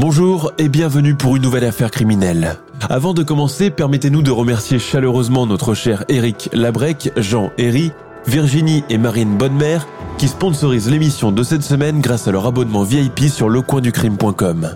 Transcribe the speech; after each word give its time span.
Bonjour 0.00 0.50
et 0.56 0.70
bienvenue 0.70 1.14
pour 1.14 1.36
une 1.36 1.42
nouvelle 1.42 1.66
affaire 1.66 1.90
criminelle. 1.90 2.56
Avant 2.88 3.12
de 3.12 3.22
commencer, 3.22 3.68
permettez-nous 3.68 4.22
de 4.22 4.30
remercier 4.30 4.78
chaleureusement 4.78 5.46
notre 5.46 5.74
cher 5.74 6.06
Eric 6.08 6.48
Labrec, 6.54 7.12
Jean 7.18 7.50
Herry, 7.58 7.92
Virginie 8.26 8.82
et 8.88 8.96
Marine 8.96 9.36
Bonnemère 9.36 9.86
qui 10.16 10.28
sponsorisent 10.28 10.88
l'émission 10.88 11.32
de 11.32 11.42
cette 11.42 11.62
semaine 11.62 12.00
grâce 12.00 12.26
à 12.28 12.32
leur 12.32 12.46
abonnement 12.46 12.82
VIP 12.82 13.28
sur 13.28 13.50
lecoinducrime.com. 13.50 14.70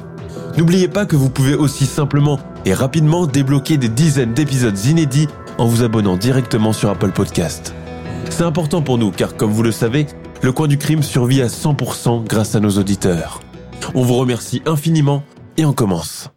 N'oubliez 0.59 0.89
pas 0.89 1.07
que 1.07 1.17
vous 1.17 1.31
pouvez 1.31 1.55
aussi 1.55 1.87
simplement 1.87 2.39
et 2.67 2.75
rapidement 2.75 3.27
débloquer 3.27 3.79
des 3.79 3.89
dizaines 3.89 4.35
d'épisodes 4.35 4.79
inédits 4.85 5.29
en 5.57 5.65
vous 5.65 5.83
abonnant 5.83 6.19
directement 6.19 6.75
sur 6.75 6.91
Apple 6.91 7.13
Podcast. 7.13 7.75
C'est 8.29 8.45
important 8.45 8.83
pour 8.83 8.99
nous 8.99 9.11
car 9.11 9.37
comme 9.37 9.53
vous 9.53 9.63
le 9.63 9.73
savez, 9.73 10.07
le 10.43 10.53
coin 10.53 10.69
du 10.69 10.77
crime 10.77 11.03
survit 11.03 11.41
à 11.41 11.47
100% 11.47 12.27
grâce 12.27 12.55
à 12.55 12.61
nos 12.61 12.73
auditeurs. 12.73 13.41
On 13.95 14.03
vous 14.03 14.17
remercie 14.17 14.63
infiniment 14.67 15.23
et 15.57 15.65
on 15.65 15.73
commence. 15.73 16.31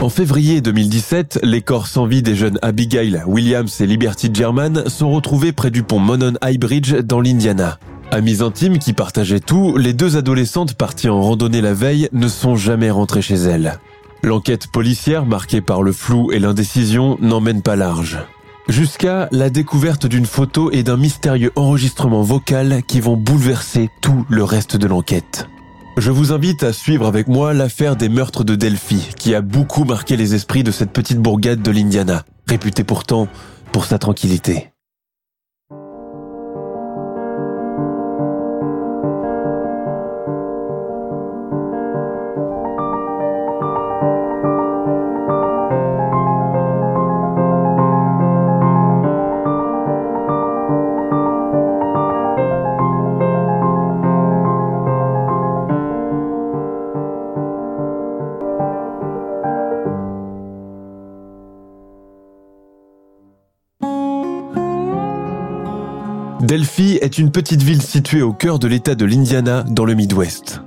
En 0.00 0.08
février 0.10 0.60
2017, 0.60 1.40
les 1.42 1.62
corps 1.62 1.86
sans 1.86 2.06
vie 2.06 2.22
des 2.22 2.34
jeunes 2.34 2.58
Abigail 2.60 3.22
Williams 3.26 3.80
et 3.80 3.86
Liberty 3.86 4.28
German 4.32 4.88
sont 4.88 5.10
retrouvés 5.10 5.52
près 5.52 5.70
du 5.70 5.82
pont 5.82 5.98
Monon 5.98 6.34
High 6.44 6.60
Bridge 6.60 6.94
dans 6.96 7.20
l'Indiana. 7.20 7.78
Amies 8.10 8.42
intimes 8.42 8.78
qui 8.78 8.92
partageaient 8.92 9.40
tout, 9.40 9.76
les 9.76 9.92
deux 9.92 10.16
adolescentes 10.16 10.74
parties 10.74 11.08
en 11.08 11.22
randonnée 11.22 11.62
la 11.62 11.74
veille 11.74 12.08
ne 12.12 12.28
sont 12.28 12.54
jamais 12.54 12.90
rentrées 12.90 13.22
chez 13.22 13.36
elles. 13.36 13.78
L'enquête 14.22 14.66
policière, 14.68 15.26
marquée 15.26 15.60
par 15.60 15.82
le 15.82 15.92
flou 15.92 16.30
et 16.32 16.38
l'indécision, 16.38 17.16
n'emmène 17.20 17.62
pas 17.62 17.76
large. 17.76 18.18
Jusqu'à 18.68 19.28
la 19.30 19.50
découverte 19.50 20.06
d'une 20.06 20.24
photo 20.24 20.70
et 20.70 20.82
d'un 20.82 20.96
mystérieux 20.96 21.52
enregistrement 21.54 22.22
vocal 22.22 22.82
qui 22.88 22.98
vont 22.98 23.16
bouleverser 23.16 23.90
tout 24.00 24.24
le 24.30 24.42
reste 24.42 24.76
de 24.76 24.86
l'enquête. 24.86 25.46
Je 25.98 26.10
vous 26.10 26.32
invite 26.32 26.62
à 26.62 26.72
suivre 26.72 27.06
avec 27.06 27.28
moi 27.28 27.52
l'affaire 27.54 27.94
des 27.94 28.08
meurtres 28.08 28.42
de 28.42 28.56
Delphi, 28.56 29.10
qui 29.16 29.34
a 29.34 29.42
beaucoup 29.42 29.84
marqué 29.84 30.16
les 30.16 30.34
esprits 30.34 30.64
de 30.64 30.72
cette 30.72 30.92
petite 30.92 31.20
bourgade 31.20 31.62
de 31.62 31.70
l'Indiana, 31.70 32.24
réputée 32.48 32.84
pourtant 32.84 33.28
pour 33.70 33.84
sa 33.84 33.98
tranquillité. 33.98 34.73
Est 67.14 67.18
une 67.18 67.30
petite 67.30 67.62
ville 67.62 67.82
située 67.82 68.22
au 68.22 68.32
cœur 68.32 68.58
de 68.58 68.66
l'État 68.66 68.96
de 68.96 69.04
l'Indiana, 69.04 69.62
dans 69.62 69.84
le 69.84 69.94
Midwest. 69.94 70.62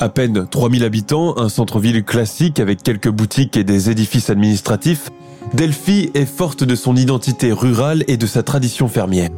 À 0.00 0.08
peine 0.08 0.48
3000 0.50 0.82
habitants, 0.82 1.38
un 1.38 1.48
centre-ville 1.48 2.02
classique 2.02 2.58
avec 2.58 2.82
quelques 2.82 3.10
boutiques 3.10 3.56
et 3.56 3.62
des 3.62 3.88
édifices 3.88 4.28
administratifs, 4.28 5.10
Delphi 5.54 6.10
est 6.14 6.24
forte 6.24 6.64
de 6.64 6.74
son 6.74 6.96
identité 6.96 7.52
rurale 7.52 8.02
et 8.08 8.16
de 8.16 8.26
sa 8.26 8.42
tradition 8.42 8.88
fermière. 8.88 9.30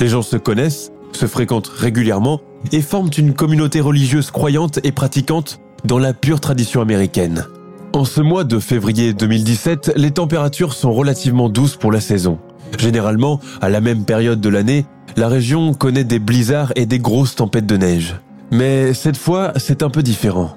Les 0.00 0.08
gens 0.08 0.22
se 0.22 0.36
connaissent, 0.36 0.90
se 1.12 1.26
fréquentent 1.26 1.68
régulièrement 1.68 2.40
et 2.72 2.80
forment 2.80 3.10
une 3.16 3.32
communauté 3.32 3.80
religieuse 3.80 4.32
croyante 4.32 4.80
et 4.82 4.90
pratiquante 4.90 5.60
dans 5.84 5.98
la 5.98 6.14
pure 6.14 6.40
tradition 6.40 6.80
américaine. 6.80 7.44
En 7.92 8.04
ce 8.04 8.22
mois 8.22 8.42
de 8.42 8.58
février 8.58 9.12
2017, 9.12 9.92
les 9.94 10.10
températures 10.10 10.72
sont 10.72 10.92
relativement 10.92 11.48
douces 11.48 11.76
pour 11.76 11.92
la 11.92 12.00
saison. 12.00 12.38
Généralement, 12.78 13.40
à 13.60 13.68
la 13.68 13.80
même 13.80 14.04
période 14.04 14.40
de 14.40 14.48
l'année, 14.48 14.86
la 15.16 15.28
région 15.28 15.74
connaît 15.74 16.04
des 16.04 16.18
blizzards 16.18 16.72
et 16.76 16.86
des 16.86 16.98
grosses 16.98 17.34
tempêtes 17.34 17.66
de 17.66 17.76
neige. 17.76 18.16
Mais 18.50 18.94
cette 18.94 19.16
fois, 19.16 19.52
c'est 19.56 19.82
un 19.82 19.90
peu 19.90 20.02
différent. 20.02 20.56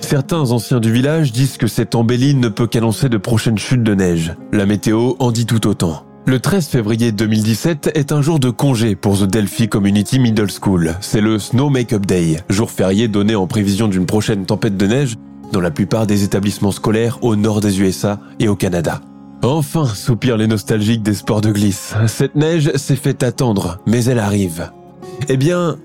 Certains 0.00 0.50
anciens 0.50 0.80
du 0.80 0.92
village 0.92 1.32
disent 1.32 1.56
que 1.56 1.66
cette 1.66 1.94
embellie 1.94 2.34
ne 2.34 2.48
peut 2.48 2.66
qu'annoncer 2.66 3.08
de 3.08 3.16
prochaines 3.16 3.58
chutes 3.58 3.82
de 3.82 3.94
neige. 3.94 4.34
La 4.52 4.66
météo 4.66 5.14
en 5.18 5.32
dit 5.32 5.46
tout 5.46 5.66
autant. 5.66 6.04
Le 6.26 6.40
13 6.40 6.66
février 6.66 7.12
2017 7.12 7.92
est 7.94 8.10
un 8.10 8.20
jour 8.20 8.40
de 8.40 8.50
congé 8.50 8.96
pour 8.96 9.18
The 9.18 9.24
Delphi 9.24 9.68
Community 9.68 10.18
Middle 10.18 10.50
School. 10.50 10.94
C'est 11.00 11.20
le 11.20 11.38
Snow 11.38 11.70
Makeup 11.70 12.04
Day, 12.04 12.38
jour 12.48 12.70
férié 12.70 13.06
donné 13.06 13.36
en 13.36 13.46
prévision 13.46 13.86
d'une 13.86 14.06
prochaine 14.06 14.44
tempête 14.44 14.76
de 14.76 14.86
neige 14.86 15.14
dans 15.52 15.60
la 15.60 15.70
plupart 15.70 16.08
des 16.08 16.24
établissements 16.24 16.72
scolaires 16.72 17.18
au 17.22 17.36
nord 17.36 17.60
des 17.60 17.80
USA 17.80 18.18
et 18.40 18.48
au 18.48 18.56
Canada. 18.56 19.00
Enfin, 19.42 19.86
soupirent 19.86 20.36
les 20.36 20.46
nostalgiques 20.46 21.02
des 21.02 21.14
sports 21.14 21.40
de 21.40 21.50
glisse. 21.50 21.94
Cette 22.06 22.34
neige 22.34 22.72
s'est 22.76 22.96
fait 22.96 23.22
attendre, 23.22 23.78
mais 23.86 24.04
elle 24.04 24.18
arrive. 24.18 24.70
Eh 25.28 25.36
bien, 25.36 25.76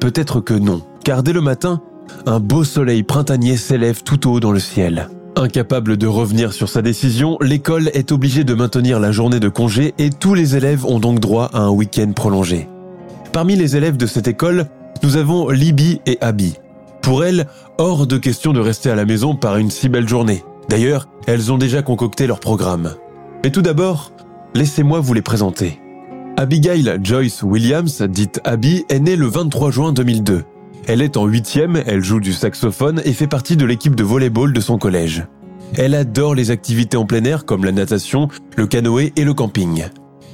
peut-être 0.00 0.40
que 0.40 0.54
non, 0.54 0.82
car 1.04 1.22
dès 1.22 1.32
le 1.32 1.40
matin, 1.40 1.80
un 2.26 2.40
beau 2.40 2.64
soleil 2.64 3.02
printanier 3.02 3.56
s'élève 3.56 4.02
tout 4.02 4.28
haut 4.28 4.40
dans 4.40 4.52
le 4.52 4.60
ciel. 4.60 5.08
Incapable 5.36 5.96
de 5.96 6.06
revenir 6.06 6.52
sur 6.52 6.68
sa 6.68 6.82
décision, 6.82 7.38
l'école 7.40 7.90
est 7.94 8.10
obligée 8.12 8.44
de 8.44 8.54
maintenir 8.54 8.98
la 8.98 9.12
journée 9.12 9.40
de 9.40 9.48
congé 9.48 9.94
et 9.98 10.10
tous 10.10 10.34
les 10.34 10.56
élèves 10.56 10.84
ont 10.84 10.98
donc 10.98 11.20
droit 11.20 11.50
à 11.52 11.60
un 11.60 11.70
week-end 11.70 12.10
prolongé. 12.12 12.68
Parmi 13.32 13.54
les 13.54 13.76
élèves 13.76 13.96
de 13.96 14.06
cette 14.06 14.26
école, 14.26 14.66
nous 15.02 15.16
avons 15.16 15.48
Libby 15.50 16.00
et 16.06 16.18
Abby. 16.20 16.54
Pour 17.02 17.24
elles, 17.24 17.46
hors 17.78 18.06
de 18.06 18.16
question 18.16 18.52
de 18.52 18.60
rester 18.60 18.90
à 18.90 18.96
la 18.96 19.04
maison 19.04 19.36
par 19.36 19.56
une 19.58 19.70
si 19.70 19.88
belle 19.88 20.08
journée. 20.08 20.42
D'ailleurs, 20.68 21.08
elles 21.26 21.50
ont 21.52 21.58
déjà 21.58 21.82
concocté 21.82 22.26
leur 22.26 22.40
programme. 22.40 22.94
Mais 23.42 23.50
tout 23.50 23.62
d'abord, 23.62 24.12
laissez-moi 24.54 25.00
vous 25.00 25.14
les 25.14 25.22
présenter. 25.22 25.80
Abigail 26.36 26.98
Joyce 27.02 27.42
Williams, 27.42 28.02
dite 28.02 28.40
Abby, 28.44 28.84
est 28.88 29.00
née 29.00 29.16
le 29.16 29.26
23 29.26 29.70
juin 29.70 29.92
2002. 29.92 30.44
Elle 30.86 31.02
est 31.02 31.16
en 31.16 31.26
huitième, 31.26 31.82
elle 31.86 32.02
joue 32.02 32.20
du 32.20 32.32
saxophone 32.32 33.02
et 33.04 33.12
fait 33.12 33.26
partie 33.26 33.56
de 33.56 33.66
l'équipe 33.66 33.94
de 33.94 34.04
volleyball 34.04 34.52
de 34.52 34.60
son 34.60 34.78
collège. 34.78 35.26
Elle 35.76 35.94
adore 35.94 36.34
les 36.34 36.50
activités 36.50 36.96
en 36.96 37.04
plein 37.04 37.24
air 37.24 37.44
comme 37.44 37.64
la 37.64 37.72
natation, 37.72 38.28
le 38.56 38.66
canoë 38.66 39.12
et 39.16 39.24
le 39.24 39.34
camping. 39.34 39.84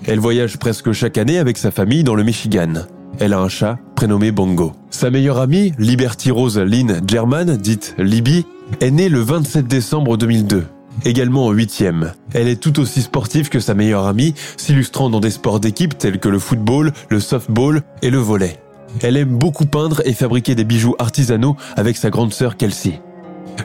Elle 0.07 0.21
voyage 0.21 0.59
presque 0.59 0.93
chaque 0.93 1.19
année 1.19 1.39
avec 1.39 1.57
sa 1.57 1.71
famille 1.71 2.05
dans 2.05 2.15
le 2.15 2.23
Michigan. 2.23 2.87
Elle 3.21 3.33
a 3.33 3.41
un 3.41 3.49
chat 3.49 3.79
prénommé 3.95 4.33
Bongo. 4.33 4.73
Sa 4.91 5.11
meilleure 5.11 5.39
amie, 5.39 5.73
Liberty 5.79 6.31
Rose 6.31 6.59
Lynn 6.59 7.01
German, 7.07 7.57
dite 7.57 7.95
Libby, 7.99 8.45
est 8.81 8.91
née 8.91 9.09
le 9.09 9.21
27 9.21 9.67
décembre 9.67 10.17
2002. 10.17 10.65
Également 11.05 11.47
en 11.47 11.53
huitième. 11.53 12.13
Elle 12.33 12.49
est 12.49 12.61
tout 12.61 12.81
aussi 12.81 13.03
sportive 13.03 13.49
que 13.49 13.61
sa 13.61 13.75
meilleure 13.75 14.07
amie, 14.07 14.35
s'illustrant 14.57 15.11
dans 15.11 15.21
des 15.21 15.31
sports 15.31 15.61
d'équipe 15.61 15.97
tels 15.97 16.19
que 16.19 16.29
le 16.29 16.39
football, 16.39 16.93
le 17.09 17.21
softball 17.21 17.83
et 18.03 18.11
le 18.11 18.19
volley. 18.19 18.59
Elle 19.03 19.17
aime 19.17 19.37
beaucoup 19.37 19.67
peindre 19.67 20.03
et 20.05 20.13
fabriquer 20.13 20.55
des 20.55 20.65
bijoux 20.65 20.95
artisanaux 20.99 21.57
avec 21.77 21.97
sa 21.97 22.11
grande 22.11 22.33
sœur 22.33 22.57
Kelsey. 22.57 23.01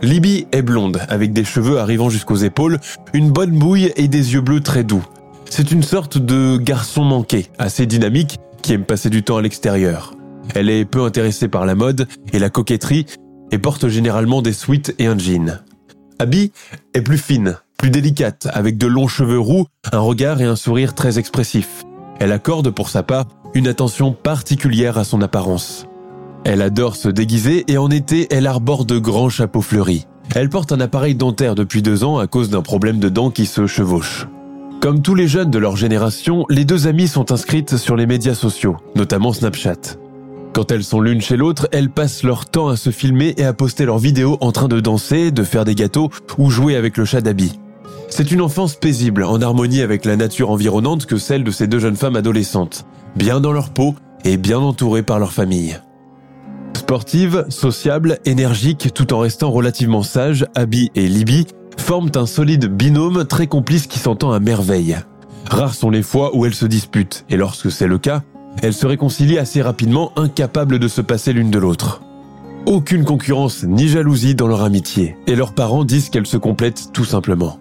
Libby 0.01 0.48
est 0.51 0.62
blonde, 0.62 1.01
avec 1.10 1.34
des 1.34 1.44
cheveux 1.44 1.80
arrivant 1.80 2.10
jusqu'aux 2.10 2.36
épaules, 2.36 2.80
une 3.13 3.31
bonne 3.31 3.57
bouille 3.57 3.92
et 3.96 4.07
des 4.07 4.34
yeux 4.34 4.42
bleus 4.42 4.62
très 4.62 4.84
doux. 4.84 5.06
C'est 5.50 5.72
une 5.72 5.84
sorte 5.84 6.18
de 6.18 6.57
garçon 6.57 7.04
manqué, 7.04 7.48
assez 7.57 7.86
dynamique, 7.86 8.40
qui 8.69 8.75
aime 8.75 8.86
passer 8.86 9.10
du 9.10 9.24
temps 9.24 9.38
à 9.38 9.42
l'extérieur. 9.42 10.13
Elle 10.54 10.69
est 10.69 10.86
peu 10.86 11.01
intéressée 11.01 11.48
par 11.48 11.66
la 11.66 11.74
mode 11.74 12.07
et 12.33 12.38
la 12.38 12.51
coquetterie 12.51 13.07
et 13.50 13.57
porte 13.57 13.88
généralement 13.88 14.44
des 14.44 14.54
sweats 14.54 14.92
et 15.00 15.07
un 15.07 15.18
jean. 15.18 15.60
Abby 16.19 16.51
est 16.94 17.01
plus 17.01 17.18
fine, 17.18 17.57
plus 17.80 17.89
délicate, 17.89 18.48
avec 18.54 18.77
de 18.77 18.86
longs 18.86 19.07
cheveux 19.07 19.39
roux, 19.39 19.66
un 19.92 19.98
regard 19.98 20.39
et 20.39 20.45
un 20.45 20.56
sourire 20.56 20.94
très 20.94 21.18
expressif. 21.18 21.83
Elle 22.19 22.31
accorde 22.31 22.69
pour 22.69 22.89
sa 22.89 23.01
part 23.01 23.25
une 23.56 23.68
attention 23.68 24.13
particulière 24.13 25.00
à 25.00 25.04
son 25.04 25.24
apparence. 25.24 25.88
Elle 26.45 26.62
adore 26.62 26.95
se 26.95 27.10
déguiser 27.10 27.65
et 27.69 27.80
en 27.80 27.89
été, 27.89 28.27
elle 28.30 28.45
arbore 28.45 28.86
de 28.86 29.00
grands 29.00 29.30
chapeaux 29.30 29.63
fleuris. 29.63 30.06
Elle 30.36 30.50
porte 30.50 30.72
un 30.72 30.80
appareil 30.80 31.15
dentaire 31.15 31.56
depuis 31.56 31.81
deux 31.81 32.04
ans 32.04 32.19
à 32.19 32.27
cause 32.27 32.51
d'un 32.51 32.62
problème 32.62 33.00
de 33.00 33.10
dents 33.10 33.31
qui 33.31 33.48
se 33.48 33.65
chevauche. 33.65 34.27
Comme 34.81 35.02
tous 35.02 35.14
les 35.14 35.28
jeunes 35.28 35.52
de 35.52 35.60
leur 35.60 35.76
génération, 35.76 36.46
les 36.50 36.64
deux 36.64 36.88
amies 36.88 37.10
sont 37.10 37.34
inscrites 37.34 37.76
sur 37.76 37.98
les 37.98 38.06
médias 38.06 38.34
sociaux, 38.34 38.78
notamment 38.96 39.34
Snapchat. 39.34 39.98
Quand 40.54 40.72
elles 40.72 40.86
sont 40.86 41.02
l'une 41.02 41.20
chez 41.20 41.36
l'autre, 41.36 41.68
elles 41.74 41.90
passent 41.90 42.24
leur 42.24 42.46
temps 42.46 42.70
à 42.70 42.78
se 42.78 42.90
filmer 42.90 43.34
et 43.36 43.44
à 43.44 43.52
poster 43.52 43.84
leurs 43.84 43.98
vidéos 43.98 44.38
en 44.40 44.54
train 44.54 44.70
de 44.70 44.80
danser, 44.80 45.31
de 45.31 45.44
faire 45.44 45.66
des 45.66 45.76
gâteaux 45.76 46.10
ou 46.38 46.50
jouer 46.50 46.78
avec 46.78 46.96
le 46.96 47.04
chat 47.04 47.20
d'Abby. 47.20 47.60
C'est 48.08 48.31
une 48.31 48.42
enfance 48.42 48.76
paisible, 48.76 49.26
en 49.26 49.42
harmonie 49.42 49.81
avec 49.81 50.06
la 50.06 50.16
nature 50.16 50.50
environnante 50.50 51.08
que 51.08 51.18
celle 51.18 51.44
de 51.44 51.52
ces 51.52 51.68
deux 51.68 51.80
jeunes 51.80 51.98
femmes 51.98 52.16
adolescentes, 52.16 52.86
bien 53.18 53.42
dans 53.42 53.52
leur 53.52 53.72
peau 53.72 53.96
et 54.24 54.38
bien 54.38 54.60
entourées 54.60 55.04
par 55.04 55.20
leur 55.20 55.34
famille. 55.34 55.78
Sportives, 56.74 57.46
sociables, 57.50 58.20
énergiques, 58.24 58.94
tout 58.94 59.14
en 59.14 59.20
restant 59.20 59.52
relativement 59.52 60.04
sages, 60.04 60.46
Abby 60.56 60.90
et 60.96 61.08
Libby 61.08 61.48
forment 61.80 62.12
un 62.16 62.26
solide 62.26 62.66
binôme 62.66 63.26
très 63.26 63.48
complice 63.48 63.88
qui 63.88 64.00
s'entend 64.00 64.31
à 64.31 64.40
merveille. 64.40 64.98
Rares 65.50 65.74
sont 65.74 65.90
les 65.90 66.04
fois 66.04 66.36
où 66.36 66.46
elles 66.46 66.54
se 66.54 66.66
disputent, 66.66 67.26
et 67.30 67.38
lorsque 67.38 67.72
c'est 67.72 67.88
le 67.88 67.98
cas, 67.98 68.22
elles 68.62 68.74
se 68.74 68.86
réconcilient 68.86 69.40
assez 69.40 69.62
rapidement, 69.62 70.12
incapables 70.16 70.80
de 70.80 70.88
se 70.88 71.02
passer 71.02 71.34
l'une 71.34 71.50
de 71.50 71.58
l'autre. 71.58 72.02
Aucune 72.66 73.06
concurrence 73.06 73.64
ni 73.64 73.88
jalousie 73.88 74.36
dans 74.36 74.48
leur 74.48 74.62
amitié, 74.62 75.16
et 75.28 75.36
leurs 75.36 75.54
parents 75.54 75.86
disent 75.86 76.10
qu'elles 76.10 76.28
se 76.28 76.38
complètent 76.38 76.92
tout 76.94 77.06
simplement. 77.06 77.58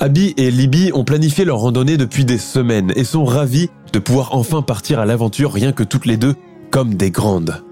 Abby 0.00 0.34
et 0.36 0.50
Libby 0.50 0.90
ont 0.94 1.04
planifié 1.04 1.44
leur 1.44 1.58
randonnée 1.58 1.96
depuis 1.96 2.24
des 2.24 2.38
semaines 2.38 2.92
et 2.94 3.04
sont 3.04 3.24
ravis 3.24 3.70
de 3.92 3.98
pouvoir 3.98 4.34
enfin 4.34 4.62
partir 4.62 4.98
à 4.98 5.06
l'aventure 5.06 5.52
rien 5.52 5.72
que 5.72 5.82
toutes 5.82 6.06
les 6.06 6.16
deux, 6.16 6.34
comme 6.70 6.94
des 6.94 7.10
grandes. 7.10 7.63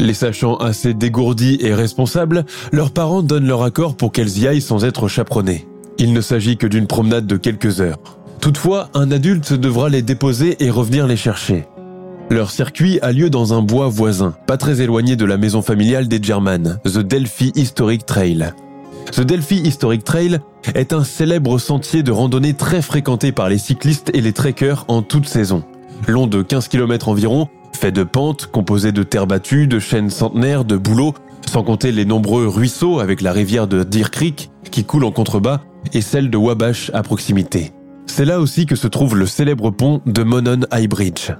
Les 0.00 0.14
sachant 0.14 0.56
assez 0.56 0.94
dégourdies 0.94 1.58
et 1.60 1.74
responsables, 1.74 2.44
leurs 2.72 2.92
parents 2.92 3.22
donnent 3.22 3.46
leur 3.46 3.62
accord 3.62 3.96
pour 3.96 4.12
qu'elles 4.12 4.38
y 4.38 4.46
aillent 4.46 4.60
sans 4.60 4.84
être 4.84 5.08
chaperonnées. 5.08 5.66
Il 5.98 6.12
ne 6.12 6.20
s'agit 6.20 6.56
que 6.56 6.68
d'une 6.68 6.86
promenade 6.86 7.26
de 7.26 7.36
quelques 7.36 7.80
heures. 7.80 7.98
Toutefois, 8.40 8.88
un 8.94 9.10
adulte 9.10 9.52
devra 9.52 9.88
les 9.88 10.02
déposer 10.02 10.62
et 10.64 10.70
revenir 10.70 11.08
les 11.08 11.16
chercher. 11.16 11.64
Leur 12.30 12.50
circuit 12.50 13.00
a 13.00 13.10
lieu 13.10 13.30
dans 13.30 13.54
un 13.54 13.62
bois 13.62 13.88
voisin, 13.88 14.34
pas 14.46 14.56
très 14.58 14.80
éloigné 14.80 15.16
de 15.16 15.24
la 15.24 15.38
maison 15.38 15.62
familiale 15.62 16.08
des 16.08 16.22
German, 16.22 16.78
The 16.84 16.98
Delphi 16.98 17.52
Historic 17.56 18.06
Trail. 18.06 18.52
The 19.12 19.22
Delphi 19.22 19.56
Historic 19.56 20.04
Trail 20.04 20.38
est 20.74 20.92
un 20.92 21.02
célèbre 21.02 21.58
sentier 21.58 22.02
de 22.02 22.12
randonnée 22.12 22.52
très 22.52 22.82
fréquenté 22.82 23.32
par 23.32 23.48
les 23.48 23.58
cyclistes 23.58 24.10
et 24.14 24.20
les 24.20 24.34
trekkers 24.34 24.84
en 24.88 25.02
toute 25.02 25.26
saison. 25.26 25.64
Long 26.06 26.26
de 26.26 26.42
15 26.42 26.68
km 26.68 27.08
environ, 27.08 27.48
fait 27.78 27.92
de 27.92 28.02
pentes, 28.02 28.46
composé 28.46 28.90
de 28.90 29.04
terre 29.04 29.28
battue, 29.28 29.68
de 29.68 29.78
chênes 29.78 30.10
centenaires, 30.10 30.64
de 30.64 30.76
bouleaux, 30.76 31.14
sans 31.48 31.62
compter 31.62 31.92
les 31.92 32.04
nombreux 32.04 32.48
ruisseaux 32.48 32.98
avec 32.98 33.20
la 33.20 33.32
rivière 33.32 33.68
de 33.68 33.84
Deer 33.84 34.10
Creek 34.10 34.50
qui 34.72 34.84
coule 34.84 35.04
en 35.04 35.12
contrebas 35.12 35.60
et 35.94 36.00
celle 36.00 36.28
de 36.28 36.36
Wabash 36.36 36.90
à 36.92 37.04
proximité. 37.04 37.72
C'est 38.06 38.24
là 38.24 38.40
aussi 38.40 38.66
que 38.66 38.74
se 38.74 38.88
trouve 38.88 39.16
le 39.16 39.26
célèbre 39.26 39.70
pont 39.70 40.02
de 40.06 40.24
Monon 40.24 40.66
High 40.72 40.90
Bridge. 40.90 41.30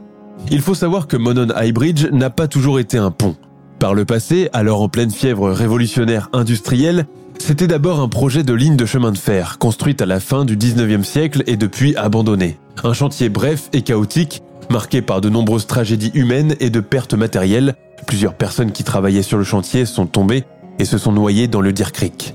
Il 0.51 0.61
faut 0.61 0.75
savoir 0.75 1.09
que 1.09 1.17
Monon 1.17 1.49
High 1.61 1.75
Bridge 1.75 2.07
n'a 2.13 2.31
pas 2.31 2.47
toujours 2.47 2.79
été 2.79 2.99
un 2.99 3.11
pont. 3.11 3.35
Par 3.81 3.95
le 3.95 4.05
passé, 4.05 4.49
alors 4.53 4.81
en 4.81 4.89
pleine 4.89 5.11
fièvre 5.11 5.51
révolutionnaire 5.51 6.31
industrielle, 6.33 7.07
c'était 7.39 7.67
d'abord 7.67 8.01
un 8.01 8.09
projet 8.09 8.45
de 8.45 8.53
ligne 8.53 8.77
de 8.77 8.87
chemin 8.87 9.11
de 9.11 9.19
fer, 9.19 9.59
construite 9.59 10.03
à 10.03 10.07
la 10.07 10.21
fin 10.21 10.45
du 10.45 10.57
19e 10.57 11.03
siècle 11.03 11.43
et 11.49 11.57
depuis 11.57 11.97
abandonné. 11.97 12.59
Un 12.85 12.93
chantier 12.93 13.29
bref 13.29 13.71
et 13.73 13.83
chaotique, 13.83 14.43
marqué 14.71 15.03
par 15.03 15.21
de 15.21 15.29
nombreuses 15.29 15.67
tragédies 15.67 16.13
humaines 16.15 16.55
et 16.61 16.71
de 16.71 16.81
pertes 16.81 17.15
matérielles. 17.15 17.75
Plusieurs 18.07 18.35
personnes 18.35 18.73
qui 18.73 18.85
travaillaient 18.85 19.23
sur 19.23 19.39
le 19.39 19.45
chantier 19.45 19.87
sont 19.87 20.07
tombées 20.07 20.45
et 20.79 20.85
se 20.85 20.99
sont 20.99 21.13
noyées 21.13 21.49
dans 21.49 21.61
le 21.61 21.73
Deer 21.73 21.93
Creek. 21.93 22.35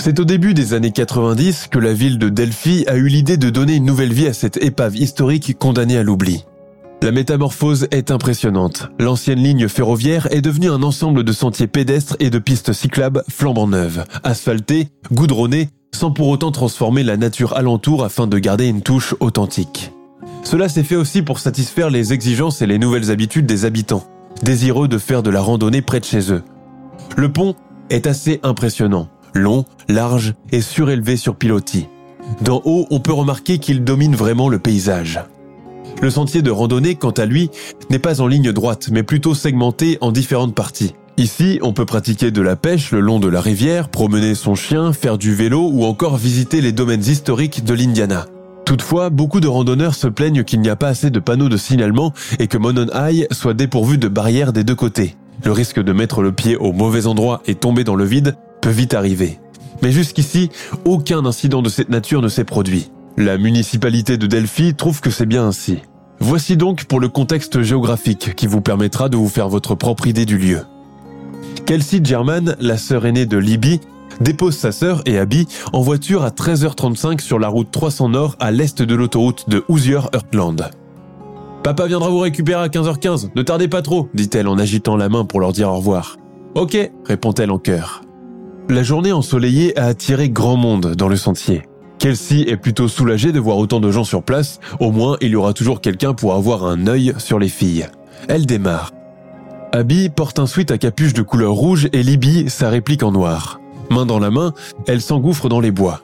C'est 0.00 0.18
au 0.18 0.24
début 0.24 0.54
des 0.54 0.72
années 0.72 0.92
90 0.92 1.68
que 1.70 1.78
la 1.78 1.92
ville 1.92 2.18
de 2.18 2.30
Delphi 2.30 2.84
a 2.86 2.96
eu 2.96 3.06
l'idée 3.06 3.36
de 3.36 3.50
donner 3.50 3.74
une 3.74 3.84
nouvelle 3.84 4.12
vie 4.12 4.26
à 4.26 4.32
cette 4.32 4.56
épave 4.64 4.96
historique 4.96 5.58
condamnée 5.58 5.98
à 5.98 6.02
l'oubli. 6.02 6.46
La 7.02 7.12
métamorphose 7.12 7.86
est 7.90 8.10
impressionnante. 8.10 8.88
L'ancienne 8.98 9.42
ligne 9.42 9.68
ferroviaire 9.68 10.26
est 10.32 10.40
devenue 10.40 10.70
un 10.70 10.82
ensemble 10.82 11.22
de 11.22 11.32
sentiers 11.32 11.66
pédestres 11.66 12.16
et 12.18 12.30
de 12.30 12.38
pistes 12.38 12.72
cyclables 12.72 13.24
flambant 13.28 13.66
neuves, 13.66 14.04
asphaltées, 14.22 14.88
goudronnées, 15.12 15.68
sans 15.94 16.10
pour 16.10 16.28
autant 16.28 16.50
transformer 16.50 17.02
la 17.02 17.16
nature 17.16 17.54
alentour 17.54 18.04
afin 18.04 18.26
de 18.26 18.38
garder 18.38 18.68
une 18.68 18.82
touche 18.82 19.14
authentique. 19.20 19.92
Cela 20.42 20.68
s'est 20.68 20.82
fait 20.82 20.96
aussi 20.96 21.22
pour 21.22 21.38
satisfaire 21.38 21.90
les 21.90 22.12
exigences 22.12 22.62
et 22.62 22.66
les 22.66 22.78
nouvelles 22.78 23.10
habitudes 23.10 23.46
des 23.46 23.64
habitants, 23.64 24.04
désireux 24.42 24.88
de 24.88 24.98
faire 24.98 25.22
de 25.22 25.30
la 25.30 25.40
randonnée 25.40 25.82
près 25.82 26.00
de 26.00 26.04
chez 26.04 26.32
eux. 26.32 26.42
Le 27.16 27.30
pont 27.30 27.54
est 27.90 28.06
assez 28.06 28.40
impressionnant, 28.42 29.08
long, 29.34 29.64
large 29.88 30.34
et 30.52 30.60
surélevé 30.60 31.16
sur 31.16 31.36
pilotis. 31.36 31.88
D'en 32.42 32.62
haut, 32.64 32.86
on 32.90 33.00
peut 33.00 33.12
remarquer 33.12 33.58
qu'il 33.58 33.84
domine 33.84 34.14
vraiment 34.14 34.48
le 34.48 34.58
paysage. 34.58 35.20
Le 36.00 36.10
sentier 36.10 36.42
de 36.42 36.50
randonnée, 36.50 36.94
quant 36.94 37.10
à 37.10 37.26
lui, 37.26 37.50
n'est 37.90 37.98
pas 37.98 38.20
en 38.20 38.26
ligne 38.26 38.52
droite, 38.52 38.88
mais 38.90 39.02
plutôt 39.02 39.34
segmenté 39.34 39.98
en 40.00 40.12
différentes 40.12 40.54
parties. 40.54 40.94
Ici, 41.16 41.58
on 41.62 41.74
peut 41.74 41.84
pratiquer 41.84 42.30
de 42.30 42.40
la 42.40 42.56
pêche 42.56 42.92
le 42.92 43.00
long 43.00 43.18
de 43.18 43.28
la 43.28 43.42
rivière, 43.42 43.90
promener 43.90 44.34
son 44.34 44.54
chien, 44.54 44.94
faire 44.94 45.18
du 45.18 45.34
vélo 45.34 45.68
ou 45.70 45.84
encore 45.84 46.16
visiter 46.16 46.62
les 46.62 46.72
domaines 46.72 47.02
historiques 47.02 47.64
de 47.64 47.74
l'Indiana. 47.74 48.26
Toutefois, 48.64 49.10
beaucoup 49.10 49.40
de 49.40 49.48
randonneurs 49.48 49.94
se 49.94 50.06
plaignent 50.06 50.44
qu'il 50.44 50.60
n'y 50.60 50.68
a 50.68 50.76
pas 50.76 50.88
assez 50.88 51.10
de 51.10 51.18
panneaux 51.18 51.48
de 51.48 51.56
signalement 51.56 52.12
et 52.38 52.46
que 52.46 52.58
Monon 52.58 52.86
High 52.94 53.26
soit 53.32 53.54
dépourvu 53.54 53.98
de 53.98 54.08
barrières 54.08 54.52
des 54.52 54.64
deux 54.64 54.74
côtés. 54.74 55.16
Le 55.44 55.52
risque 55.52 55.80
de 55.80 55.92
mettre 55.92 56.22
le 56.22 56.32
pied 56.32 56.56
au 56.56 56.72
mauvais 56.72 57.06
endroit 57.06 57.42
et 57.46 57.54
tomber 57.54 57.84
dans 57.84 57.96
le 57.96 58.04
vide 58.04 58.36
peut 58.60 58.70
vite 58.70 58.94
arriver. 58.94 59.38
Mais 59.82 59.92
jusqu'ici, 59.92 60.50
aucun 60.84 61.24
incident 61.24 61.62
de 61.62 61.68
cette 61.68 61.88
nature 61.88 62.22
ne 62.22 62.28
s'est 62.28 62.44
produit. 62.44 62.90
La 63.16 63.38
municipalité 63.38 64.18
de 64.18 64.26
Delphi 64.26 64.74
trouve 64.74 65.00
que 65.00 65.10
c'est 65.10 65.26
bien 65.26 65.46
ainsi. 65.46 65.78
Voici 66.20 66.56
donc 66.56 66.84
pour 66.84 67.00
le 67.00 67.08
contexte 67.08 67.62
géographique 67.62 68.34
qui 68.34 68.46
vous 68.46 68.60
permettra 68.60 69.08
de 69.08 69.16
vous 69.16 69.28
faire 69.28 69.48
votre 69.48 69.74
propre 69.74 70.06
idée 70.06 70.26
du 70.26 70.36
lieu. 70.36 70.60
Kelsey 71.64 72.00
German, 72.02 72.56
la 72.60 72.76
sœur 72.76 73.06
aînée 73.06 73.26
de 73.26 73.38
Libby, 73.38 73.80
dépose 74.20 74.56
sa 74.56 74.72
sœur 74.72 75.02
et 75.06 75.18
Abby 75.18 75.46
en 75.72 75.80
voiture 75.80 76.22
à 76.24 76.30
13h35 76.30 77.20
sur 77.20 77.38
la 77.38 77.48
route 77.48 77.70
300 77.70 78.10
Nord 78.10 78.36
à 78.38 78.50
l'est 78.50 78.82
de 78.82 78.94
l'autoroute 78.94 79.48
de 79.48 79.64
Hoosier-Heartland. 79.68 80.70
Papa 81.62 81.86
viendra 81.86 82.08
vous 82.08 82.20
récupérer 82.20 82.62
à 82.62 82.68
15h15, 82.68 83.30
ne 83.34 83.42
tardez 83.42 83.68
pas 83.68 83.82
trop, 83.82 84.08
dit-elle 84.14 84.48
en 84.48 84.58
agitant 84.58 84.96
la 84.96 85.08
main 85.08 85.24
pour 85.24 85.40
leur 85.40 85.52
dire 85.52 85.68
au 85.68 85.76
revoir. 85.76 86.16
Ok, 86.54 86.76
répond-elle 87.04 87.50
en 87.50 87.58
chœur. 87.58 88.02
La 88.68 88.82
journée 88.82 89.12
ensoleillée 89.12 89.78
a 89.78 89.86
attiré 89.86 90.30
grand 90.30 90.56
monde 90.56 90.94
dans 90.94 91.08
le 91.08 91.16
sentier. 91.16 91.62
Kelsey 91.98 92.48
est 92.48 92.56
plutôt 92.56 92.88
soulagée 92.88 93.30
de 93.30 93.38
voir 93.38 93.58
autant 93.58 93.78
de 93.78 93.90
gens 93.90 94.04
sur 94.04 94.22
place, 94.22 94.58
au 94.80 94.90
moins 94.90 95.18
il 95.20 95.32
y 95.32 95.36
aura 95.36 95.52
toujours 95.52 95.82
quelqu'un 95.82 96.14
pour 96.14 96.34
avoir 96.34 96.64
un 96.64 96.86
œil 96.86 97.12
sur 97.18 97.38
les 97.38 97.48
filles. 97.48 97.88
Elle 98.26 98.46
démarre. 98.46 98.92
Abby 99.72 100.08
porte 100.08 100.38
un 100.38 100.46
sweat 100.46 100.70
à 100.70 100.78
capuche 100.78 101.12
de 101.12 101.22
couleur 101.22 101.52
rouge 101.52 101.88
et 101.92 102.02
Libby 102.02 102.48
sa 102.48 102.70
réplique 102.70 103.02
en 103.02 103.12
noir. 103.12 103.59
Main 103.90 104.06
dans 104.06 104.18
la 104.18 104.30
main, 104.30 104.54
elles 104.86 105.00
s'engouffrent 105.00 105.48
dans 105.48 105.60
les 105.60 105.72
bois. 105.72 106.02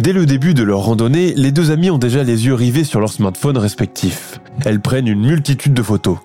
Dès 0.00 0.12
le 0.12 0.26
début 0.26 0.52
de 0.52 0.62
leur 0.62 0.80
randonnée, 0.80 1.32
les 1.34 1.50
deux 1.50 1.70
amies 1.70 1.90
ont 1.90 1.98
déjà 1.98 2.22
les 2.22 2.44
yeux 2.44 2.54
rivés 2.54 2.84
sur 2.84 3.00
leurs 3.00 3.12
smartphones 3.12 3.56
respectifs. 3.56 4.40
Elles 4.64 4.80
prennent 4.80 5.08
une 5.08 5.26
multitude 5.26 5.72
de 5.72 5.82
photos. 5.82 6.18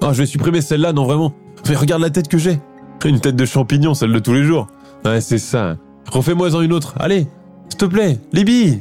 Ah, 0.00 0.12
je 0.12 0.18
vais 0.18 0.26
supprimer 0.26 0.62
celle-là, 0.62 0.94
non 0.94 1.04
vraiment. 1.04 1.34
Mais 1.68 1.76
regarde 1.76 2.00
la 2.00 2.10
tête 2.10 2.28
que 2.28 2.38
j'ai. 2.38 2.58
Une 3.04 3.20
tête 3.20 3.36
de 3.36 3.44
champignon, 3.44 3.92
celle 3.94 4.12
de 4.12 4.18
tous 4.18 4.32
les 4.32 4.44
jours. 4.44 4.68
Ouais, 5.04 5.20
c'est 5.20 5.38
ça. 5.38 5.76
Refais-moi-en 6.10 6.62
une 6.62 6.72
autre. 6.72 6.94
Allez, 6.98 7.26
s'il 7.68 7.78
te 7.78 7.84
plaît, 7.84 8.18
Libby. 8.32 8.80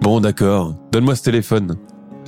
Bon, 0.00 0.20
d'accord. 0.20 0.74
Donne-moi 0.90 1.14
ce 1.14 1.22
téléphone. 1.22 1.76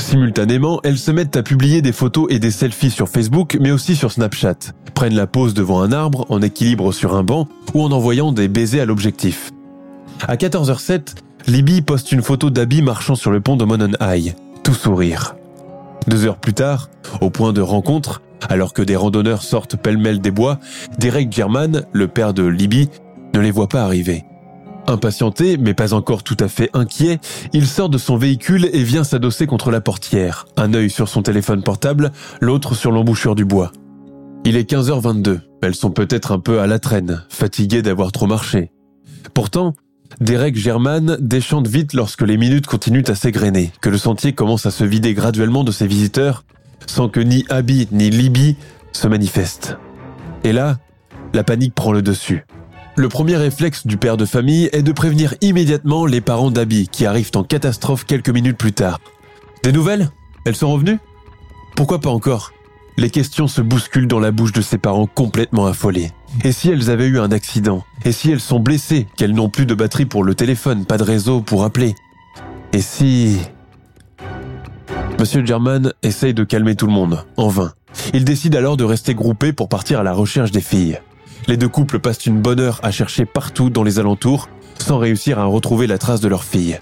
Simultanément, 0.03 0.81
elles 0.83 0.99
se 0.99 1.11
mettent 1.11 1.37
à 1.37 1.43
publier 1.43 1.81
des 1.81 1.93
photos 1.93 2.27
et 2.29 2.41
des 2.41 2.51
selfies 2.51 2.91
sur 2.91 3.09
Facebook, 3.09 3.57
mais 3.61 3.71
aussi 3.71 3.95
sur 3.95 4.11
Snapchat. 4.11 4.75
Prennent 4.95 5.15
la 5.15 5.29
pose 5.29 5.55
devant 5.55 5.81
un 5.81 5.93
arbre, 5.93 6.27
en 6.29 6.43
équilibre 6.43 6.93
sur 6.93 7.15
un 7.15 7.23
banc, 7.23 7.49
ou 7.73 7.83
en 7.83 7.93
envoyant 7.93 8.33
des 8.33 8.49
baisers 8.49 8.81
à 8.81 8.85
l'objectif. 8.85 9.53
À 10.27 10.35
14h07, 10.35 11.15
Libby 11.47 11.83
poste 11.83 12.13
une 12.13 12.21
photo 12.21 12.51
d'Abby 12.51 12.83
marchant 12.83 13.15
sur 13.15 13.31
le 13.31 13.41
pont 13.41 13.57
de 13.57 13.65
Monon 13.65 13.93
High, 14.01 14.35
tout 14.65 14.75
sourire. 14.75 15.37
Deux 16.09 16.27
heures 16.27 16.37
plus 16.37 16.53
tard, 16.53 16.91
au 17.21 17.31
point 17.31 17.53
de 17.53 17.61
rencontre, 17.61 18.23
alors 18.51 18.75
que 18.75 18.83
des 18.83 18.97
randonneurs 18.97 19.43
sortent 19.43 19.77
pêle-mêle 19.77 20.21
des 20.21 20.33
bois, 20.33 20.59
Derek 20.99 21.33
German, 21.33 21.87
le 21.93 22.09
père 22.09 22.35
de 22.35 22.45
Libby, 22.45 22.91
ne 23.35 23.41
les 23.41 23.53
voit 23.53 23.69
pas 23.69 23.85
arriver. 23.85 24.25
Impatienté, 24.89 25.57
mais 25.59 25.75
pas 25.75 25.95
encore 25.95 26.23
tout 26.23 26.37
à 26.41 26.49
fait 26.49 26.71
inquiet, 26.73 27.21
il 27.53 27.67
sort 27.67 27.89
de 27.89 27.99
son 27.99 28.17
véhicule 28.17 28.69
et 28.73 28.83
vient 28.83 29.05
s'adosser 29.05 29.47
contre 29.47 29.71
la 29.71 29.81
portière, 29.81 30.47
un 30.57 30.75
œil 30.75 30.91
sur 30.91 31.09
son 31.09 31.23
téléphone 31.23 31.63
portable, 31.63 32.11
l'autre 32.41 32.75
sur 32.75 32.91
l'embouchure 32.91 33.35
du 33.35 33.45
bois. 33.45 33.71
Il 34.45 34.57
est 34.57 34.69
15h22, 34.69 35.41
elles 35.63 35.77
sont 35.77 35.93
peut-être 35.93 36.33
un 36.33 36.41
peu 36.41 36.61
à 36.61 36.67
la 36.67 36.81
traîne, 36.81 37.23
fatiguées 37.29 37.83
d'avoir 37.83 38.11
trop 38.11 38.27
marché. 38.27 38.73
Pourtant, 39.35 39.75
Derek 40.21 40.57
German 40.57 41.17
déchante 41.21 41.69
vite 41.69 41.95
lorsque 41.95 42.23
les 42.23 42.37
minutes 42.37 42.67
continuent 42.67 43.05
à 43.07 43.15
s'égrener, 43.15 43.71
que 43.81 43.89
le 43.89 43.99
sentier 43.99 44.33
commence 44.33 44.67
à 44.67 44.73
se 44.73 44.83
vider 44.83 45.15
graduellement 45.15 45.63
de 45.63 45.73
ses 45.73 45.87
visiteurs, 45.87 46.45
sans 46.87 47.09
que 47.09 47.21
ni 47.21 47.45
Abby 47.49 47.87
ni 47.93 48.11
Libby 48.11 48.57
se 48.91 49.07
manifestent. 49.07 49.79
Et 50.43 50.53
là, 50.53 50.79
la 51.33 51.45
panique 51.45 51.75
prend 51.75 51.93
le 51.93 52.03
dessus. 52.03 52.45
Le 52.95 53.09
premier 53.09 53.37
réflexe 53.37 53.87
du 53.87 53.97
père 53.97 54.19
de 54.19 54.27
famille 54.27 54.69
est 54.73 54.83
de 54.83 54.93
prévenir 54.93 55.35
immédiatement 55.41 56.05
les 56.05 56.21
parents 56.21 56.51
d'Abby 56.51 56.89
qui 56.89 57.07
arrivent 57.07 57.31
en 57.35 57.43
catastrophe 57.43 58.05
quelques 58.05 58.29
minutes 58.29 58.59
plus 58.59 58.75
tard. 58.75 59.01
Des 59.63 59.73
nouvelles? 59.73 60.11
Elles 60.45 60.57
sont 60.57 60.71
revenues? 60.71 60.99
Pourquoi 61.75 62.01
pas 62.01 62.11
encore? 62.11 62.53
Les 62.99 63.09
questions 63.09 63.49
se 63.49 63.63
bousculent 63.63 64.09
dans 64.09 64.21
la 64.21 64.31
bouche 64.31 64.53
de 64.53 64.61
ses 64.61 64.77
parents 64.77 65.07
complètement 65.07 65.65
affolés. 65.65 66.11
Et 66.45 66.53
si 66.53 66.69
elles 66.69 66.91
avaient 66.91 67.07
eu 67.07 67.19
un 67.19 67.33
accident? 67.33 67.83
Et 68.05 68.13
si 68.13 68.31
elles 68.31 68.41
sont 68.41 68.61
blessées? 68.61 69.07
Qu'elles 69.17 69.35
n'ont 69.35 69.49
plus 69.49 69.65
de 69.65 69.75
batterie 69.75 70.05
pour 70.05 70.23
le 70.23 70.35
téléphone, 70.35 70.85
pas 70.85 70.99
de 70.99 71.03
réseau 71.03 71.41
pour 71.41 71.65
appeler? 71.65 71.95
Et 72.75 72.83
si... 72.83 73.39
Monsieur 75.19 75.47
German 75.47 75.95
essaye 76.03 76.35
de 76.35 76.45
calmer 76.45 76.77
tout 76.77 76.87
le 76.87 76.93
monde, 76.93 77.25
en 77.39 77.49
vain? 77.49 77.73
Il 78.13 78.27
décide 78.27 78.55
alors 78.55 78.77
de 78.77 78.85
rester 78.85 79.15
groupé 79.15 79.55
pour 79.55 79.71
partir 79.71 80.01
à 80.01 80.03
la 80.03 80.13
recherche 80.13 80.51
des 80.51 80.61
filles. 80.61 81.01
Les 81.49 81.57
deux 81.57 81.69
couples 81.69 81.99
passent 81.99 82.27
une 82.27 82.41
bonne 82.41 82.61
heure 82.61 82.81
à 82.83 82.91
chercher 82.91 83.25
partout 83.25 83.71
dans 83.71 83.83
les 83.83 83.99
alentours, 83.99 84.49
sans 84.79 84.99
réussir 84.99 85.39
à 85.39 85.45
retrouver 85.45 85.87
la 85.87 85.99
trace 85.99 86.21
de 86.21 86.29
leur 86.29 86.45
fille. 86.45 86.79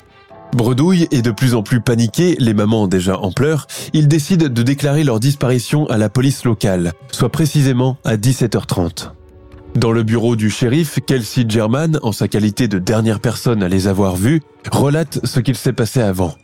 Bredouille 0.54 1.06
et 1.12 1.22
de 1.22 1.30
plus 1.30 1.54
en 1.54 1.62
plus 1.62 1.80
paniqués, 1.80 2.36
les 2.38 2.54
mamans 2.54 2.88
déjà 2.88 3.18
en 3.18 3.30
pleurs, 3.30 3.66
ils 3.92 4.08
décident 4.08 4.48
de 4.48 4.62
déclarer 4.62 5.04
leur 5.04 5.20
disparition 5.20 5.86
à 5.86 5.96
la 5.96 6.08
police 6.08 6.44
locale, 6.44 6.92
soit 7.12 7.30
précisément 7.30 7.98
à 8.04 8.16
17h30. 8.16 9.10
Dans 9.76 9.92
le 9.92 10.02
bureau 10.02 10.34
du 10.34 10.50
shérif, 10.50 10.98
Kelsey 11.06 11.44
German, 11.48 12.00
en 12.02 12.10
sa 12.10 12.26
qualité 12.26 12.66
de 12.66 12.80
dernière 12.80 13.20
personne 13.20 13.62
à 13.62 13.68
les 13.68 13.86
avoir 13.86 14.16
vus, 14.16 14.40
relate 14.72 15.20
ce 15.24 15.38
qu'il 15.38 15.56
s'est 15.56 15.72
passé 15.72 16.00
avant. 16.00 16.34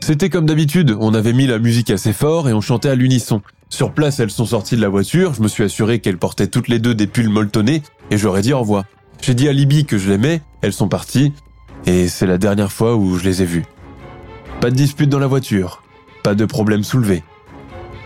C'était 0.00 0.30
comme 0.30 0.46
d'habitude, 0.46 0.96
on 0.98 1.12
avait 1.14 1.32
mis 1.32 1.46
la 1.46 1.58
musique 1.58 1.90
assez 1.90 2.12
fort 2.12 2.48
et 2.48 2.52
on 2.52 2.60
chantait 2.60 2.88
à 2.88 2.94
l'unisson. 2.94 3.42
Sur 3.68 3.92
place, 3.92 4.20
elles 4.20 4.30
sont 4.30 4.46
sorties 4.46 4.76
de 4.76 4.80
la 4.80 4.88
voiture, 4.88 5.34
je 5.34 5.42
me 5.42 5.48
suis 5.48 5.64
assuré 5.64 5.98
qu'elles 6.00 6.18
portaient 6.18 6.46
toutes 6.46 6.68
les 6.68 6.78
deux 6.78 6.94
des 6.94 7.06
pulls 7.06 7.28
molletonnés 7.28 7.82
et 8.10 8.16
j'aurais 8.16 8.40
dit 8.40 8.52
au 8.52 8.60
revoir. 8.60 8.84
J'ai 9.20 9.34
dit 9.34 9.48
à 9.48 9.52
Libby 9.52 9.84
que 9.84 9.98
je 9.98 10.08
l'aimais, 10.08 10.40
elles 10.62 10.72
sont 10.72 10.88
parties 10.88 11.32
et 11.86 12.08
c'est 12.08 12.26
la 12.26 12.38
dernière 12.38 12.72
fois 12.72 12.96
où 12.96 13.18
je 13.18 13.24
les 13.24 13.42
ai 13.42 13.44
vues. 13.44 13.64
Pas 14.60 14.70
de 14.70 14.76
dispute 14.76 15.10
dans 15.10 15.18
la 15.18 15.26
voiture, 15.26 15.82
pas 16.22 16.34
de 16.34 16.44
problème 16.44 16.84
soulevé. 16.84 17.22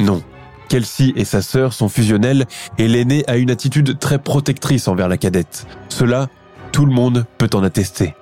Non. 0.00 0.22
Kelsey 0.68 1.12
et 1.16 1.24
sa 1.24 1.42
sœur 1.42 1.72
sont 1.72 1.88
fusionnelles 1.88 2.46
et 2.78 2.88
l'aînée 2.88 3.24
a 3.28 3.36
une 3.36 3.50
attitude 3.50 3.98
très 3.98 4.18
protectrice 4.18 4.88
envers 4.88 5.08
la 5.08 5.18
cadette. 5.18 5.66
Cela, 5.88 6.28
tout 6.72 6.86
le 6.86 6.92
monde 6.92 7.26
peut 7.38 7.50
en 7.52 7.62
attester. 7.62 8.14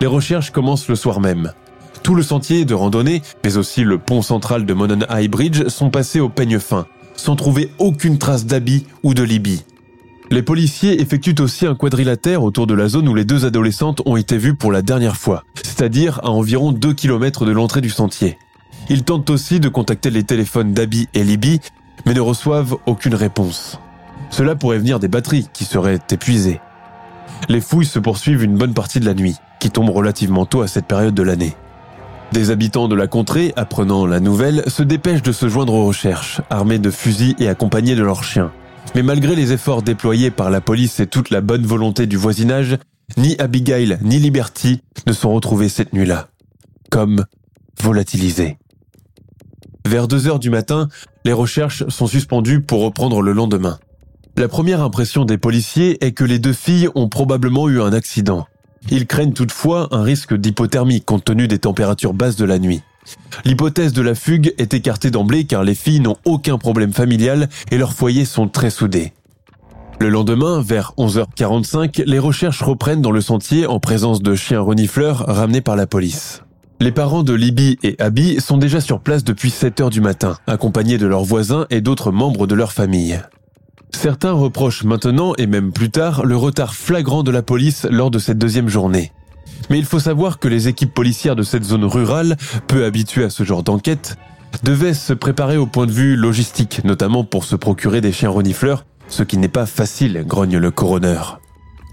Les 0.00 0.06
recherches 0.06 0.50
commencent 0.50 0.88
le 0.88 0.94
soir 0.94 1.20
même. 1.20 1.52
Tout 2.08 2.14
le 2.14 2.22
sentier 2.22 2.64
de 2.64 2.72
randonnée, 2.72 3.20
mais 3.44 3.58
aussi 3.58 3.84
le 3.84 3.98
pont 3.98 4.22
central 4.22 4.64
de 4.64 4.72
Monon 4.72 5.00
High 5.10 5.30
Bridge 5.30 5.68
sont 5.68 5.90
passés 5.90 6.20
au 6.20 6.30
peigne 6.30 6.58
fin, 6.58 6.86
sans 7.14 7.36
trouver 7.36 7.70
aucune 7.78 8.16
trace 8.16 8.46
d'Abby 8.46 8.86
ou 9.02 9.12
de 9.12 9.22
Libby. 9.22 9.62
Les 10.30 10.40
policiers 10.40 11.02
effectuent 11.02 11.42
aussi 11.42 11.66
un 11.66 11.74
quadrilatère 11.74 12.42
autour 12.42 12.66
de 12.66 12.72
la 12.72 12.88
zone 12.88 13.10
où 13.10 13.14
les 13.14 13.26
deux 13.26 13.44
adolescentes 13.44 14.00
ont 14.06 14.16
été 14.16 14.38
vues 14.38 14.54
pour 14.54 14.72
la 14.72 14.80
dernière 14.80 15.18
fois, 15.18 15.44
c'est-à-dire 15.56 16.18
à 16.22 16.30
environ 16.30 16.72
2 16.72 16.94
km 16.94 17.44
de 17.44 17.52
l'entrée 17.52 17.82
du 17.82 17.90
sentier. 17.90 18.38
Ils 18.88 19.04
tentent 19.04 19.28
aussi 19.28 19.60
de 19.60 19.68
contacter 19.68 20.08
les 20.08 20.24
téléphones 20.24 20.72
d'Abby 20.72 21.08
et 21.12 21.22
Libby, 21.22 21.60
mais 22.06 22.14
ne 22.14 22.20
reçoivent 22.20 22.78
aucune 22.86 23.16
réponse. 23.16 23.78
Cela 24.30 24.56
pourrait 24.56 24.78
venir 24.78 24.98
des 24.98 25.08
batteries 25.08 25.50
qui 25.52 25.66
seraient 25.66 26.00
épuisées. 26.10 26.62
Les 27.50 27.60
fouilles 27.60 27.84
se 27.84 27.98
poursuivent 27.98 28.44
une 28.44 28.56
bonne 28.56 28.72
partie 28.72 28.98
de 28.98 29.04
la 29.04 29.12
nuit, 29.12 29.36
qui 29.60 29.68
tombe 29.68 29.90
relativement 29.90 30.46
tôt 30.46 30.62
à 30.62 30.68
cette 30.68 30.86
période 30.86 31.14
de 31.14 31.22
l'année. 31.22 31.54
Des 32.32 32.50
habitants 32.50 32.88
de 32.88 32.94
la 32.94 33.06
contrée, 33.06 33.52
apprenant 33.56 34.04
la 34.06 34.20
nouvelle, 34.20 34.62
se 34.66 34.82
dépêchent 34.82 35.22
de 35.22 35.32
se 35.32 35.48
joindre 35.48 35.72
aux 35.72 35.86
recherches, 35.86 36.42
armés 36.50 36.78
de 36.78 36.90
fusils 36.90 37.34
et 37.38 37.48
accompagnés 37.48 37.94
de 37.94 38.02
leurs 38.02 38.22
chiens. 38.22 38.52
Mais 38.94 39.02
malgré 39.02 39.34
les 39.34 39.52
efforts 39.52 39.82
déployés 39.82 40.30
par 40.30 40.50
la 40.50 40.60
police 40.60 41.00
et 41.00 41.06
toute 41.06 41.30
la 41.30 41.40
bonne 41.40 41.64
volonté 41.64 42.06
du 42.06 42.16
voisinage, 42.16 42.76
ni 43.16 43.38
Abigail 43.38 43.98
ni 44.02 44.18
Liberty 44.18 44.82
ne 45.06 45.12
sont 45.12 45.32
retrouvés 45.32 45.70
cette 45.70 45.94
nuit-là. 45.94 46.28
Comme 46.90 47.24
volatilisés. 47.82 48.58
Vers 49.86 50.06
2 50.06 50.28
heures 50.28 50.38
du 50.38 50.50
matin, 50.50 50.88
les 51.24 51.32
recherches 51.32 51.88
sont 51.88 52.06
suspendues 52.06 52.60
pour 52.60 52.82
reprendre 52.82 53.22
le 53.22 53.32
lendemain. 53.32 53.78
La 54.36 54.48
première 54.48 54.82
impression 54.82 55.24
des 55.24 55.38
policiers 55.38 56.04
est 56.04 56.12
que 56.12 56.24
les 56.24 56.38
deux 56.38 56.52
filles 56.52 56.88
ont 56.94 57.08
probablement 57.08 57.68
eu 57.68 57.80
un 57.80 57.92
accident. 57.92 58.46
Ils 58.90 59.06
craignent 59.06 59.32
toutefois 59.32 59.88
un 59.90 60.02
risque 60.02 60.34
d'hypothermie 60.34 61.02
compte 61.02 61.24
tenu 61.24 61.48
des 61.48 61.58
températures 61.58 62.14
basses 62.14 62.36
de 62.36 62.44
la 62.44 62.58
nuit. 62.58 62.82
L'hypothèse 63.44 63.92
de 63.92 64.02
la 64.02 64.14
fugue 64.14 64.54
est 64.58 64.74
écartée 64.74 65.10
d'emblée 65.10 65.44
car 65.44 65.62
les 65.62 65.74
filles 65.74 66.00
n'ont 66.00 66.16
aucun 66.24 66.58
problème 66.58 66.92
familial 66.92 67.48
et 67.70 67.78
leurs 67.78 67.92
foyers 67.92 68.24
sont 68.24 68.48
très 68.48 68.70
soudés. 68.70 69.12
Le 70.00 70.10
lendemain, 70.10 70.62
vers 70.62 70.92
11h45, 70.96 72.04
les 72.06 72.18
recherches 72.18 72.62
reprennent 72.62 73.02
dans 73.02 73.10
le 73.10 73.20
sentier 73.20 73.66
en 73.66 73.80
présence 73.80 74.22
de 74.22 74.34
chiens 74.34 74.60
renifleurs 74.60 75.24
ramenés 75.26 75.60
par 75.60 75.74
la 75.74 75.86
police. 75.86 76.42
Les 76.80 76.92
parents 76.92 77.24
de 77.24 77.32
Libby 77.32 77.76
et 77.82 77.96
Abby 77.98 78.40
sont 78.40 78.56
déjà 78.56 78.80
sur 78.80 79.00
place 79.00 79.24
depuis 79.24 79.48
7h 79.48 79.90
du 79.90 80.00
matin, 80.00 80.36
accompagnés 80.46 80.98
de 80.98 81.08
leurs 81.08 81.24
voisins 81.24 81.66
et 81.70 81.80
d'autres 81.80 82.12
membres 82.12 82.46
de 82.46 82.54
leur 82.54 82.72
famille. 82.72 83.20
Certains 84.00 84.30
reprochent 84.30 84.84
maintenant, 84.84 85.32
et 85.38 85.48
même 85.48 85.72
plus 85.72 85.90
tard, 85.90 86.24
le 86.24 86.36
retard 86.36 86.76
flagrant 86.76 87.24
de 87.24 87.32
la 87.32 87.42
police 87.42 87.84
lors 87.90 88.12
de 88.12 88.20
cette 88.20 88.38
deuxième 88.38 88.68
journée. 88.68 89.10
Mais 89.70 89.78
il 89.80 89.84
faut 89.84 89.98
savoir 89.98 90.38
que 90.38 90.46
les 90.46 90.68
équipes 90.68 90.94
policières 90.94 91.34
de 91.34 91.42
cette 91.42 91.64
zone 91.64 91.84
rurale, 91.84 92.36
peu 92.68 92.84
habituées 92.84 93.24
à 93.24 93.30
ce 93.30 93.42
genre 93.42 93.64
d'enquête, 93.64 94.16
devaient 94.62 94.94
se 94.94 95.12
préparer 95.12 95.56
au 95.56 95.66
point 95.66 95.86
de 95.86 95.90
vue 95.90 96.14
logistique, 96.14 96.82
notamment 96.84 97.24
pour 97.24 97.42
se 97.42 97.56
procurer 97.56 98.00
des 98.00 98.12
chiens 98.12 98.30
renifleurs, 98.30 98.84
ce 99.08 99.24
qui 99.24 99.36
n'est 99.36 99.48
pas 99.48 99.66
facile, 99.66 100.22
grogne 100.24 100.58
le 100.58 100.70
coroner. 100.70 101.18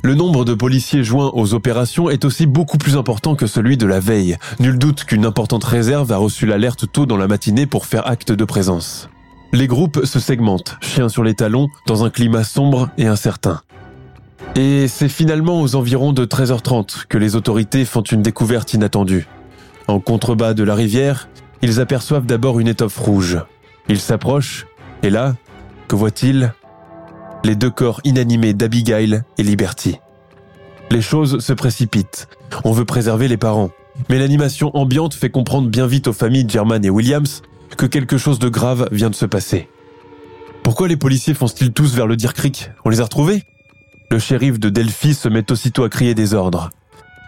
Le 0.03 0.13
nombre 0.13 0.45
de 0.45 0.53
policiers 0.53 1.03
joints 1.03 1.31
aux 1.33 1.55
opérations 1.55 2.11
est 2.11 2.23
aussi 2.23 2.45
beaucoup 2.45 2.77
plus 2.77 2.97
important 2.97 3.33
que 3.33 3.47
celui 3.47 3.77
de 3.77 3.87
la 3.87 3.99
veille. 3.99 4.37
Nul 4.59 4.77
doute 4.77 5.05
qu'une 5.05 5.25
importante 5.25 5.63
réserve 5.63 6.11
a 6.11 6.17
reçu 6.17 6.45
l'alerte 6.45 6.85
tôt 6.91 7.07
dans 7.07 7.17
la 7.17 7.27
matinée 7.27 7.65
pour 7.65 7.87
faire 7.87 8.07
acte 8.07 8.31
de 8.31 8.45
présence. 8.45 9.09
Les 9.55 9.67
groupes 9.67 10.03
se 10.03 10.19
segmentent, 10.19 10.75
chiens 10.81 11.07
sur 11.07 11.23
les 11.23 11.33
talons, 11.33 11.69
dans 11.87 12.03
un 12.03 12.09
climat 12.09 12.43
sombre 12.43 12.89
et 12.97 13.07
incertain. 13.07 13.61
Et 14.57 14.89
c'est 14.89 15.07
finalement 15.07 15.61
aux 15.61 15.77
environs 15.77 16.11
de 16.11 16.25
13h30 16.25 17.05
que 17.07 17.17
les 17.17 17.37
autorités 17.37 17.85
font 17.85 18.01
une 18.01 18.21
découverte 18.21 18.73
inattendue. 18.73 19.29
En 19.87 20.01
contrebas 20.01 20.55
de 20.55 20.65
la 20.65 20.75
rivière, 20.75 21.29
ils 21.61 21.79
aperçoivent 21.79 22.25
d'abord 22.25 22.59
une 22.59 22.67
étoffe 22.67 22.97
rouge. 22.97 23.37
Ils 23.87 24.01
s'approchent, 24.01 24.67
et 25.03 25.09
là, 25.09 25.35
que 25.87 25.95
voient-ils 25.95 26.51
Les 27.45 27.55
deux 27.55 27.71
corps 27.71 28.01
inanimés 28.03 28.53
d'Abigail 28.53 29.21
et 29.37 29.43
Liberty. 29.43 29.99
Les 30.91 31.01
choses 31.01 31.39
se 31.39 31.53
précipitent. 31.53 32.27
On 32.65 32.73
veut 32.73 32.83
préserver 32.83 33.29
les 33.29 33.37
parents. 33.37 33.69
Mais 34.09 34.19
l'animation 34.19 34.75
ambiante 34.75 35.13
fait 35.13 35.29
comprendre 35.29 35.69
bien 35.69 35.87
vite 35.87 36.09
aux 36.09 36.13
familles 36.13 36.45
German 36.45 36.83
et 36.83 36.89
Williams 36.89 37.41
que 37.75 37.85
quelque 37.85 38.17
chose 38.17 38.39
de 38.39 38.49
grave 38.49 38.87
vient 38.91 39.09
de 39.09 39.15
se 39.15 39.25
passer. 39.25 39.69
Pourquoi 40.63 40.87
les 40.87 40.97
policiers 40.97 41.33
foncent-ils 41.33 41.71
tous 41.71 41.93
vers 41.95 42.07
le 42.07 42.15
Deer 42.15 42.33
Creek 42.33 42.71
On 42.85 42.89
les 42.89 42.99
a 43.01 43.03
retrouvés? 43.03 43.43
Le 44.09 44.19
shérif 44.19 44.59
de 44.59 44.69
Delphi 44.69 45.13
se 45.13 45.29
met 45.29 45.51
aussitôt 45.51 45.83
à 45.83 45.89
crier 45.89 46.15
des 46.15 46.33
ordres. 46.33 46.69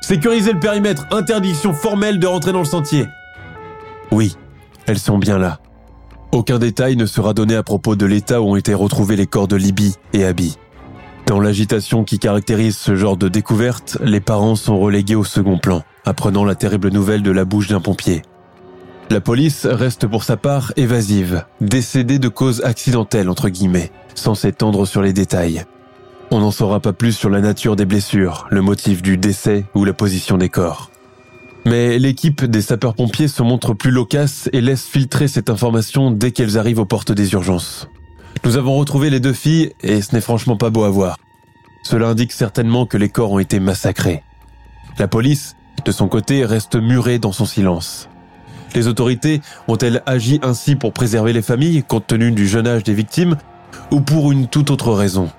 Sécuriser 0.01 0.53
le 0.53 0.59
périmètre, 0.59 1.05
interdiction 1.11 1.73
formelle 1.73 2.19
de 2.19 2.27
rentrer 2.27 2.51
dans 2.51 2.59
le 2.59 2.65
sentier. 2.65 3.05
Oui, 4.11 4.35
elles 4.85 4.99
sont 4.99 5.17
bien 5.17 5.37
là. 5.37 5.59
Aucun 6.31 6.59
détail 6.59 6.95
ne 6.95 7.05
sera 7.05 7.33
donné 7.33 7.55
à 7.55 7.63
propos 7.63 7.95
de 7.95 8.05
l'état 8.05 8.41
où 8.41 8.51
ont 8.51 8.55
été 8.55 8.73
retrouvés 8.73 9.15
les 9.15 9.27
corps 9.27 9.47
de 9.47 9.55
Libby 9.55 9.95
et 10.13 10.25
Abby. 10.25 10.57
Dans 11.25 11.39
l'agitation 11.39 12.03
qui 12.03 12.19
caractérise 12.19 12.77
ce 12.77 12.95
genre 12.95 13.17
de 13.17 13.27
découverte, 13.27 13.97
les 14.01 14.21
parents 14.21 14.55
sont 14.55 14.79
relégués 14.79 15.15
au 15.15 15.25
second 15.25 15.57
plan, 15.57 15.83
apprenant 16.05 16.45
la 16.45 16.55
terrible 16.55 16.89
nouvelle 16.89 17.21
de 17.21 17.31
la 17.31 17.43
bouche 17.43 17.67
d'un 17.67 17.81
pompier. 17.81 18.21
La 19.09 19.21
police 19.21 19.65
reste 19.65 20.05
pour 20.05 20.25
sa 20.25 20.35
part 20.35 20.73
évasive, 20.75 21.45
décédée 21.61 22.19
de 22.19 22.27
cause 22.27 22.61
accidentelle 22.65 23.29
entre 23.29 23.47
guillemets, 23.47 23.89
sans 24.15 24.35
s'étendre 24.35 24.85
sur 24.85 25.01
les 25.01 25.13
détails. 25.13 25.63
On 26.29 26.39
n'en 26.39 26.51
saura 26.51 26.81
pas 26.81 26.91
plus 26.91 27.13
sur 27.13 27.29
la 27.29 27.39
nature 27.39 27.77
des 27.77 27.85
blessures, 27.85 28.47
le 28.49 28.61
motif 28.61 29.01
du 29.01 29.15
décès 29.15 29.63
ou 29.75 29.85
la 29.85 29.93
position 29.93 30.37
des 30.37 30.49
corps. 30.49 30.91
Mais 31.65 31.99
l'équipe 31.99 32.43
des 32.43 32.61
sapeurs-pompiers 32.61 33.29
se 33.29 33.43
montre 33.43 33.73
plus 33.73 33.91
loquace 33.91 34.49
et 34.51 34.59
laisse 34.59 34.83
filtrer 34.83 35.29
cette 35.29 35.49
information 35.49 36.11
dès 36.11 36.31
qu'elles 36.31 36.57
arrivent 36.57 36.79
aux 36.79 36.85
portes 36.85 37.13
des 37.13 37.31
urgences. 37.31 37.87
Nous 38.43 38.57
avons 38.57 38.75
retrouvé 38.75 39.09
les 39.09 39.21
deux 39.21 39.33
filles 39.33 39.71
et 39.81 40.01
ce 40.01 40.13
n'est 40.13 40.21
franchement 40.21 40.57
pas 40.57 40.69
beau 40.69 40.83
à 40.83 40.89
voir. 40.89 41.17
Cela 41.83 42.07
indique 42.09 42.33
certainement 42.33 42.85
que 42.85 42.97
les 42.97 43.09
corps 43.09 43.31
ont 43.31 43.39
été 43.39 43.61
massacrés. 43.61 44.21
La 44.99 45.07
police, 45.07 45.55
de 45.85 45.91
son 45.93 46.09
côté, 46.09 46.43
reste 46.43 46.75
murée 46.75 47.19
dans 47.19 47.31
son 47.31 47.45
silence. 47.45 48.09
Les 48.75 48.87
autorités 48.87 49.41
ont-elles 49.67 50.01
agi 50.05 50.39
ainsi 50.43 50.75
pour 50.75 50.93
préserver 50.93 51.33
les 51.33 51.41
familles 51.41 51.83
compte 51.83 52.07
tenu 52.07 52.31
du 52.31 52.47
jeune 52.47 52.67
âge 52.67 52.83
des 52.83 52.93
victimes 52.93 53.37
ou 53.91 54.01
pour 54.01 54.31
une 54.31 54.47
toute 54.47 54.71
autre 54.71 54.93
raison? 54.93 55.29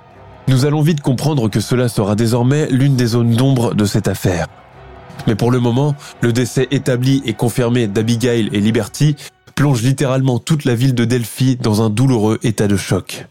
Nous 0.49 0.65
allons 0.65 0.81
vite 0.81 1.03
comprendre 1.03 1.49
que 1.49 1.61
cela 1.61 1.89
sera 1.89 2.15
désormais 2.15 2.69
l'une 2.71 2.97
des 2.97 3.09
zones 3.09 3.35
d'ombre 3.35 3.75
de 3.75 3.85
cette 3.85 4.09
affaire. 4.09 4.47
Mais 5.27 5.35
pour 5.35 5.51
le 5.51 5.61
moment, 5.61 5.95
le 6.23 6.33
décès 6.33 6.69
établi 6.71 7.23
et 7.27 7.35
confirmé 7.35 7.87
d'Abigail 7.87 8.49
et 8.53 8.61
Liberty 8.61 9.17
plonge 9.55 9.83
littéralement 9.83 10.39
toute 10.39 10.65
la 10.65 10.75
ville 10.75 10.95
de 10.95 11.05
Delphi 11.05 11.57
dans 11.57 11.83
un 11.83 11.91
douloureux 11.91 12.39
état 12.43 12.69
de 12.69 12.77
choc. 12.77 13.27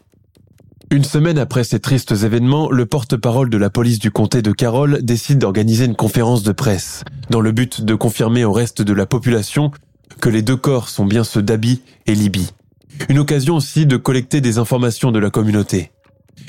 Une 0.90 1.04
semaine 1.04 1.38
après 1.38 1.64
ces 1.64 1.80
tristes 1.80 2.12
événements, 2.12 2.70
le 2.70 2.86
porte-parole 2.86 3.50
de 3.50 3.58
la 3.58 3.68
police 3.68 3.98
du 3.98 4.10
comté 4.10 4.40
de 4.40 4.52
Carroll 4.52 5.00
décide 5.02 5.38
d'organiser 5.38 5.84
une 5.84 5.96
conférence 5.96 6.42
de 6.42 6.52
presse, 6.52 7.02
dans 7.28 7.40
le 7.40 7.52
but 7.52 7.82
de 7.82 7.94
confirmer 7.94 8.44
au 8.44 8.52
reste 8.52 8.80
de 8.80 8.92
la 8.94 9.04
population 9.04 9.70
que 10.20 10.28
les 10.28 10.42
deux 10.42 10.56
corps 10.56 10.88
sont 10.88 11.04
bien 11.04 11.24
ceux 11.24 11.42
d'Abby 11.42 11.82
et 12.06 12.14
Libby. 12.14 12.50
Une 13.08 13.18
occasion 13.18 13.56
aussi 13.56 13.86
de 13.86 13.96
collecter 13.96 14.40
des 14.40 14.58
informations 14.58 15.12
de 15.12 15.18
la 15.18 15.30
communauté. 15.30 15.92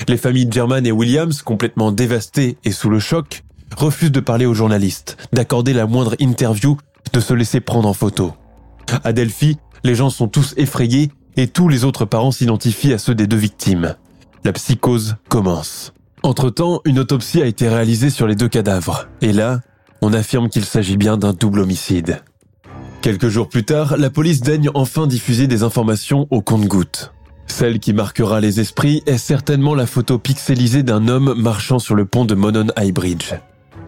Les 0.08 0.16
familles 0.16 0.48
German 0.50 0.86
et 0.86 0.92
Williams, 0.92 1.42
complètement 1.42 1.92
dévastées 1.92 2.58
et 2.64 2.72
sous 2.72 2.90
le 2.90 2.98
choc, 2.98 3.44
refusent 3.76 4.12
de 4.12 4.20
parler 4.20 4.46
aux 4.46 4.54
journalistes, 4.54 5.16
d'accorder 5.32 5.72
la 5.72 5.86
moindre 5.86 6.16
interview, 6.18 6.76
de 7.12 7.20
se 7.20 7.34
laisser 7.34 7.60
prendre 7.60 7.88
en 7.88 7.94
photo. 7.94 8.34
À 9.04 9.12
Delphi, 9.12 9.58
les 9.84 9.94
gens 9.94 10.10
sont 10.10 10.28
tous 10.28 10.54
effrayés 10.56 11.10
et 11.36 11.46
tous 11.46 11.68
les 11.68 11.84
autres 11.84 12.04
parents 12.04 12.32
s'identifient 12.32 12.92
à 12.92 12.98
ceux 12.98 13.14
des 13.14 13.26
deux 13.26 13.36
victimes. 13.36 13.94
La 14.44 14.52
psychose 14.52 15.16
commence. 15.28 15.92
Entre-temps, 16.22 16.80
une 16.84 16.98
autopsie 16.98 17.42
a 17.42 17.46
été 17.46 17.68
réalisée 17.68 18.10
sur 18.10 18.26
les 18.26 18.34
deux 18.34 18.48
cadavres. 18.48 19.08
Et 19.22 19.32
là, 19.32 19.60
on 20.02 20.12
affirme 20.12 20.48
qu'il 20.48 20.64
s'agit 20.64 20.96
bien 20.96 21.16
d'un 21.16 21.32
double 21.32 21.60
homicide. 21.60 22.22
Quelques 23.02 23.28
jours 23.28 23.48
plus 23.48 23.64
tard, 23.64 23.96
la 23.96 24.10
police 24.10 24.42
daigne 24.42 24.68
enfin 24.74 25.06
diffuser 25.06 25.46
des 25.46 25.62
informations 25.62 26.26
au 26.30 26.42
compte-gouttes. 26.42 27.14
Celle 27.46 27.78
qui 27.78 27.94
marquera 27.94 28.40
les 28.40 28.60
esprits 28.60 29.02
est 29.06 29.16
certainement 29.16 29.74
la 29.74 29.86
photo 29.86 30.18
pixelisée 30.18 30.82
d'un 30.82 31.08
homme 31.08 31.32
marchant 31.34 31.78
sur 31.78 31.94
le 31.94 32.04
pont 32.04 32.26
de 32.26 32.34
Monon 32.34 32.66
High 32.78 32.92
Bridge. 32.92 33.32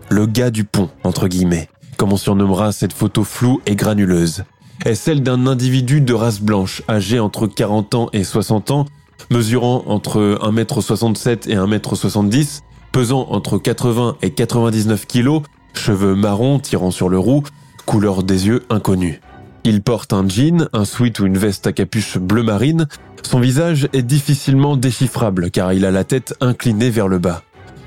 Le 0.09 0.25
gars 0.25 0.51
du 0.51 0.65
pont, 0.65 0.89
entre 1.05 1.29
guillemets, 1.29 1.69
comme 1.99 2.15
on 2.15 2.17
surnommera 2.17 2.73
cette 2.73 2.95
photo 2.95 3.23
floue 3.23 3.61
et 3.67 3.77
granuleuse, 3.77 4.45
est 4.87 4.95
celle 4.95 5.23
d'un 5.23 5.47
individu 5.47 6.01
de 6.01 6.15
race 6.15 6.41
blanche, 6.41 6.83
âgé 6.89 7.21
entre 7.21 7.47
40 7.47 7.95
ans 7.95 8.09
et 8.15 8.25
60 8.25 8.71
ans, 8.71 8.87
mesurant 9.31 9.85
entre 9.89 10.39
1m67 10.41 11.51
et 11.51 11.57
1m70, 11.57 12.61
pesant 12.93 13.27
entre 13.29 13.59
80 13.59 14.17
et 14.23 14.31
99 14.31 15.07
kg, 15.07 15.43
cheveux 15.75 16.15
marrons 16.15 16.59
tirant 16.59 16.91
sur 16.91 17.11
le 17.11 17.19
roux, 17.19 17.43
couleur 17.87 18.23
des 18.23 18.47
yeux 18.47 18.63
inconnue. 18.71 19.21
Il 19.65 19.83
porte 19.83 20.13
un 20.13 20.29
jean, 20.29 20.69
un 20.73 20.85
sweat 20.85 21.21
ou 21.21 21.27
une 21.27 21.39
veste 21.39 21.67
à 21.67 21.73
capuche 21.73 22.19
bleu 22.19 22.43
marine. 22.43 22.89
Son 23.23 23.39
visage 23.39 23.89
est 23.93 24.03
difficilement 24.03 24.77
déchiffrable 24.77 25.51
car 25.51 25.73
il 25.73 25.85
a 25.85 25.91
la 25.91 26.05
tête 26.05 26.35
inclinée 26.41 26.91
vers 26.91 27.09
le 27.09 27.19
bas. 27.19 27.43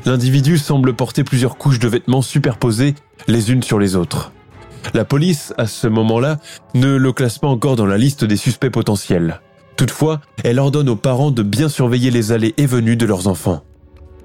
L'individu 0.05 0.57
semble 0.57 0.93
porter 0.93 1.23
plusieurs 1.23 1.57
couches 1.57 1.79
de 1.79 1.87
vêtements 1.87 2.21
superposées 2.21 2.95
les 3.27 3.51
unes 3.51 3.63
sur 3.63 3.79
les 3.79 3.95
autres. 3.95 4.31
La 4.93 5.03
police, 5.03 5.53
à 5.57 5.67
ce 5.67 5.87
moment-là, 5.87 6.37
ne 6.75 6.95
le 6.95 7.11
classe 7.11 7.39
pas 7.39 7.47
encore 7.47 7.75
dans 7.75 7.87
la 7.87 7.97
liste 7.97 8.23
des 8.23 8.37
suspects 8.37 8.69
potentiels. 8.69 9.41
Toutefois, 9.77 10.21
elle 10.43 10.59
ordonne 10.59 10.89
aux 10.89 10.95
parents 10.95 11.31
de 11.31 11.43
bien 11.43 11.69
surveiller 11.69 12.11
les 12.11 12.31
allées 12.31 12.53
et 12.57 12.65
venues 12.65 12.95
de 12.95 13.05
leurs 13.05 13.27
enfants. 13.27 13.63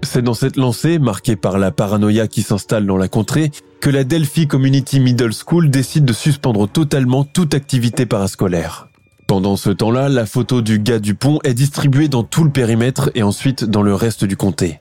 C'est 0.02 0.22
dans 0.22 0.34
cette 0.34 0.56
lancée, 0.56 0.98
marquée 0.98 1.36
par 1.36 1.58
la 1.58 1.70
paranoïa 1.70 2.26
qui 2.26 2.42
s'installe 2.42 2.86
dans 2.86 2.96
la 2.96 3.08
contrée, 3.08 3.50
que 3.80 3.90
la 3.90 4.04
Delphi 4.04 4.46
Community 4.46 4.98
Middle 4.98 5.32
School 5.32 5.70
décide 5.70 6.04
de 6.04 6.12
suspendre 6.12 6.68
totalement 6.68 7.24
toute 7.24 7.54
activité 7.54 8.06
parascolaire. 8.06 8.88
Pendant 9.26 9.56
ce 9.56 9.70
temps-là, 9.70 10.08
la 10.08 10.26
photo 10.26 10.62
du 10.62 10.78
gars 10.78 10.98
du 10.98 11.14
pont 11.14 11.38
est 11.44 11.54
distribuée 11.54 12.08
dans 12.08 12.24
tout 12.24 12.44
le 12.44 12.50
périmètre 12.50 13.10
et 13.14 13.22
ensuite 13.22 13.64
dans 13.64 13.82
le 13.82 13.94
reste 13.94 14.24
du 14.24 14.36
comté. 14.36 14.80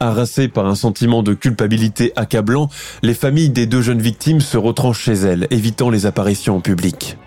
Harassées 0.00 0.48
par 0.48 0.66
un 0.66 0.76
sentiment 0.76 1.22
de 1.22 1.34
culpabilité 1.34 2.12
accablant, 2.16 2.68
les 3.02 3.14
familles 3.14 3.50
des 3.50 3.66
deux 3.66 3.82
jeunes 3.82 4.00
victimes 4.00 4.40
se 4.40 4.56
retranchent 4.56 5.02
chez 5.02 5.12
elles, 5.12 5.48
évitant 5.50 5.90
les 5.90 6.06
apparitions 6.06 6.56
en 6.56 6.60
public. 6.60 7.18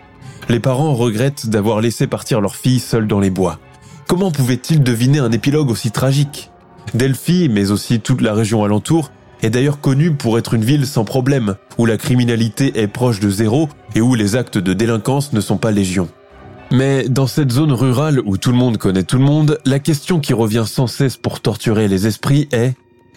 Les 0.48 0.60
parents 0.60 0.94
regrettent 0.94 1.48
d'avoir 1.48 1.82
laissé 1.82 2.08
partir 2.08 2.40
leur 2.40 2.56
fille 2.56 2.80
seule 2.80 3.08
dans 3.08 3.20
les 3.20 3.30
bois. 3.30 3.60
Comment 4.08 4.32
pouvaient-ils 4.32 4.82
deviner 4.82 5.20
un 5.20 5.32
épilogue 5.32 5.70
aussi 5.70 5.92
tragique? 5.92 6.50
Delphi, 6.94 7.50
mais 7.50 7.72
aussi 7.72 8.00
toute 8.00 8.22
la 8.22 8.34
région 8.34 8.64
alentour, 8.64 9.12
est 9.42 9.50
d'ailleurs 9.50 9.82
connue 9.82 10.12
pour 10.12 10.38
être 10.38 10.54
une 10.54 10.64
ville 10.64 10.86
sans 10.86 11.04
problème, 11.04 11.56
où 11.78 11.86
la 11.86 11.98
criminalité 11.98 12.80
est 12.80 12.88
proche 12.88 13.20
de 13.20 13.30
zéro 13.30 13.70
et 13.96 14.02
où 14.02 14.16
les 14.16 14.36
actes 14.36 14.58
de 14.58 14.74
délinquance 14.74 15.34
ne 15.34 15.42
sont 15.42 15.58
pas 15.58 15.72
légion. 15.72 16.10
Mais 16.72 17.08
dans 17.08 17.28
cette 17.28 17.52
zone 17.52 17.72
rurale 17.72 18.20
où 18.26 18.38
tout 18.38 18.52
le 18.52 18.58
monde 18.58 18.78
connaît 18.78 19.04
tout 19.04 19.18
le 19.18 19.24
monde, 19.24 19.60
la 19.66 19.80
question 19.80 20.20
qui 20.20 20.34
revient 20.34 20.66
sans 20.66 20.88
cesse 20.88 21.18
pour 21.18 21.40
torturer 21.40 21.88
les 21.88 22.08
esprits 22.08 22.48
est 22.52 22.74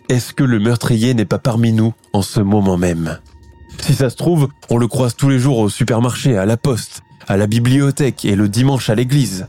est-ce 0.09 0.33
que 0.33 0.45
le 0.45 0.59
meurtrier 0.59 1.15
n'est 1.15 1.25
pas 1.25 1.39
parmi 1.39 1.73
nous 1.73 1.95
en 2.13 2.23
ce 2.23 2.41
moment 2.41 2.77
même? 2.77 3.19
Si 3.81 3.95
ça 3.95 4.11
se 4.11 4.17
trouve, 4.17 4.49
on 4.71 4.77
le 4.77 4.87
croise 4.87 5.15
tous 5.17 5.29
les 5.29 5.39
jours 5.39 5.59
au 5.59 5.69
supermarché, 5.69 6.37
à 6.37 6.47
la 6.47 6.57
poste, 6.57 7.03
à 7.27 7.37
la 7.37 7.47
bibliothèque 7.47 8.25
et 8.25 8.37
le 8.37 8.49
dimanche 8.49 8.91
à 8.91 8.95
l'église. 8.95 9.47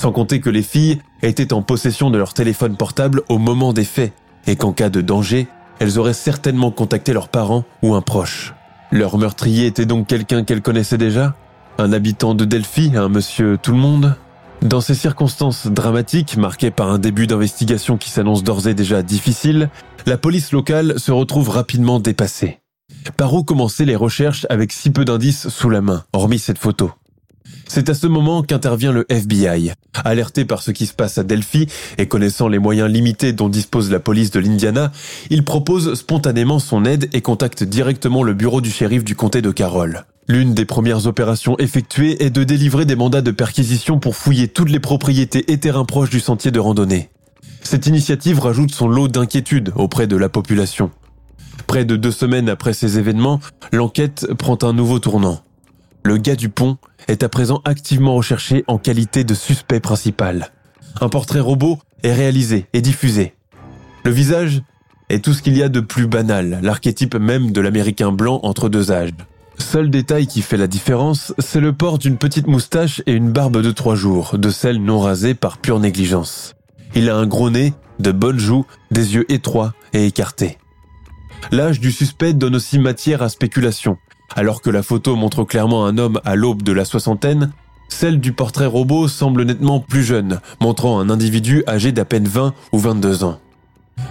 Sans 0.00 0.12
compter 0.12 0.40
que 0.40 0.48
les 0.48 0.62
filles 0.62 0.98
étaient 1.20 1.52
en 1.52 1.60
possession 1.60 2.08
de 2.08 2.16
leur 2.16 2.32
téléphone 2.32 2.74
portable 2.74 3.20
au 3.28 3.36
moment 3.36 3.74
des 3.74 3.84
faits 3.84 4.14
et 4.46 4.56
qu'en 4.56 4.72
cas 4.72 4.88
de 4.88 5.02
danger, 5.02 5.46
elles 5.78 5.98
auraient 5.98 6.14
certainement 6.14 6.70
contacté 6.70 7.12
leurs 7.12 7.28
parents 7.28 7.66
ou 7.82 7.94
un 7.94 8.00
proche. 8.00 8.54
Leur 8.90 9.18
meurtrier 9.18 9.66
était 9.66 9.84
donc 9.84 10.06
quelqu'un 10.06 10.42
qu'elles 10.42 10.62
connaissaient 10.62 10.96
déjà? 10.96 11.36
Un 11.76 11.92
habitant 11.92 12.34
de 12.34 12.46
Delphi, 12.46 12.92
un 12.96 13.10
monsieur 13.10 13.58
tout 13.62 13.72
le 13.72 13.76
monde 13.76 14.16
Dans 14.62 14.80
ces 14.80 14.94
circonstances 14.94 15.66
dramatiques, 15.66 16.38
marquées 16.38 16.70
par 16.70 16.90
un 16.90 16.98
début 16.98 17.26
d'investigation 17.26 17.98
qui 17.98 18.08
s'annonce 18.08 18.42
d'ores 18.42 18.68
et 18.68 18.74
déjà 18.74 19.02
difficile, 19.02 19.68
la 20.06 20.16
police 20.16 20.52
locale 20.52 20.98
se 20.98 21.12
retrouve 21.12 21.50
rapidement 21.50 22.00
dépassée. 22.00 22.60
Par 23.18 23.34
où 23.34 23.44
commencer 23.44 23.84
les 23.84 23.96
recherches 23.96 24.46
avec 24.48 24.72
si 24.72 24.88
peu 24.88 25.04
d'indices 25.04 25.50
sous 25.50 25.68
la 25.68 25.82
main, 25.82 26.04
hormis 26.14 26.38
cette 26.38 26.56
photo? 26.56 26.90
C'est 27.70 27.88
à 27.88 27.94
ce 27.94 28.08
moment 28.08 28.42
qu'intervient 28.42 28.90
le 28.90 29.06
FBI. 29.08 29.74
Alerté 30.04 30.44
par 30.44 30.60
ce 30.60 30.72
qui 30.72 30.86
se 30.86 30.92
passe 30.92 31.18
à 31.18 31.22
Delphi 31.22 31.68
et 31.98 32.06
connaissant 32.06 32.48
les 32.48 32.58
moyens 32.58 32.90
limités 32.90 33.32
dont 33.32 33.48
dispose 33.48 33.92
la 33.92 34.00
police 34.00 34.32
de 34.32 34.40
l'Indiana, 34.40 34.90
il 35.30 35.44
propose 35.44 35.94
spontanément 35.94 36.58
son 36.58 36.84
aide 36.84 37.08
et 37.12 37.20
contacte 37.20 37.62
directement 37.62 38.24
le 38.24 38.34
bureau 38.34 38.60
du 38.60 38.72
shérif 38.72 39.04
du 39.04 39.14
comté 39.14 39.40
de 39.40 39.52
Carroll. 39.52 40.04
L'une 40.26 40.52
des 40.52 40.64
premières 40.64 41.06
opérations 41.06 41.56
effectuées 41.58 42.24
est 42.24 42.30
de 42.30 42.42
délivrer 42.42 42.86
des 42.86 42.96
mandats 42.96 43.22
de 43.22 43.30
perquisition 43.30 44.00
pour 44.00 44.16
fouiller 44.16 44.48
toutes 44.48 44.70
les 44.70 44.80
propriétés 44.80 45.52
et 45.52 45.60
terrains 45.60 45.84
proches 45.84 46.10
du 46.10 46.18
sentier 46.18 46.50
de 46.50 46.58
randonnée. 46.58 47.10
Cette 47.62 47.86
initiative 47.86 48.40
rajoute 48.40 48.72
son 48.72 48.88
lot 48.88 49.06
d'inquiétude 49.06 49.72
auprès 49.76 50.08
de 50.08 50.16
la 50.16 50.28
population. 50.28 50.90
Près 51.68 51.84
de 51.84 51.94
deux 51.94 52.10
semaines 52.10 52.48
après 52.48 52.72
ces 52.72 52.98
événements, 52.98 53.38
l'enquête 53.70 54.26
prend 54.36 54.58
un 54.62 54.72
nouveau 54.72 54.98
tournant 54.98 55.40
le 56.02 56.16
gars 56.16 56.36
du 56.36 56.48
pont 56.48 56.78
est 57.08 57.22
à 57.22 57.28
présent 57.28 57.60
activement 57.64 58.14
recherché 58.14 58.64
en 58.66 58.78
qualité 58.78 59.24
de 59.24 59.34
suspect 59.34 59.80
principal. 59.80 60.50
Un 61.00 61.08
portrait 61.08 61.40
robot 61.40 61.78
est 62.02 62.12
réalisé 62.12 62.66
et 62.72 62.80
diffusé. 62.80 63.34
Le 64.04 64.10
visage 64.10 64.62
est 65.08 65.24
tout 65.24 65.34
ce 65.34 65.42
qu'il 65.42 65.56
y 65.56 65.62
a 65.62 65.68
de 65.68 65.80
plus 65.80 66.06
banal, 66.06 66.60
l'archétype 66.62 67.16
même 67.16 67.52
de 67.52 67.60
l'américain 67.60 68.12
blanc 68.12 68.40
entre 68.42 68.68
deux 68.68 68.92
âges. 68.92 69.10
Seul 69.58 69.90
détail 69.90 70.26
qui 70.26 70.40
fait 70.40 70.56
la 70.56 70.66
différence, 70.66 71.34
c'est 71.38 71.60
le 71.60 71.74
port 71.74 71.98
d'une 71.98 72.16
petite 72.16 72.46
moustache 72.46 73.02
et 73.06 73.12
une 73.12 73.30
barbe 73.30 73.60
de 73.60 73.70
trois 73.70 73.94
jours, 73.94 74.38
de 74.38 74.48
celle 74.48 74.82
non 74.82 75.00
rasée 75.00 75.34
par 75.34 75.58
pure 75.58 75.80
négligence. 75.80 76.54
Il 76.94 77.10
a 77.10 77.16
un 77.16 77.26
gros 77.26 77.50
nez, 77.50 77.74
de 77.98 78.10
bonnes 78.10 78.38
joues, 78.38 78.64
des 78.90 79.14
yeux 79.14 79.30
étroits 79.30 79.74
et 79.92 80.06
écartés. 80.06 80.58
L'âge 81.52 81.78
du 81.78 81.92
suspect 81.92 82.32
donne 82.32 82.56
aussi 82.56 82.78
matière 82.78 83.22
à 83.22 83.28
spéculation, 83.28 83.98
alors 84.36 84.62
que 84.62 84.70
la 84.70 84.82
photo 84.82 85.16
montre 85.16 85.44
clairement 85.44 85.86
un 85.86 85.98
homme 85.98 86.20
à 86.24 86.36
l'aube 86.36 86.62
de 86.62 86.72
la 86.72 86.84
soixantaine, 86.84 87.52
celle 87.88 88.20
du 88.20 88.32
portrait 88.32 88.66
robot 88.66 89.08
semble 89.08 89.42
nettement 89.42 89.80
plus 89.80 90.04
jeune, 90.04 90.40
montrant 90.60 91.00
un 91.00 91.10
individu 91.10 91.64
âgé 91.66 91.92
d'à 91.92 92.04
peine 92.04 92.26
20 92.26 92.54
ou 92.72 92.78
22 92.78 93.24
ans. 93.24 93.38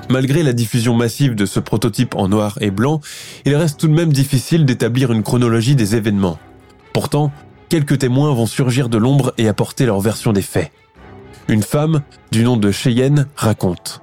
Malgré 0.10 0.44
la 0.44 0.54
diffusion 0.54 0.96
massive 0.96 1.36
de 1.36 1.46
ce 1.46 1.60
prototype 1.60 2.16
en 2.16 2.28
noir 2.28 2.58
et 2.62 2.72
blanc, 2.72 3.02
il 3.46 3.56
reste 3.56 3.80
tout 3.80 3.88
de 3.88 3.94
même 3.94 4.14
difficile 4.14 4.66
d'établir 4.66 5.12
une 5.12 5.24
chronologie 5.24 5.76
des 5.76 5.96
événements. 5.96 6.38
Pourtant, 6.94 7.32
quelques 7.70 8.00
témoins 8.00 8.34
vont 8.34 8.46
surgir 8.46 8.90
de 8.90 8.98
l'ombre 8.98 9.34
et 9.38 9.48
apporter 9.48 9.86
leur 9.86 10.00
version 10.00 10.34
des 10.34 10.42
faits. 10.42 10.72
Une 11.48 11.64
femme, 11.64 12.02
du 12.32 12.44
nom 12.44 12.58
de 12.58 12.72
Cheyenne, 12.72 13.28
raconte. 13.36 14.02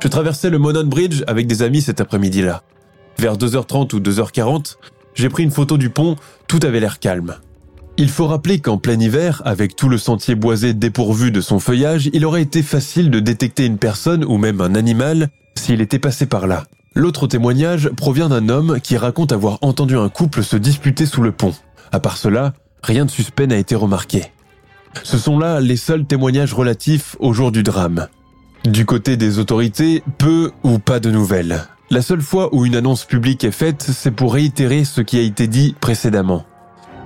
Je 0.00 0.06
traversais 0.06 0.50
le 0.50 0.58
Monon 0.58 0.84
Bridge 0.84 1.24
avec 1.26 1.48
des 1.48 1.62
amis 1.62 1.82
cet 1.82 2.00
après-midi-là. 2.00 2.62
Vers 3.18 3.36
2h30 3.36 3.96
ou 3.96 4.00
2h40, 4.00 4.76
j'ai 5.18 5.28
pris 5.28 5.42
une 5.42 5.50
photo 5.50 5.76
du 5.76 5.90
pont, 5.90 6.16
tout 6.46 6.60
avait 6.62 6.80
l'air 6.80 7.00
calme. 7.00 7.34
Il 7.96 8.08
faut 8.08 8.28
rappeler 8.28 8.60
qu'en 8.60 8.78
plein 8.78 8.98
hiver, 8.98 9.42
avec 9.44 9.74
tout 9.74 9.88
le 9.88 9.98
sentier 9.98 10.36
boisé 10.36 10.74
dépourvu 10.74 11.32
de 11.32 11.40
son 11.40 11.58
feuillage, 11.58 12.08
il 12.12 12.24
aurait 12.24 12.42
été 12.42 12.62
facile 12.62 13.10
de 13.10 13.18
détecter 13.18 13.66
une 13.66 13.78
personne 13.78 14.24
ou 14.24 14.38
même 14.38 14.60
un 14.60 14.76
animal 14.76 15.28
s'il 15.56 15.80
était 15.80 15.98
passé 15.98 16.26
par 16.26 16.46
là. 16.46 16.62
L'autre 16.94 17.26
témoignage 17.26 17.88
provient 17.90 18.28
d'un 18.28 18.48
homme 18.48 18.78
qui 18.80 18.96
raconte 18.96 19.32
avoir 19.32 19.58
entendu 19.60 19.96
un 19.96 20.08
couple 20.08 20.44
se 20.44 20.56
disputer 20.56 21.04
sous 21.04 21.22
le 21.22 21.32
pont. 21.32 21.54
À 21.90 21.98
part 21.98 22.16
cela, 22.16 22.54
rien 22.84 23.04
de 23.04 23.10
suspect 23.10 23.48
n'a 23.48 23.56
été 23.56 23.74
remarqué. 23.74 24.26
Ce 25.02 25.18
sont 25.18 25.38
là 25.38 25.60
les 25.60 25.76
seuls 25.76 26.06
témoignages 26.06 26.54
relatifs 26.54 27.16
au 27.18 27.32
jour 27.32 27.50
du 27.50 27.64
drame. 27.64 28.06
Du 28.64 28.86
côté 28.86 29.16
des 29.16 29.40
autorités, 29.40 30.04
peu 30.18 30.52
ou 30.62 30.78
pas 30.78 31.00
de 31.00 31.10
nouvelles. 31.10 31.64
La 31.90 32.02
seule 32.02 32.20
fois 32.20 32.54
où 32.54 32.66
une 32.66 32.76
annonce 32.76 33.06
publique 33.06 33.44
est 33.44 33.50
faite, 33.50 33.82
c'est 33.82 34.10
pour 34.10 34.34
réitérer 34.34 34.84
ce 34.84 35.00
qui 35.00 35.18
a 35.18 35.22
été 35.22 35.46
dit 35.46 35.74
précédemment. 35.80 36.44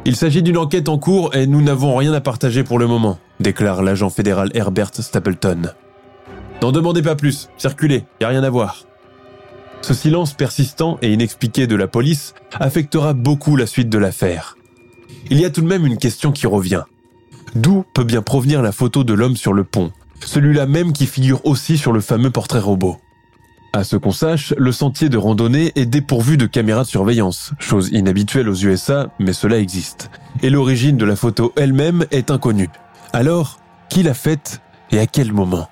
Il 0.04 0.16
s'agit 0.16 0.42
d'une 0.42 0.56
enquête 0.56 0.88
en 0.88 0.98
cours 0.98 1.36
et 1.36 1.46
nous 1.46 1.62
n'avons 1.62 1.96
rien 1.96 2.12
à 2.12 2.20
partager 2.20 2.64
pour 2.64 2.80
le 2.80 2.88
moment, 2.88 3.20
déclare 3.38 3.82
l'agent 3.82 4.10
fédéral 4.10 4.50
Herbert 4.54 4.90
Stapleton. 4.92 5.72
N'en 6.62 6.72
demandez 6.72 7.02
pas 7.02 7.14
plus, 7.14 7.48
circulez, 7.58 8.02
y 8.20 8.24
a 8.24 8.28
rien 8.28 8.42
à 8.42 8.50
voir. 8.50 8.84
Ce 9.82 9.94
silence 9.94 10.34
persistant 10.34 10.98
et 11.00 11.12
inexpliqué 11.12 11.68
de 11.68 11.76
la 11.76 11.86
police 11.86 12.34
affectera 12.58 13.12
beaucoup 13.12 13.54
la 13.54 13.66
suite 13.66 13.88
de 13.88 13.98
l'affaire. 13.98 14.56
Il 15.30 15.40
y 15.40 15.44
a 15.44 15.50
tout 15.50 15.60
de 15.60 15.68
même 15.68 15.86
une 15.86 15.98
question 15.98 16.32
qui 16.32 16.48
revient. 16.48 16.82
D'où 17.54 17.84
peut 17.94 18.04
bien 18.04 18.22
provenir 18.22 18.62
la 18.62 18.72
photo 18.72 19.04
de 19.04 19.14
l'homme 19.14 19.36
sur 19.36 19.52
le 19.52 19.62
pont, 19.62 19.92
celui-là 20.24 20.66
même 20.66 20.92
qui 20.92 21.06
figure 21.06 21.44
aussi 21.46 21.78
sur 21.78 21.92
le 21.92 22.00
fameux 22.00 22.30
portrait 22.30 22.58
robot? 22.58 22.98
À 23.72 23.84
ce 23.84 23.96
qu'on 23.96 24.12
sache, 24.12 24.52
le 24.58 24.70
sentier 24.70 25.08
de 25.08 25.16
randonnée 25.16 25.72
est 25.76 25.86
dépourvu 25.86 26.36
de 26.36 26.46
caméras 26.46 26.82
de 26.82 26.88
surveillance, 26.88 27.52
chose 27.58 27.88
inhabituelle 27.92 28.48
aux 28.48 28.54
USA, 28.54 29.08
mais 29.18 29.32
cela 29.32 29.58
existe. 29.58 30.10
Et 30.42 30.50
l'origine 30.50 30.98
de 30.98 31.06
la 31.06 31.16
photo 31.16 31.52
elle-même 31.56 32.04
est 32.10 32.30
inconnue. 32.30 32.68
Alors, 33.14 33.58
qui 33.88 34.02
l'a 34.02 34.14
faite 34.14 34.60
et 34.90 34.98
à 34.98 35.06
quel 35.06 35.32
moment? 35.32 35.68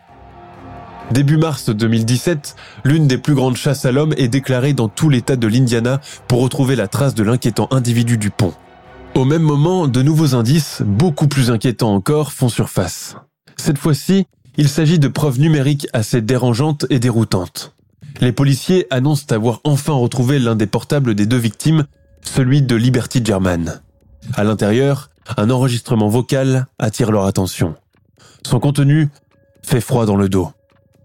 Début 1.11 1.37
mars 1.37 1.69
2017, 1.69 2.57
l'une 2.85 3.07
des 3.07 3.19
plus 3.19 3.35
grandes 3.35 3.57
chasses 3.57 3.85
à 3.85 3.93
l'homme 3.93 4.15
est 4.17 4.29
déclarée 4.29 4.73
dans 4.73 4.89
tout 4.89 5.11
l'état 5.11 5.37
de 5.37 5.47
l'Indiana 5.47 6.01
pour 6.29 6.41
retrouver 6.41 6.77
la 6.77 6.89
trace 6.89 7.15
de 7.15 7.23
l'inquiétant 7.23 7.69
individu 7.71 8.17
du 8.17 8.31
pont. 8.31 8.55
Au 9.15 9.25
même 9.25 9.43
moment, 9.43 9.89
de 9.89 10.03
nouveaux 10.03 10.35
indices, 10.35 10.83
beaucoup 10.87 11.27
plus 11.27 11.51
inquiétants 11.51 11.93
encore, 11.93 12.33
font 12.33 12.49
surface. 12.49 13.17
Cette 13.57 13.79
fois-ci, 13.79 14.27
il 14.57 14.69
s'agit 14.69 14.99
de 14.99 15.09
preuves 15.09 15.41
numériques 15.41 15.89
assez 15.93 16.23
dérangeantes 16.23 16.87
et 16.91 16.99
déroutantes. 16.99 17.75
Les 18.21 18.33
policiers 18.33 18.87
annoncent 18.91 19.35
avoir 19.35 19.61
enfin 19.65 19.93
retrouvé 19.93 20.39
l'un 20.39 20.57
des 20.57 20.67
portables 20.67 21.15
des 21.15 21.27
deux 21.27 21.39
victimes, 21.39 21.87
celui 22.23 22.63
de 22.63 22.77
Liberty 22.77 23.25
German. 23.25 23.81
À 24.35 24.45
l'intérieur, 24.45 25.11
un 25.37 25.51
enregistrement 25.51 26.09
vocal 26.09 26.67
attire 26.79 27.13
leur 27.13 27.25
attention. 27.25 27.75
Son 28.47 28.61
contenu 28.61 29.09
fait 29.63 29.81
froid 29.81 30.07
dans 30.07 30.17
le 30.17 30.29
dos. 30.29 30.51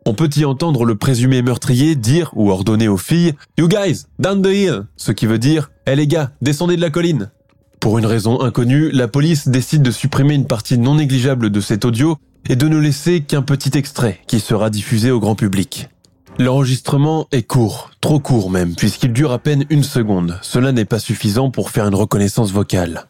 On 0.05 0.13
peut 0.13 0.29
y 0.35 0.45
entendre 0.45 0.85
le 0.85 0.95
présumé 0.95 1.41
meurtrier 1.41 1.95
dire 1.95 2.31
ou 2.35 2.51
ordonner 2.51 2.87
aux 2.87 2.97
filles 2.97 3.33
You 3.57 3.67
guys, 3.67 4.05
down 4.19 4.41
the 4.41 4.47
hill 4.47 4.83
ce 4.97 5.11
qui 5.11 5.25
veut 5.25 5.39
dire 5.39 5.71
Eh 5.87 5.95
les 5.95 6.07
gars, 6.07 6.31
descendez 6.41 6.75
de 6.75 6.81
la 6.81 6.91
colline 6.91 7.31
Pour 7.79 7.97
une 7.97 8.05
raison 8.05 8.41
inconnue, 8.41 8.91
la 8.91 9.07
police 9.07 9.47
décide 9.47 9.81
de 9.81 9.91
supprimer 9.91 10.35
une 10.35 10.47
partie 10.47 10.77
non 10.77 10.95
négligeable 10.95 11.49
de 11.49 11.59
cet 11.59 11.85
audio 11.85 12.17
et 12.47 12.55
de 12.55 12.67
ne 12.67 12.77
laisser 12.77 13.21
qu'un 13.21 13.41
petit 13.41 13.75
extrait 13.77 14.19
qui 14.27 14.39
sera 14.39 14.69
diffusé 14.69 15.09
au 15.09 15.19
grand 15.19 15.35
public. 15.35 15.89
L'enregistrement 16.37 17.27
est 17.31 17.43
court, 17.43 17.91
trop 18.01 18.19
court 18.19 18.49
même, 18.49 18.75
puisqu'il 18.75 19.13
dure 19.13 19.31
à 19.31 19.39
peine 19.39 19.63
une 19.69 19.83
seconde. 19.83 20.37
Cela 20.41 20.73
n'est 20.73 20.83
pas 20.83 20.99
suffisant 20.99 21.49
pour 21.49 21.69
faire 21.69 21.87
une 21.87 21.95
reconnaissance 21.95 22.51
vocale. 22.51 23.05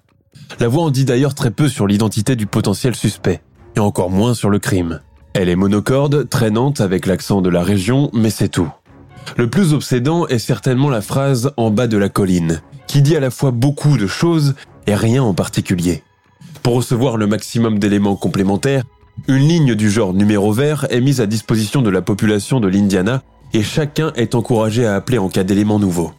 La 0.59 0.67
voix 0.67 0.83
en 0.83 0.89
dit 0.91 1.05
d'ailleurs 1.05 1.33
très 1.33 1.49
peu 1.49 1.67
sur 1.67 1.87
l'identité 1.87 2.35
du 2.35 2.45
potentiel 2.45 2.95
suspect, 2.95 3.41
et 3.75 3.79
encore 3.79 4.11
moins 4.11 4.35
sur 4.35 4.51
le 4.51 4.59
crime. 4.59 5.01
Elle 5.33 5.49
est 5.49 5.55
monocorde, 5.55 6.29
traînante 6.29 6.81
avec 6.81 7.07
l'accent 7.07 7.41
de 7.41 7.49
la 7.49 7.63
région, 7.63 8.11
mais 8.13 8.29
c'est 8.29 8.47
tout. 8.47 8.69
Le 9.37 9.49
plus 9.49 9.73
obsédant 9.73 10.27
est 10.27 10.37
certainement 10.37 10.91
la 10.91 11.01
phrase 11.01 11.51
en 11.57 11.71
bas 11.71 11.87
de 11.87 11.97
la 11.97 12.09
colline, 12.09 12.61
qui 12.85 13.01
dit 13.01 13.15
à 13.15 13.19
la 13.19 13.31
fois 13.31 13.49
beaucoup 13.49 13.97
de 13.97 14.05
choses 14.05 14.53
et 14.85 14.93
rien 14.93 15.23
en 15.23 15.33
particulier. 15.33 16.03
Pour 16.61 16.75
recevoir 16.75 17.17
le 17.17 17.25
maximum 17.25 17.79
d'éléments 17.79 18.15
complémentaires, 18.15 18.83
une 19.27 19.47
ligne 19.47 19.75
du 19.75 19.89
genre 19.89 20.13
numéro 20.13 20.51
vert 20.51 20.85
est 20.89 21.01
mise 21.01 21.21
à 21.21 21.25
disposition 21.25 21.81
de 21.81 21.89
la 21.89 22.01
population 22.01 22.59
de 22.59 22.67
l'Indiana 22.67 23.23
et 23.53 23.63
chacun 23.63 24.11
est 24.15 24.35
encouragé 24.35 24.85
à 24.85 24.95
appeler 24.95 25.17
en 25.17 25.29
cas 25.29 25.43
d'éléments 25.43 25.79
nouveaux. 25.79 26.11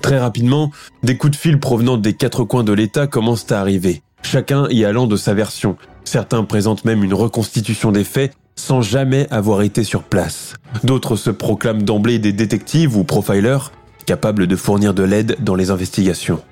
Très 0.00 0.18
rapidement, 0.18 0.70
des 1.02 1.16
coups 1.16 1.32
de 1.32 1.36
fil 1.36 1.60
provenant 1.60 1.96
des 1.96 2.14
quatre 2.14 2.44
coins 2.44 2.64
de 2.64 2.72
l'État 2.72 3.06
commencent 3.06 3.50
à 3.52 3.60
arriver, 3.60 4.02
chacun 4.22 4.66
y 4.70 4.84
allant 4.84 5.06
de 5.06 5.16
sa 5.16 5.34
version. 5.34 5.76
Certains 6.04 6.44
présentent 6.44 6.84
même 6.84 7.04
une 7.04 7.14
reconstitution 7.14 7.92
des 7.92 8.04
faits 8.04 8.32
sans 8.56 8.82
jamais 8.82 9.26
avoir 9.30 9.62
été 9.62 9.84
sur 9.84 10.02
place. 10.02 10.54
D'autres 10.84 11.16
se 11.16 11.30
proclament 11.30 11.82
d'emblée 11.82 12.18
des 12.18 12.32
détectives 12.32 12.96
ou 12.96 13.04
profilers 13.04 13.72
capables 14.04 14.46
de 14.46 14.56
fournir 14.56 14.94
de 14.94 15.04
l'aide 15.04 15.36
dans 15.40 15.54
les 15.54 15.70
investigations. 15.70 16.42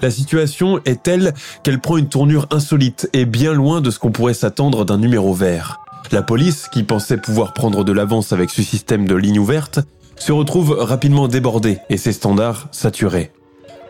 La 0.00 0.10
situation 0.10 0.80
est 0.84 1.02
telle 1.02 1.34
qu'elle 1.62 1.80
prend 1.80 1.96
une 1.96 2.08
tournure 2.08 2.46
insolite 2.50 3.10
et 3.12 3.24
bien 3.24 3.52
loin 3.52 3.80
de 3.80 3.90
ce 3.90 3.98
qu'on 3.98 4.12
pourrait 4.12 4.34
s'attendre 4.34 4.84
d'un 4.84 4.98
numéro 4.98 5.34
vert. 5.34 5.80
La 6.12 6.22
police, 6.22 6.68
qui 6.72 6.84
pensait 6.84 7.16
pouvoir 7.16 7.52
prendre 7.52 7.84
de 7.84 7.92
l'avance 7.92 8.32
avec 8.32 8.50
ce 8.50 8.62
système 8.62 9.06
de 9.06 9.14
ligne 9.14 9.38
ouverte, 9.38 9.80
se 10.16 10.32
retrouve 10.32 10.76
rapidement 10.78 11.28
débordée 11.28 11.78
et 11.90 11.96
ses 11.96 12.12
standards 12.12 12.68
saturés. 12.70 13.32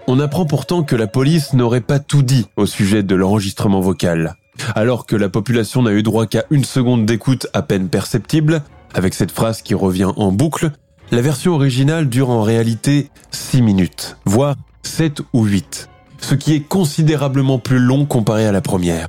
On 0.07 0.19
apprend 0.21 0.47
pourtant 0.47 0.83
que 0.83 0.97
la 0.97 1.07
police 1.07 1.53
n'aurait 1.53 1.83
pas 1.83 1.99
tout 1.99 2.23
dit 2.23 2.47
au 2.57 2.65
sujet 2.65 3.03
de 3.03 3.15
l'enregistrement 3.15 3.81
vocal. 3.81 4.37
Alors 4.75 5.07
que 5.07 5.15
la 5.15 5.29
population 5.29 5.83
n'a 5.83 5.93
eu 5.93 6.03
droit 6.03 6.27
qu'à 6.27 6.45
une 6.51 6.65
seconde 6.65 7.05
d'écoute 7.05 7.47
à 7.53 7.63
peine 7.63 7.89
perceptible, 7.89 8.63
avec 8.95 9.13
cette 9.13 9.31
phrase 9.31 9.61
qui 9.61 9.75
revient 9.75 10.11
en 10.17 10.33
boucle, 10.33 10.71
la 11.13 11.21
version 11.21 11.55
originale 11.55 12.09
dure 12.09 12.31
en 12.31 12.43
réalité 12.43 13.11
6 13.31 13.63
minutes, 13.63 14.17
voire 14.25 14.57
7 14.83 15.21
ou 15.35 15.45
8 15.45 15.88
ce 16.21 16.35
qui 16.35 16.55
est 16.55 16.61
considérablement 16.61 17.59
plus 17.59 17.79
long 17.79 18.07
comparé 18.07 18.47
à 18.47 18.53
la 18.53 18.61
première. 18.61 19.09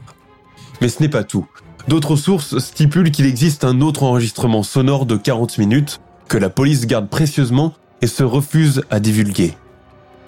Mais 0.81 0.89
ce 0.89 1.01
n'est 1.01 1.09
pas 1.09 1.23
tout. 1.23 1.47
D'autres 1.87 2.15
sources 2.15 2.59
stipulent 2.59 3.11
qu'il 3.11 3.25
existe 3.25 3.63
un 3.63 3.81
autre 3.81 4.03
enregistrement 4.03 4.63
sonore 4.63 5.05
de 5.05 5.17
40 5.17 5.57
minutes 5.57 5.99
que 6.27 6.37
la 6.37 6.49
police 6.49 6.85
garde 6.85 7.09
précieusement 7.09 7.73
et 8.01 8.07
se 8.07 8.23
refuse 8.23 8.83
à 8.91 8.99
divulguer. 8.99 9.55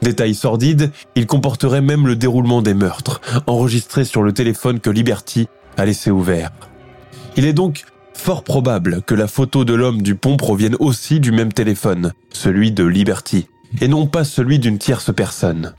Détail 0.01 0.33
sordide, 0.33 0.91
il 1.15 1.27
comporterait 1.27 1.81
même 1.81 2.07
le 2.07 2.15
déroulement 2.15 2.63
des 2.63 2.73
meurtres, 2.73 3.21
enregistrés 3.45 4.05
sur 4.05 4.23
le 4.23 4.33
téléphone 4.33 4.79
que 4.79 4.89
Liberty 4.89 5.47
a 5.77 5.85
laissé 5.85 6.09
ouvert. 6.09 6.49
Il 7.37 7.45
est 7.45 7.53
donc 7.53 7.85
fort 8.13 8.43
probable 8.43 9.01
que 9.03 9.13
la 9.13 9.27
photo 9.27 9.63
de 9.63 9.73
l'homme 9.73 10.01
du 10.01 10.15
pont 10.15 10.37
provienne 10.37 10.75
aussi 10.79 11.19
du 11.19 11.31
même 11.31 11.53
téléphone, 11.53 12.13
celui 12.33 12.71
de 12.71 12.83
Liberty, 12.83 13.47
et 13.79 13.87
non 13.87 14.07
pas 14.07 14.23
celui 14.23 14.57
d'une 14.57 14.79
tierce 14.79 15.13
personne. 15.13 15.73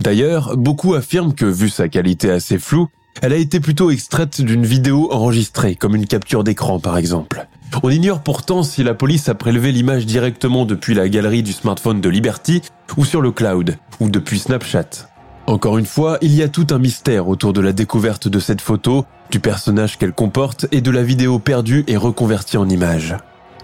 D'ailleurs, 0.00 0.56
beaucoup 0.56 0.94
affirment 0.94 1.34
que, 1.34 1.44
vu 1.44 1.68
sa 1.68 1.88
qualité 1.88 2.30
assez 2.30 2.58
floue, 2.58 2.88
elle 3.22 3.32
a 3.32 3.36
été 3.36 3.60
plutôt 3.60 3.90
extraite 3.90 4.40
d'une 4.40 4.64
vidéo 4.64 5.12
enregistrée, 5.12 5.74
comme 5.74 5.94
une 5.94 6.06
capture 6.06 6.42
d'écran 6.42 6.78
par 6.78 6.96
exemple. 6.96 7.46
On 7.82 7.90
ignore 7.90 8.20
pourtant 8.20 8.62
si 8.62 8.82
la 8.82 8.94
police 8.94 9.28
a 9.28 9.34
prélevé 9.34 9.72
l'image 9.72 10.06
directement 10.06 10.64
depuis 10.64 10.94
la 10.94 11.08
galerie 11.08 11.42
du 11.42 11.52
smartphone 11.52 12.00
de 12.00 12.08
Liberty, 12.08 12.62
ou 12.96 13.04
sur 13.04 13.20
le 13.20 13.30
cloud, 13.30 13.76
ou 14.00 14.08
depuis 14.08 14.38
Snapchat. 14.38 15.10
Encore 15.46 15.78
une 15.78 15.86
fois, 15.86 16.18
il 16.22 16.34
y 16.34 16.42
a 16.42 16.48
tout 16.48 16.66
un 16.70 16.78
mystère 16.78 17.28
autour 17.28 17.52
de 17.52 17.60
la 17.60 17.72
découverte 17.72 18.28
de 18.28 18.38
cette 18.38 18.60
photo, 18.60 19.04
du 19.30 19.40
personnage 19.40 19.98
qu'elle 19.98 20.12
comporte 20.12 20.66
et 20.72 20.80
de 20.80 20.90
la 20.90 21.02
vidéo 21.02 21.38
perdue 21.38 21.84
et 21.88 21.96
reconvertie 21.96 22.56
en 22.56 22.68
image. 22.68 23.16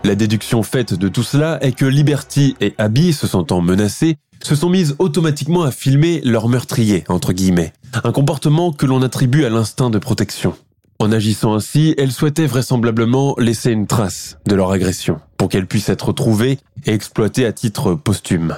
La 0.06 0.14
déduction 0.14 0.62
faite 0.62 0.94
de 0.94 1.08
tout 1.08 1.24
cela 1.24 1.58
est 1.62 1.72
que 1.72 1.84
Liberty 1.84 2.54
et 2.60 2.76
Abby, 2.78 3.12
se 3.12 3.26
sentant 3.26 3.60
menacés, 3.60 4.18
se 4.40 4.54
sont 4.54 4.70
mises 4.70 4.94
automatiquement 5.00 5.64
à 5.64 5.72
filmer 5.72 6.20
leur 6.22 6.48
meurtrier, 6.48 7.02
entre 7.08 7.32
guillemets. 7.32 7.72
Un 8.04 8.12
comportement 8.12 8.70
que 8.70 8.86
l'on 8.86 9.02
attribue 9.02 9.44
à 9.44 9.50
l'instinct 9.50 9.90
de 9.90 9.98
protection. 9.98 10.54
En 11.00 11.10
agissant 11.10 11.54
ainsi, 11.54 11.92
elles 11.98 12.12
souhaitaient 12.12 12.46
vraisemblablement 12.46 13.34
laisser 13.36 13.72
une 13.72 13.88
trace 13.88 14.38
de 14.46 14.54
leur 14.54 14.70
agression, 14.70 15.18
pour 15.38 15.48
qu'elle 15.48 15.66
puisse 15.66 15.88
être 15.88 16.12
trouvée 16.12 16.60
et 16.84 16.92
exploitée 16.92 17.44
à 17.44 17.52
titre 17.52 17.94
posthume. 17.94 18.54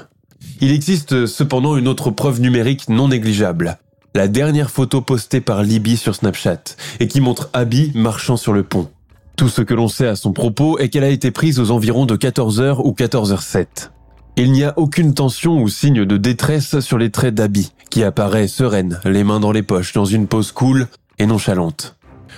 Il 0.60 0.70
existe 0.70 1.24
cependant 1.24 1.78
une 1.78 1.88
autre 1.88 2.10
preuve 2.10 2.42
numérique 2.42 2.90
non 2.90 3.08
négligeable. 3.08 3.78
La 4.14 4.28
dernière 4.28 4.70
photo 4.70 5.00
postée 5.00 5.40
par 5.40 5.62
Libby 5.62 5.96
sur 5.96 6.14
Snapchat, 6.14 6.76
et 7.00 7.08
qui 7.08 7.22
montre 7.22 7.48
Abby 7.54 7.90
marchant 7.94 8.36
sur 8.36 8.52
le 8.52 8.64
pont. 8.64 8.90
Tout 9.38 9.48
ce 9.48 9.62
que 9.62 9.72
l'on 9.72 9.86
sait 9.86 10.08
à 10.08 10.16
son 10.16 10.32
propos 10.32 10.78
est 10.78 10.88
qu'elle 10.88 11.04
a 11.04 11.10
été 11.10 11.30
prise 11.30 11.60
aux 11.60 11.70
environs 11.70 12.06
de 12.06 12.16
14h 12.16 12.80
ou 12.84 12.90
14h07. 12.90 13.90
Il 14.36 14.50
n'y 14.50 14.64
a 14.64 14.74
aucune 14.76 15.14
tension 15.14 15.62
ou 15.62 15.68
signe 15.68 16.04
de 16.04 16.16
détresse 16.16 16.80
sur 16.80 16.98
les 16.98 17.10
traits 17.10 17.36
d'Abby, 17.36 17.70
qui 17.88 18.02
apparaît 18.02 18.48
sereine, 18.48 18.98
les 19.04 19.22
mains 19.22 19.38
dans 19.38 19.52
les 19.52 19.62
poches, 19.62 19.92
dans 19.92 20.04
une 20.04 20.26
pose 20.26 20.50
cool 20.50 20.88
et 21.20 21.26
nonchalante. 21.26 21.94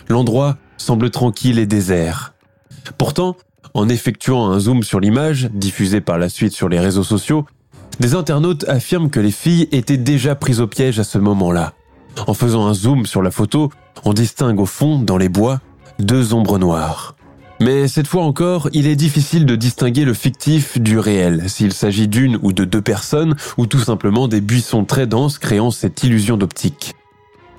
L'endroit 0.09 0.59
semble 0.77 1.09
tranquille 1.09 1.59
et 1.59 1.65
désert. 1.65 2.35
Pourtant, 2.99 3.35
en 3.73 3.89
effectuant 3.89 4.51
un 4.51 4.61
zoom 4.61 4.83
sur 4.83 5.01
l'image, 5.01 5.49
diffusée 5.55 6.03
par 6.03 6.19
la 6.19 6.29
suite 6.29 6.53
sur 6.53 6.69
les 6.69 6.81
réseaux 6.81 7.03
sociaux, 7.03 7.47
des 7.99 8.15
internautes 8.15 8.69
affirment 8.69 9.09
que 9.09 9.21
les 9.21 9.31
filles 9.31 9.69
étaient 9.73 9.97
déjà 9.97 10.35
prises 10.35 10.61
au 10.61 10.67
piège 10.67 10.99
à 10.99 11.05
ce 11.05 11.17
moment-là. 11.17 11.73
En 12.27 12.35
faisant 12.35 12.67
un 12.67 12.75
zoom 12.75 13.07
sur 13.07 13.23
la 13.23 13.31
photo, 13.31 13.71
on 14.05 14.13
distingue 14.13 14.61
au 14.61 14.67
fond, 14.67 14.99
dans 14.99 15.17
les 15.17 15.31
bois, 15.31 15.61
deux 16.01 16.35
ombres 16.35 16.59
noires. 16.59 17.15
Mais 17.61 17.89
cette 17.89 18.07
fois 18.07 18.25
encore, 18.25 18.71
il 18.73 18.87
est 18.87 18.97
difficile 18.97 19.45
de 19.45 19.55
distinguer 19.55 20.07
le 20.07 20.15
fictif 20.15 20.81
du 20.81 20.99
réel, 20.99 21.51
s'il 21.51 21.75
s'agit 21.75 22.09
d'une 22.09 22.39
ou 22.43 22.53
de 22.53 22.65
deux 22.65 22.81
personnes, 22.81 23.37
ou 23.59 23.67
tout 23.67 23.79
simplement 23.79 24.29
des 24.29 24.41
buissons 24.41 24.87
très 24.87 25.07
denses 25.07 25.39
créant 25.39 25.71
cette 25.71 26.03
illusion 26.03 26.39
d'optique. 26.39 26.95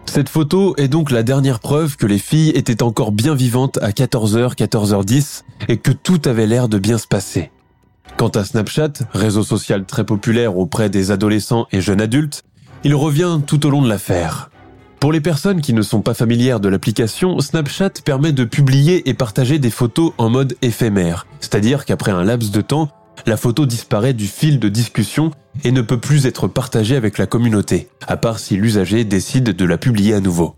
Cette 0.07 0.29
photo 0.29 0.75
est 0.77 0.87
donc 0.87 1.11
la 1.11 1.23
dernière 1.23 1.59
preuve 1.59 1.97
que 1.97 2.05
les 2.05 2.17
filles 2.17 2.49
étaient 2.49 2.83
encore 2.83 3.11
bien 3.11 3.35
vivantes 3.35 3.77
à 3.81 3.91
14h, 3.91 4.55
14h10 4.55 5.43
et 5.69 5.77
que 5.77 5.91
tout 5.91 6.21
avait 6.25 6.47
l'air 6.47 6.67
de 6.67 6.79
bien 6.79 6.97
se 6.97 7.07
passer. 7.07 7.51
Quant 8.17 8.29
à 8.29 8.43
Snapchat, 8.43 8.93
réseau 9.13 9.43
social 9.43 9.85
très 9.85 10.03
populaire 10.03 10.57
auprès 10.57 10.89
des 10.89 11.11
adolescents 11.11 11.67
et 11.71 11.79
jeunes 11.79 12.01
adultes, 12.01 12.43
il 12.83 12.93
revient 12.95 13.39
tout 13.45 13.65
au 13.65 13.69
long 13.69 13.81
de 13.81 13.87
l'affaire. 13.87 14.50
Pour 15.01 15.11
les 15.11 15.19
personnes 15.19 15.61
qui 15.61 15.73
ne 15.73 15.81
sont 15.81 16.01
pas 16.01 16.13
familières 16.13 16.59
de 16.59 16.69
l'application, 16.69 17.39
Snapchat 17.39 17.89
permet 18.05 18.33
de 18.33 18.43
publier 18.43 19.09
et 19.09 19.15
partager 19.15 19.57
des 19.57 19.71
photos 19.71 20.13
en 20.19 20.29
mode 20.29 20.55
éphémère, 20.61 21.25
c'est-à-dire 21.39 21.85
qu'après 21.85 22.11
un 22.11 22.23
laps 22.23 22.51
de 22.51 22.61
temps, 22.61 22.87
la 23.25 23.35
photo 23.35 23.65
disparaît 23.65 24.13
du 24.13 24.27
fil 24.27 24.59
de 24.59 24.69
discussion 24.69 25.31
et 25.63 25.71
ne 25.71 25.81
peut 25.81 25.99
plus 25.99 26.27
être 26.27 26.47
partagée 26.47 26.95
avec 26.95 27.17
la 27.17 27.25
communauté, 27.25 27.87
à 28.07 28.15
part 28.15 28.37
si 28.37 28.57
l'usager 28.57 29.03
décide 29.03 29.55
de 29.55 29.65
la 29.65 29.79
publier 29.79 30.13
à 30.13 30.19
nouveau. 30.19 30.53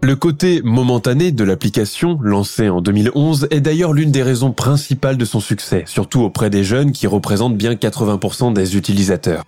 Le 0.00 0.14
côté 0.14 0.62
momentané 0.62 1.32
de 1.32 1.42
l'application, 1.42 2.20
lancée 2.22 2.68
en 2.68 2.80
2011, 2.80 3.48
est 3.50 3.60
d'ailleurs 3.60 3.94
l'une 3.94 4.12
des 4.12 4.22
raisons 4.22 4.52
principales 4.52 5.16
de 5.16 5.24
son 5.24 5.40
succès, 5.40 5.82
surtout 5.88 6.20
auprès 6.20 6.50
des 6.50 6.62
jeunes 6.62 6.92
qui 6.92 7.08
représentent 7.08 7.56
bien 7.56 7.74
80% 7.74 8.52
des 8.52 8.76
utilisateurs. 8.76 9.44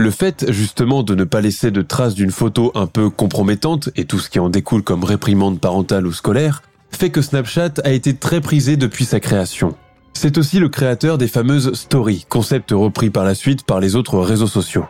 Le 0.00 0.10
fait 0.10 0.50
justement 0.50 1.02
de 1.02 1.14
ne 1.14 1.24
pas 1.24 1.42
laisser 1.42 1.70
de 1.70 1.82
traces 1.82 2.14
d'une 2.14 2.30
photo 2.30 2.72
un 2.74 2.86
peu 2.86 3.10
compromettante 3.10 3.90
et 3.96 4.06
tout 4.06 4.18
ce 4.18 4.30
qui 4.30 4.38
en 4.38 4.48
découle 4.48 4.82
comme 4.82 5.04
réprimande 5.04 5.60
parentale 5.60 6.06
ou 6.06 6.12
scolaire 6.14 6.62
fait 6.90 7.10
que 7.10 7.20
Snapchat 7.20 7.74
a 7.84 7.90
été 7.90 8.16
très 8.16 8.40
prisé 8.40 8.78
depuis 8.78 9.04
sa 9.04 9.20
création. 9.20 9.74
C'est 10.14 10.38
aussi 10.38 10.58
le 10.58 10.70
créateur 10.70 11.18
des 11.18 11.28
fameuses 11.28 11.74
stories, 11.74 12.24
concept 12.30 12.70
repris 12.70 13.10
par 13.10 13.24
la 13.24 13.34
suite 13.34 13.64
par 13.64 13.78
les 13.78 13.94
autres 13.94 14.18
réseaux 14.20 14.46
sociaux. 14.46 14.86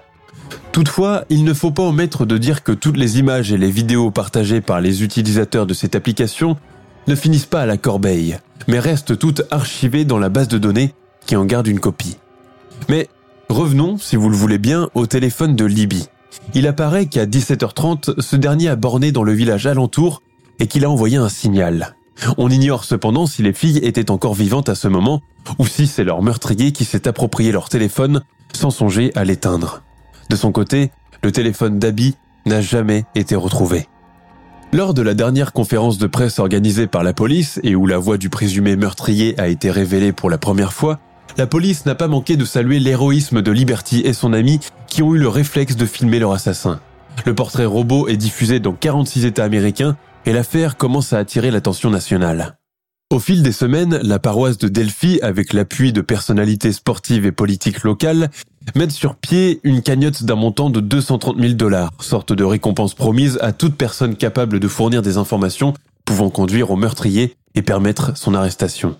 Toutefois, 0.71 1.25
il 1.29 1.43
ne 1.43 1.55
faut 1.55 1.73
pas 1.73 1.83
omettre 1.83 2.25
de 2.25 2.39
dire 2.39 2.63
que 2.63 2.71
toutes 2.71 2.97
les 2.97 3.19
images 3.19 3.51
et 3.51 3.59
les 3.59 3.73
vidéos 3.73 4.13
partagées 4.13 4.61
par 4.61 4.81
les 4.81 5.03
utilisateurs 5.03 5.67
de 5.67 5.75
cette 5.75 5.97
application 5.97 6.57
ne 7.09 7.17
finissent 7.17 7.47
pas 7.47 7.63
à 7.63 7.67
la 7.67 7.79
corbeille, 7.79 8.39
mais 8.69 8.79
restent 8.79 9.19
toutes 9.19 9.43
archivées 9.51 10.05
dans 10.05 10.19
la 10.19 10.29
base 10.29 10.47
de 10.47 10.59
données 10.59 10.95
qui 11.27 11.35
en 11.35 11.47
garde 11.47 11.67
une 11.67 11.81
copie. 11.81 12.17
Mais 12.89 13.09
revenons, 13.51 13.99
si 13.99 14.17
vous 14.17 14.31
le 14.31 14.37
voulez 14.37 14.59
bien, 14.59 14.89
au 14.95 15.07
téléphone 15.07 15.57
de 15.57 15.65
Libye. 15.65 16.07
Il 16.55 16.67
apparaît 16.67 17.07
qu'à 17.07 17.27
17h30, 17.27 18.21
ce 18.21 18.37
dernier 18.37 18.69
a 18.69 18.77
borné 18.77 19.13
dans 19.13 19.25
le 19.25 19.33
village 19.33 19.67
alentour 19.67 20.23
et 20.59 20.67
qu'il 20.67 20.85
a 20.85 20.91
envoyé 20.91 21.17
un 21.17 21.29
signal. 21.29 21.97
On 22.39 22.51
ignore 22.51 22.85
cependant 22.85 23.27
si 23.27 23.43
les 23.43 23.53
filles 23.53 23.79
étaient 23.79 24.11
encore 24.11 24.35
vivantes 24.35 24.69
à 24.69 24.75
ce 24.75 24.89
moment 24.89 25.23
ou 25.59 25.67
si 25.67 25.87
c'est 25.87 26.05
leur 26.05 26.23
meurtrier 26.23 26.73
qui 26.73 26.85
s'est 26.85 27.09
approprié 27.09 27.51
leur 27.51 27.69
téléphone 27.69 28.23
sans 28.53 28.71
songer 28.71 29.11
à 29.15 29.25
l'éteindre. 29.25 29.83
De 30.29 30.37
son 30.37 30.53
côté, 30.53 30.91
le 31.23 31.33
téléphone 31.33 31.79
d'Abby 31.79 32.17
n'a 32.47 32.61
jamais 32.61 33.05
été 33.15 33.35
retrouvé. 33.35 33.89
Lors 34.73 34.95
de 34.95 35.03
la 35.03 35.15
dernière 35.15 35.53
conférence 35.53 35.99
de 35.99 36.07
presse 36.07 36.39
organisée 36.39 36.87
par 36.87 37.03
la 37.03 37.13
police 37.13 37.59
et 37.65 37.75
où 37.75 37.87
la 37.87 37.99
voix 37.99 38.19
du 38.19 38.29
présumé 38.29 38.77
meurtrier 38.77 39.39
a 39.41 39.49
été 39.49 39.71
révélée 39.71 40.13
pour 40.13 40.31
la 40.31 40.39
première 40.39 40.73
fois, 40.73 41.01
la 41.37 41.47
police 41.47 41.87
n'a 41.87 41.95
pas 41.95 42.09
manqué 42.09 42.37
de 42.37 42.45
saluer 42.45 42.79
l'héroïsme 42.79 43.43
de 43.43 43.51
Liberty 43.51 44.01
et 44.05 44.13
son 44.13 44.33
ami 44.33 44.61
qui 44.87 45.03
ont 45.03 45.15
eu 45.15 45.19
le 45.19 45.29
réflexe 45.29 45.77
de 45.77 45.87
filmer 45.87 46.19
leur 46.19 46.33
assassin. 46.33 46.81
Le 47.27 47.35
portrait 47.35 47.67
robot 47.67 48.09
est 48.09 48.17
diffusé 48.17 48.61
dans 48.61 48.73
46 48.73 49.25
États 49.25 49.45
américains 49.45 49.97
et 50.27 50.33
l'affaire 50.33 50.77
commence 50.77 51.13
à 51.13 51.19
attirer 51.19 51.51
l'attention 51.51 51.91
nationale. 51.91 52.57
Au 53.13 53.19
fil 53.19 53.43
des 53.43 53.53
semaines, 53.53 53.99
la 54.05 54.21
paroisse 54.21 54.59
de 54.59 54.69
Delphi, 54.69 55.19
avec 55.21 55.53
l'appui 55.53 55.93
de 55.93 56.01
personnalités 56.01 56.73
sportives 56.73 57.27
et 57.27 57.33
politiques 57.33 57.83
locales, 57.83 58.31
mettent 58.77 58.93
sur 58.93 59.17
pied 59.17 59.61
une 59.65 59.83
cagnotte 59.83 60.23
d'un 60.23 60.37
montant 60.37 60.71
de 60.71 60.79
230 60.79 61.37
000 61.41 61.55
dollars, 61.55 61.91
sorte 61.99 62.33
de 62.33 62.45
récompense 62.45 62.95
promise 62.95 63.37
à 63.43 63.53
toute 63.53 63.75
personne 63.75 64.15
capable 64.15 64.61
de 64.61 64.69
fournir 64.69 65.03
des 65.03 65.17
informations 65.17 65.75
pouvant 66.05 66.31
conduire 66.31 66.71
au 66.71 66.77
meurtrier 66.77 67.35
et 67.57 67.63
permettre 67.63 68.17
son 68.17 68.35
arrestation. 68.35 68.97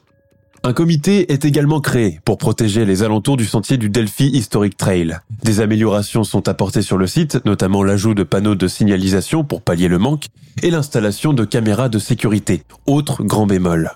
Un 0.63 0.75
comité 0.75 1.33
est 1.33 1.47
également 1.47 1.81
créé 1.81 2.21
pour 2.27 2.37
protéger 2.37 2.85
les 2.85 3.03
alentours 3.03 3.39
du 3.39 3.47
sentier 3.47 3.79
du 3.79 3.89
Delphi 3.89 4.27
Historic 4.27 4.77
Trail. 4.77 5.17
Des 5.43 5.61
améliorations 5.61 6.23
sont 6.23 6.49
apportées 6.49 6.83
sur 6.83 6.99
le 6.99 7.07
site, 7.07 7.43
notamment 7.47 7.83
l'ajout 7.83 8.13
de 8.13 8.25
panneaux 8.25 8.55
de 8.55 8.69
signalisation 8.69 9.43
pour 9.43 9.63
pallier 9.63 9.89
le 9.89 9.97
manque 9.97 10.27
et 10.63 10.71
l'installation 10.71 11.33
de 11.33 11.47
caméras 11.47 11.89
de 11.89 11.99
sécurité, 11.99 12.63
autre 12.87 13.23
grand 13.23 13.47
bémol. 13.47 13.93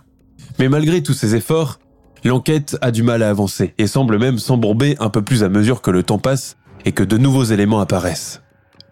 Mais 0.59 0.71
malgré 0.71 1.03
tous 1.03 1.13
ces 1.13 1.35
efforts, 1.35 1.81
l'enquête 2.25 2.79
a 2.81 2.93
du 2.93 3.03
mal 3.03 3.23
à 3.23 3.29
avancer 3.29 3.75
et 3.77 3.87
semble 3.87 4.19
même 4.19 4.39
s'embourber 4.39 4.97
un 5.01 5.11
peu 5.11 5.21
plus 5.21 5.43
à 5.45 5.51
mesure 5.51 5.83
que 5.83 5.91
le 5.91 6.03
temps 6.03 6.19
passe 6.19 6.57
et 6.87 6.93
que 6.93 7.05
de 7.05 7.19
nouveaux 7.19 7.45
éléments 7.45 7.81
apparaissent. 7.81 8.41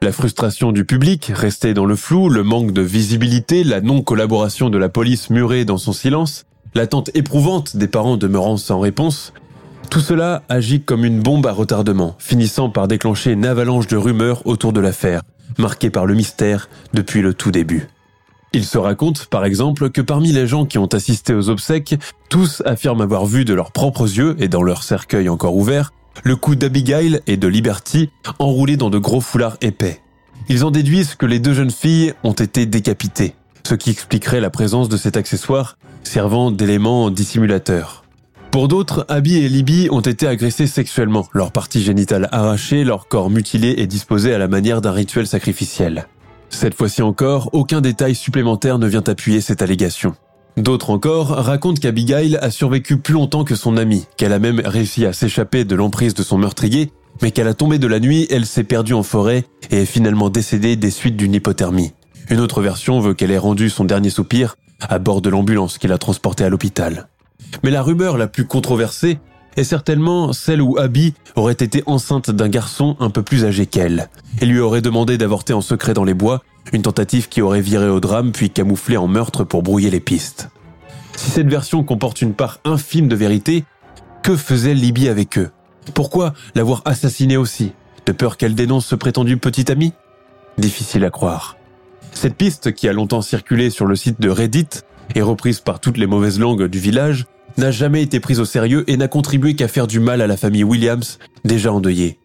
La 0.03 0.13
frustration 0.13 0.73
du 0.73 0.85
public, 0.85 1.33
resté 1.35 1.73
dans 1.73 1.87
le 1.87 1.97
flou, 1.97 2.29
le 2.29 2.43
manque 2.43 2.73
de 2.73 2.83
visibilité, 2.83 3.65
la 3.65 3.81
non-collaboration 3.81 4.69
de 4.69 4.77
la 4.77 4.91
police 4.91 5.31
murée 5.31 5.65
dans 5.65 5.79
son 5.79 5.93
silence, 5.95 6.45
l'attente 6.75 7.11
éprouvante 7.15 7.77
des 7.77 7.89
parents 7.89 8.17
demeurant 8.17 8.57
sans 8.57 8.81
réponse, 8.81 9.33
tout 9.91 10.01
cela 10.01 10.43
agit 10.49 10.81
comme 10.81 11.05
une 11.05 11.21
bombe 11.21 11.47
à 11.47 11.53
retardement, 11.53 12.17
finissant 12.19 12.71
par 12.71 12.89
déclencher 12.89 13.33
une 13.33 13.45
avalanche 13.45 13.89
de 13.89 13.97
rumeurs 13.97 14.47
autour 14.47 14.73
de 14.73 14.81
l'affaire, 14.81 15.23
marquée 15.59 15.91
par 15.91 16.07
le 16.07 16.15
mystère 16.15 16.69
depuis 16.95 17.21
le 17.21 17.35
tout 17.35 17.51
début. 17.51 17.89
Il 18.55 18.65
se 18.65 18.79
raconte, 18.79 19.27
par 19.27 19.45
exemple, 19.45 19.91
que 19.91 20.01
parmi 20.01 20.33
les 20.33 20.47
gens 20.47 20.67
qui 20.67 20.79
ont 20.79 20.87
assisté 20.87 21.35
aux 21.35 21.49
obsèques, 21.49 21.95
tous 22.29 22.63
affirment 22.67 23.01
avoir 23.01 23.25
vu 23.27 23.45
de 23.45 23.55
leurs 23.55 23.73
propres 23.73 24.05
yeux 24.05 24.37
et 24.39 24.49
dans 24.49 24.63
leur 24.63 24.83
cercueil 24.83 25.29
encore 25.29 25.57
ouvert, 25.57 25.93
le 26.23 26.37
cou 26.37 26.55
d'Abigail 26.55 27.21
et 27.27 27.39
de 27.39 27.49
Liberty 27.49 28.11
enroulés 28.39 28.77
dans 28.77 28.91
de 28.91 28.99
gros 28.99 29.21
foulards 29.23 29.57
épais. 29.63 30.01
Ils 30.49 30.65
en 30.65 30.71
déduisent 30.71 31.15
que 31.15 31.27
les 31.27 31.39
deux 31.39 31.55
jeunes 31.55 31.71
filles 31.71 32.13
ont 32.25 32.33
été 32.33 32.67
décapitées, 32.67 33.35
ce 33.67 33.75
qui 33.75 33.91
expliquerait 33.91 34.41
la 34.41 34.51
présence 34.51 34.89
de 34.89 34.97
cet 34.97 35.17
accessoire 35.17 35.77
servant 36.03 36.51
d'élément 36.51 37.11
dissimulateur. 37.11 38.05
Pour 38.51 38.69
d'autres, 38.69 39.07
Abby 39.09 39.39
et 39.39 39.49
Libby 39.49 39.89
ont 39.91 40.01
été 40.01 40.27
agressés 40.27 40.67
sexuellement, 40.67 41.27
leurs 41.33 41.53
parties 41.53 41.83
génitales 41.83 42.29
arrachées, 42.33 42.85
leur 42.85 43.09
corps 43.09 43.31
mutilés 43.31 43.77
et 43.79 43.87
disposés 43.87 44.35
à 44.35 44.39
la 44.39 44.47
manière 44.47 44.83
d'un 44.83 44.93
rituel 44.93 45.27
sacrificiel. 45.27 46.07
Cette 46.51 46.75
fois-ci 46.75 47.01
encore, 47.01 47.49
aucun 47.55 47.81
détail 47.81 48.15
supplémentaire 48.15 48.79
ne 48.79 48.87
vient 48.87 49.03
appuyer 49.07 49.41
cette 49.41 49.63
allégation. 49.63 50.15
D'autres 50.59 50.91
encore 50.91 51.29
racontent 51.29 51.81
qu'Abigail 51.81 52.37
a 52.37 52.51
survécu 52.51 52.99
plus 52.99 53.15
longtemps 53.15 53.45
que 53.45 53.55
son 53.55 53.79
amie, 53.79 54.05
qu'elle 54.19 54.35
a 54.35 54.39
même 54.39 54.61
réussi 54.63 55.07
à 55.07 55.15
s'échapper 55.15 55.65
de 55.65 55.75
l'emprise 55.75 56.13
de 56.13 56.23
son 56.23 56.37
meurtrier, 56.37 56.93
mais 57.23 57.31
qu'à 57.31 57.45
la 57.45 57.55
tombée 57.55 57.79
de 57.79 57.87
la 57.87 58.01
nuit, 58.01 58.27
elle 58.31 58.45
s'est 58.45 58.65
perdue 58.65 58.93
en 58.93 59.03
forêt 59.03 59.45
et 59.71 59.83
est 59.83 59.87
finalement 59.87 60.29
décédée 60.29 60.77
des 60.77 60.91
suites 60.91 61.17
d'une 61.17 61.35
hypothermie. 61.35 61.93
Une 62.29 62.41
autre 62.41 62.61
version 62.61 63.01
veut 63.01 63.15
qu'elle 63.15 63.31
ait 63.31 63.39
rendu 63.39 63.71
son 63.71 63.85
dernier 63.85 64.11
soupir 64.11 64.57
à 64.89 64.99
bord 64.99 65.23
de 65.23 65.31
l'ambulance 65.31 65.79
qui 65.79 65.89
l'a 65.89 65.99
transportée 65.99 66.45
à 66.45 66.49
l'hôpital. 66.49 67.09
Mais 67.63 67.71
la 67.71 67.83
rumeur 67.83 68.17
la 68.17 68.27
plus 68.27 68.47
controversée 68.47 69.19
est 69.57 69.65
certainement 69.65 70.33
celle 70.33 70.63
où 70.63 70.79
Abby 70.79 71.15
aurait 71.37 71.53
été 71.53 71.83
enceinte 71.87 72.31
d'un 72.31 72.49
garçon 72.49 72.97
un 73.01 73.11
peu 73.11 73.23
plus 73.23 73.45
âgé 73.45 73.67
qu'elle, 73.67 74.09
et 74.41 74.47
lui 74.47 74.61
aurait 74.61 74.81
demandé 74.81 75.19
d'avorter 75.19 75.53
en 75.53 75.61
secret 75.61 75.95
dans 75.95 76.05
les 76.05 76.15
bois, 76.15 76.43
une 76.73 76.83
tentative 76.83 77.29
qui 77.29 77.43
aurait 77.43 77.61
viré 77.61 77.89
au 77.89 78.01
drame 78.01 78.33
puis 78.33 78.51
camouflé 78.51 78.97
en 78.97 79.09
meurtre 79.09 79.45
pour 79.45 79.63
brouiller 79.63 79.91
les 79.91 80.01
pistes. 80.01 80.49
Si 81.17 81.31
cette 81.31 81.49
version 81.49 81.85
comporte 81.85 82.23
une 82.23 82.35
part 82.35 82.61
infime 82.65 83.09
de 83.09 83.17
vérité, 83.17 83.65
que 84.23 84.37
faisait 84.37 84.75
Libby 84.75 85.09
avec 85.09 85.37
eux? 85.39 85.51
Pourquoi 85.95 86.33
l'avoir 86.55 86.83
assassiné 86.85 87.37
aussi? 87.37 87.73
De 88.07 88.13
peur 88.13 88.37
qu'elle 88.37 88.55
dénonce 88.55 88.87
ce 88.87 88.95
prétendu 88.95 89.37
petit 89.37 89.71
ami? 89.71 89.93
Difficile 90.59 91.05
à 91.05 91.11
croire. 91.11 91.57
Cette 92.13 92.37
piste, 92.37 92.73
qui 92.73 92.89
a 92.89 92.93
longtemps 92.93 93.23
circulé 93.23 93.71
sur 93.71 93.87
le 93.87 93.97
site 93.97 94.21
de 94.21 94.29
Reddit, 94.29 94.69
et 95.15 95.23
reprise 95.23 95.61
par 95.61 95.81
toutes 95.81 95.99
les 95.99 96.07
mauvaises 96.07 96.39
langues 96.39 96.67
du 96.67 96.79
village, 96.79 97.27
n'a 97.59 97.71
jamais 97.71 98.03
été 98.03 98.21
prise 98.21 98.41
au 98.41 98.45
sérieux 98.45 98.85
et 98.87 98.97
n'a 98.97 99.09
contribué 99.09 99.55
qu'à 99.55 99.69
faire 99.69 99.87
du 99.87 100.01
mal 100.01 100.21
à 100.21 100.27
la 100.27 100.37
famille 100.37 100.65
Williams, 100.65 101.19
déjà 101.45 101.73
endeuillée. 101.73 102.19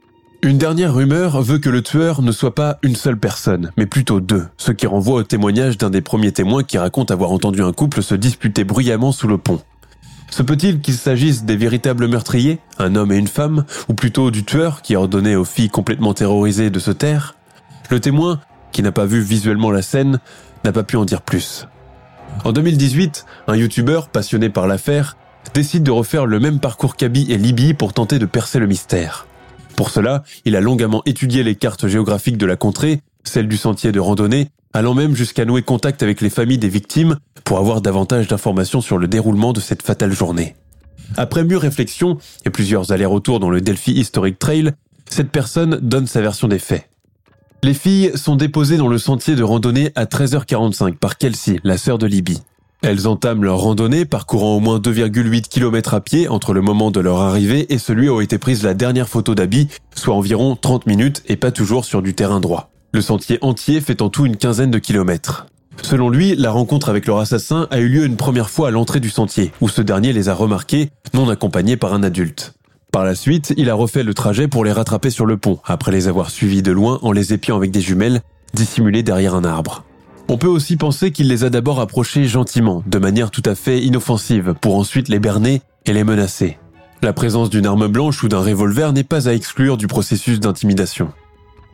Une 0.43 0.60
dernière 0.60 0.93
rumeur 0.93 1.41
veut 1.41 1.58
que 1.58 1.69
le 1.69 1.82
tueur 1.82 2.21
ne 2.21 2.32
soit 2.32 2.54
pas 2.54 2.78
une 2.84 2.95
seule 2.95 3.17
personne, 3.17 3.71
mais 3.76 3.88
plutôt 3.88 4.19
deux, 4.19 4.45
ce 4.58 4.71
qui 4.71 4.86
renvoie 4.86 5.21
au 5.21 5.23
témoignage 5.23 5.80
d'un 5.80 5.89
des 5.89 6.02
premiers 6.02 6.32
témoins 6.32 6.63
qui 6.63 6.78
raconte 6.78 7.10
avoir 7.10 7.32
entendu 7.32 7.63
un 7.63 7.73
couple 7.73 8.04
se 8.04 8.13
disputer 8.13 8.63
bruyamment 8.63 9.12
sous 9.12 9.28
le 9.28 9.39
pont. 9.39 9.62
Se 10.30 10.43
peut-il 10.43 10.80
qu'il 10.80 10.93
s'agisse 10.93 11.43
des 11.43 11.56
véritables 11.56 12.08
meurtriers, 12.08 12.60
un 12.78 12.95
homme 12.95 13.12
et 13.12 13.17
une 13.17 13.28
femme, 13.28 13.65
ou 13.89 13.93
plutôt 13.93 14.30
du 14.30 14.43
tueur 14.43 14.84
qui 14.84 14.93
a 14.93 15.00
ordonné 15.00 15.36
aux 15.36 15.45
filles 15.45 15.69
complètement 15.69 16.13
terrorisées 16.13 16.69
de 16.69 16.80
se 16.80 16.91
taire? 16.91 17.36
Le 17.89 18.00
témoin, 18.00 18.39
qui 18.71 18.82
n'a 18.82 18.91
pas 18.91 19.06
vu 19.06 19.21
visuellement 19.21 19.71
la 19.71 19.82
scène, 19.82 20.19
n'a 20.63 20.71
pas 20.71 20.84
pu 20.84 20.97
en 20.97 21.06
dire 21.06 21.21
plus. 21.21 21.67
En 22.43 22.51
2018, 22.51 23.25
un 23.47 23.56
youtubeur 23.56 24.10
passionné 24.10 24.49
par 24.49 24.67
l'affaire 24.67 25.17
décide 25.53 25.84
de 25.84 25.91
refaire 25.91 26.25
le 26.25 26.39
même 26.39 26.60
parcours 26.60 26.95
qu'Abby 26.95 27.32
et 27.32 27.38
Libby 27.38 27.73
pour 27.73 27.93
tenter 27.93 28.19
de 28.19 28.25
percer 28.25 28.60
le 28.60 28.67
mystère. 28.67 29.27
Pour 29.75 29.89
cela, 29.91 30.23
il 30.45 30.56
a 30.56 30.62
longuement 30.62 31.03
étudié 31.06 31.43
les 31.43 31.56
cartes 31.56 31.88
géographiques 31.88 32.38
de 32.38 32.45
la 32.45 32.56
contrée, 32.56 33.01
celles 33.23 33.47
du 33.47 33.58
sentier 33.58 33.91
de 33.91 33.99
randonnée, 33.99 34.49
allant 34.73 34.93
même 34.93 35.15
jusqu'à 35.15 35.45
nouer 35.45 35.62
contact 35.62 36.03
avec 36.03 36.21
les 36.21 36.30
familles 36.30 36.58
des 36.58 36.69
victimes 36.69 37.17
pour 37.43 37.60
avoir 37.60 37.82
davantage 37.82 38.27
d'informations 38.27 38.82
sur 38.82 38.97
le 38.97 39.08
déroulement 39.08 39.53
de 39.53 39.60
cette 39.60 39.84
fatale 39.84 40.12
journée. 40.12 40.56
Après 41.15 41.43
mûre 41.43 41.62
réflexion 41.62 42.17
et 42.45 42.49
plusieurs 42.49 42.91
allers-retours 42.91 43.39
dans 43.39 43.49
le 43.49 43.62
Delphi 43.62 43.93
Historic 43.93 44.38
Trail, 44.38 44.71
cette 45.10 45.32
personne 45.32 45.80
donne 45.82 46.08
sa 46.08 46.21
version 46.21 46.47
des 46.47 46.60
faits. 46.60 46.89
Les 47.63 47.74
filles 47.74 48.12
sont 48.15 48.36
déposées 48.36 48.78
dans 48.78 48.88
le 48.88 49.00
sentier 49.00 49.36
de 49.36 49.41
randonnée 49.41 49.91
à 49.96 50.06
13h45 50.06 50.96
par 50.96 51.17
Kelsey, 51.17 51.60
la 51.63 51.78
sœur 51.78 51.98
de 51.98 52.06
Libby. 52.06 52.39
Elles 52.84 53.08
entament 53.08 53.43
leur 53.43 53.58
randonnée 53.58 54.06
parcourant 54.06 54.56
au 54.56 54.60
moins 54.60 54.78
2,8 54.78 55.48
km 55.50 55.96
à 55.96 56.02
pied 56.02 56.28
entre 56.28 56.54
le 56.54 56.62
moment 56.62 56.91
de 56.91 57.00
leur 57.00 57.17
arrivée 57.17 57.74
et 57.74 57.80
celui 57.80 58.10
où 58.10 58.20
a 58.20 58.24
été 58.24 58.38
prise 58.38 58.63
la 58.63 58.76
dernière 58.76 59.10
photo 59.10 59.34
d'Abby, 59.34 59.67
soit 59.96 60.13
environ 60.13 60.56
30 60.56 60.86
minutes 60.86 61.24
et 61.28 61.36
pas 61.36 61.52
toujours 61.52 61.86
sur 61.86 62.04
du 62.04 62.13
terrain 62.13 62.39
droit. 62.39 62.70
Le 62.93 63.02
sentier 63.02 63.39
entier 63.41 63.82
fait 63.82 64.04
en 64.04 64.10
tout 64.10 64.28
une 64.28 64.38
quinzaine 64.38 64.72
de 64.72 64.80
kilomètres. 64.80 65.48
Selon 65.82 66.10
lui, 66.10 66.36
la 66.36 66.52
rencontre 66.52 66.89
avec 66.89 67.08
leur 67.08 67.17
assassin 67.17 67.67
a 67.72 67.80
eu 67.80 67.88
lieu 67.88 68.06
une 68.06 68.17
première 68.17 68.52
fois 68.52 68.67
à 68.67 68.72
l'entrée 68.72 69.00
du 69.00 69.10
sentier, 69.10 69.52
où 69.62 69.70
ce 69.70 69.82
dernier 69.82 70.13
les 70.13 70.30
a 70.30 70.34
remarqués, 70.34 70.89
non 71.15 71.30
accompagnés 71.30 71.78
par 71.78 71.93
un 71.93 72.04
adulte. 72.04 72.54
Par 72.91 73.04
la 73.04 73.15
suite, 73.15 73.54
il 73.58 73.69
a 73.69 73.73
refait 73.73 74.04
le 74.04 74.13
trajet 74.13 74.47
pour 74.47 74.63
les 74.63 74.71
rattraper 74.71 75.10
sur 75.10 75.26
le 75.26 75.38
pont, 75.38 75.60
après 75.65 75.91
les 75.91 76.08
avoir 76.08 76.30
suivis 76.30 76.62
de 76.62 76.71
loin 76.71 77.00
en 77.02 77.12
les 77.12 77.34
épiant 77.34 77.58
avec 77.58 77.69
des 77.71 77.82
jumelles, 77.82 78.21
dissimulées 78.54 79.04
derrière 79.04 79.36
un 79.36 79.43
arbre. 79.43 79.84
On 80.30 80.38
peut 80.38 80.47
aussi 80.47 80.78
penser 80.78 81.12
qu'il 81.12 81.28
les 81.28 81.43
a 81.43 81.50
d'abord 81.50 81.82
approchés 81.82 82.26
gentiment, 82.26 82.84
de 82.86 82.97
manière 82.97 83.30
tout 83.30 83.43
à 83.45 83.56
fait 83.56 83.82
inoffensive, 83.82 84.56
pour 84.62 84.78
ensuite 84.78 85.10
les 85.10 85.19
berner 85.19 85.62
et 85.86 85.93
les 85.93 86.04
menacer. 86.04 86.58
La 87.02 87.13
présence 87.13 87.50
d'une 87.50 87.65
arme 87.65 87.88
blanche 87.88 88.23
ou 88.23 88.30
d'un 88.30 88.41
revolver 88.41 88.93
n'est 88.93 89.04
pas 89.04 89.30
à 89.30 89.34
exclure 89.34 89.78
du 89.78 89.88
processus 89.88 90.39
d'intimidation. 90.39 91.10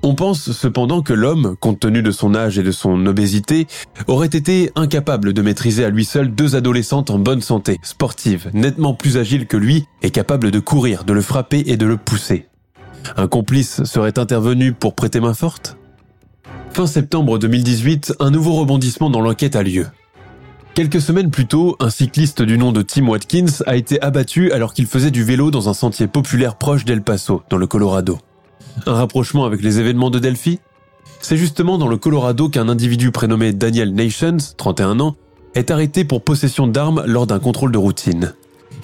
On 0.05 0.15
pense 0.15 0.51
cependant 0.51 1.01
que 1.01 1.13
l'homme, 1.13 1.55
compte 1.61 1.79
tenu 1.79 2.03
de 2.03 2.11
son 2.11 2.35
âge 2.35 2.59
et 2.59 2.63
de 2.63 2.73
son 2.73 3.05
obésité, 3.05 3.67
aurait 4.07 4.27
été 4.27 4.69
incapable 4.75 5.31
de 5.31 5.41
maîtriser 5.41 5.85
à 5.85 5.89
lui 5.89 6.03
seul 6.03 6.35
deux 6.35 6.57
adolescentes 6.57 7.09
en 7.09 7.19
bonne 7.19 7.39
santé, 7.39 7.79
sportives, 7.83 8.51
nettement 8.53 8.93
plus 8.93 9.15
agiles 9.15 9.47
que 9.47 9.55
lui 9.55 9.85
et 10.01 10.09
capables 10.09 10.51
de 10.51 10.59
courir, 10.59 11.05
de 11.05 11.13
le 11.13 11.21
frapper 11.21 11.63
et 11.67 11.77
de 11.77 11.85
le 11.85 11.95
pousser. 11.95 12.47
Un 13.15 13.27
complice 13.27 13.85
serait 13.85 14.19
intervenu 14.19 14.73
pour 14.73 14.93
prêter 14.93 15.21
main 15.21 15.33
forte? 15.33 15.77
Fin 16.71 16.85
septembre 16.85 17.39
2018, 17.39 18.15
un 18.19 18.29
nouveau 18.29 18.55
rebondissement 18.55 19.09
dans 19.09 19.21
l'enquête 19.21 19.55
a 19.55 19.63
lieu. 19.63 19.87
Quelques 20.73 21.01
semaines 21.01 21.31
plus 21.31 21.45
tôt, 21.45 21.77
un 21.79 21.89
cycliste 21.89 22.41
du 22.41 22.57
nom 22.57 22.73
de 22.73 22.81
Tim 22.81 23.07
Watkins 23.07 23.63
a 23.67 23.77
été 23.77 24.01
abattu 24.01 24.51
alors 24.51 24.73
qu'il 24.73 24.87
faisait 24.87 25.11
du 25.11 25.23
vélo 25.23 25.49
dans 25.49 25.69
un 25.69 25.73
sentier 25.73 26.07
populaire 26.07 26.57
proche 26.57 26.83
d'El 26.83 27.03
Paso, 27.03 27.43
dans 27.49 27.57
le 27.57 27.67
Colorado. 27.67 28.17
Un 28.85 28.93
rapprochement 28.93 29.45
avec 29.45 29.61
les 29.61 29.79
événements 29.79 30.09
de 30.09 30.19
Delphi 30.19 30.59
C'est 31.21 31.37
justement 31.37 31.77
dans 31.77 31.87
le 31.87 31.97
Colorado 31.97 32.49
qu'un 32.49 32.69
individu 32.69 33.11
prénommé 33.11 33.53
Daniel 33.53 33.93
Nations, 33.93 34.37
31 34.57 34.99
ans, 34.99 35.15
est 35.55 35.71
arrêté 35.71 36.03
pour 36.03 36.23
possession 36.23 36.67
d'armes 36.67 37.03
lors 37.05 37.27
d'un 37.27 37.39
contrôle 37.39 37.71
de 37.71 37.77
routine. 37.77 38.33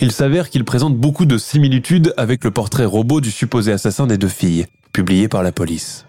Il 0.02 0.12
s'avère 0.12 0.50
qu'il 0.50 0.64
présente 0.64 0.96
beaucoup 0.96 1.26
de 1.26 1.38
similitudes 1.38 2.14
avec 2.16 2.44
le 2.44 2.52
portrait 2.52 2.86
robot 2.86 3.20
du 3.20 3.32
supposé 3.32 3.72
assassin 3.72 4.08
des 4.08 4.18
deux 4.18 4.28
filles, 4.28 4.68
publié 4.94 5.28
par 5.28 5.44
la 5.44 5.52
police. 5.52 6.06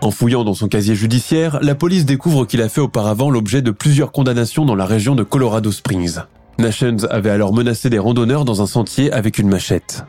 En 0.00 0.10
fouillant 0.10 0.44
dans 0.44 0.54
son 0.54 0.68
casier 0.68 0.94
judiciaire, 0.94 1.58
la 1.60 1.74
police 1.74 2.04
découvre 2.04 2.44
qu'il 2.44 2.62
a 2.62 2.68
fait 2.68 2.80
auparavant 2.80 3.30
l'objet 3.30 3.62
de 3.62 3.70
plusieurs 3.70 4.12
condamnations 4.12 4.64
dans 4.64 4.76
la 4.76 4.86
région 4.86 5.14
de 5.14 5.22
Colorado 5.22 5.72
Springs. 5.72 6.18
Nations 6.58 6.96
avait 7.10 7.30
alors 7.30 7.52
menacé 7.52 7.90
des 7.90 7.98
randonneurs 7.98 8.44
dans 8.44 8.62
un 8.62 8.66
sentier 8.66 9.12
avec 9.12 9.38
une 9.38 9.48
machette. 9.48 10.04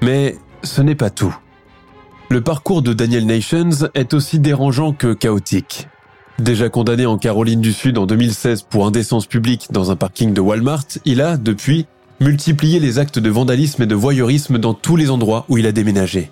Mais 0.00 0.36
ce 0.62 0.80
n'est 0.80 0.94
pas 0.94 1.10
tout. 1.10 1.34
Le 2.32 2.40
parcours 2.40 2.80
de 2.80 2.94
Daniel 2.94 3.26
Nations 3.26 3.90
est 3.92 4.14
aussi 4.14 4.38
dérangeant 4.38 4.94
que 4.94 5.12
chaotique. 5.12 5.88
Déjà 6.38 6.70
condamné 6.70 7.04
en 7.04 7.18
Caroline 7.18 7.60
du 7.60 7.74
Sud 7.74 7.98
en 7.98 8.06
2016 8.06 8.62
pour 8.62 8.86
indécence 8.86 9.26
publique 9.26 9.66
dans 9.70 9.90
un 9.90 9.96
parking 9.96 10.32
de 10.32 10.40
Walmart, 10.40 10.86
il 11.04 11.20
a, 11.20 11.36
depuis, 11.36 11.84
multiplié 12.20 12.80
les 12.80 12.98
actes 12.98 13.18
de 13.18 13.28
vandalisme 13.28 13.82
et 13.82 13.86
de 13.86 13.94
voyeurisme 13.94 14.56
dans 14.56 14.72
tous 14.72 14.96
les 14.96 15.10
endroits 15.10 15.44
où 15.50 15.58
il 15.58 15.66
a 15.66 15.72
déménagé. 15.72 16.30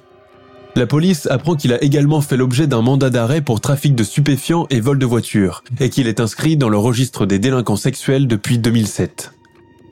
La 0.75 0.87
police 0.87 1.27
apprend 1.27 1.55
qu'il 1.55 1.75
a 1.75 1.85
également 1.85 2.23
fait 2.23 2.39
l'objet 2.39 2.67
d'un 2.67 2.81
mandat 2.81 3.11
d'arrêt 3.11 3.43
pour 3.43 3.61
trafic 3.61 3.95
de 3.95 4.03
stupéfiants 4.03 4.67
et 4.71 4.81
vol 4.81 4.99
de 4.99 5.05
voitures, 5.05 5.63
et 5.81 5.91
qu'il 5.91 6.09
est 6.09 6.21
inscrit 6.21 6.57
dans 6.57 6.71
le 6.71 6.79
registre 6.79 7.27
des 7.27 7.39
délinquants 7.39 7.77
sexuels 7.77 8.27
depuis 8.27 8.57
2007. 8.59 9.35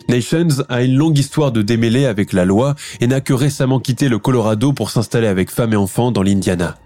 Nations 0.08 0.64
a 0.70 0.82
une 0.82 0.96
longue 0.96 1.18
histoire 1.18 1.52
de 1.52 1.60
démêlés 1.60 2.06
avec 2.06 2.32
la 2.32 2.46
loi 2.46 2.74
et 3.00 3.06
n'a 3.06 3.20
que 3.20 3.34
récemment 3.34 3.78
quitté 3.78 4.08
le 4.08 4.18
Colorado 4.18 4.72
pour 4.72 4.90
s'installer 4.90 5.26
avec 5.26 5.50
femme 5.50 5.74
et 5.74 5.76
enfants 5.76 6.10
dans 6.10 6.22
l'Indiana. 6.22 6.76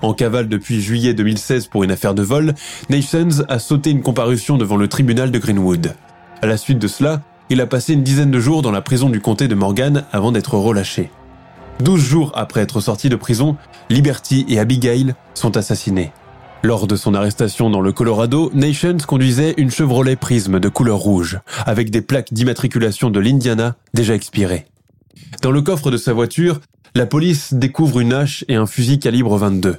En 0.00 0.14
cavale 0.14 0.48
depuis 0.48 0.80
juillet 0.80 1.12
2016 1.12 1.66
pour 1.66 1.82
une 1.82 1.90
affaire 1.90 2.14
de 2.14 2.22
vol, 2.22 2.54
Nations 2.88 3.44
a 3.48 3.58
sauté 3.58 3.90
une 3.90 4.00
comparution 4.00 4.58
devant 4.58 4.76
le 4.76 4.86
tribunal 4.86 5.32
de 5.32 5.38
Greenwood. 5.40 5.96
À 6.40 6.46
la 6.46 6.56
suite 6.56 6.78
de 6.78 6.86
cela, 6.86 7.22
il 7.50 7.60
a 7.60 7.66
passé 7.66 7.94
une 7.94 8.04
dizaine 8.04 8.30
de 8.30 8.40
jours 8.40 8.62
dans 8.62 8.70
la 8.70 8.80
prison 8.80 9.10
du 9.10 9.20
comté 9.20 9.48
de 9.48 9.56
Morgan 9.56 10.04
avant 10.12 10.30
d'être 10.30 10.54
relâché. 10.54 11.10
Douze 11.80 12.04
jours 12.04 12.30
après 12.36 12.60
être 12.60 12.80
sorti 12.80 13.08
de 13.08 13.16
prison, 13.16 13.56
Liberty 13.90 14.46
et 14.48 14.60
Abigail 14.60 15.14
sont 15.34 15.56
assassinés. 15.56 16.12
Lors 16.64 16.86
de 16.86 16.94
son 16.94 17.14
arrestation 17.14 17.70
dans 17.70 17.80
le 17.80 17.90
Colorado, 17.90 18.52
Nations 18.54 18.98
conduisait 19.04 19.54
une 19.56 19.72
Chevrolet 19.72 20.14
Prisme 20.14 20.60
de 20.60 20.68
couleur 20.68 20.98
rouge, 20.98 21.40
avec 21.66 21.90
des 21.90 22.02
plaques 22.02 22.32
d'immatriculation 22.32 23.10
de 23.10 23.18
l'Indiana 23.18 23.74
déjà 23.94 24.14
expirées. 24.14 24.66
Dans 25.42 25.50
le 25.50 25.60
coffre 25.60 25.90
de 25.90 25.96
sa 25.96 26.12
voiture, 26.12 26.60
la 26.94 27.06
police 27.06 27.52
découvre 27.52 27.98
une 27.98 28.12
hache 28.12 28.44
et 28.46 28.54
un 28.54 28.66
fusil 28.66 29.00
calibre 29.00 29.36
22. 29.38 29.78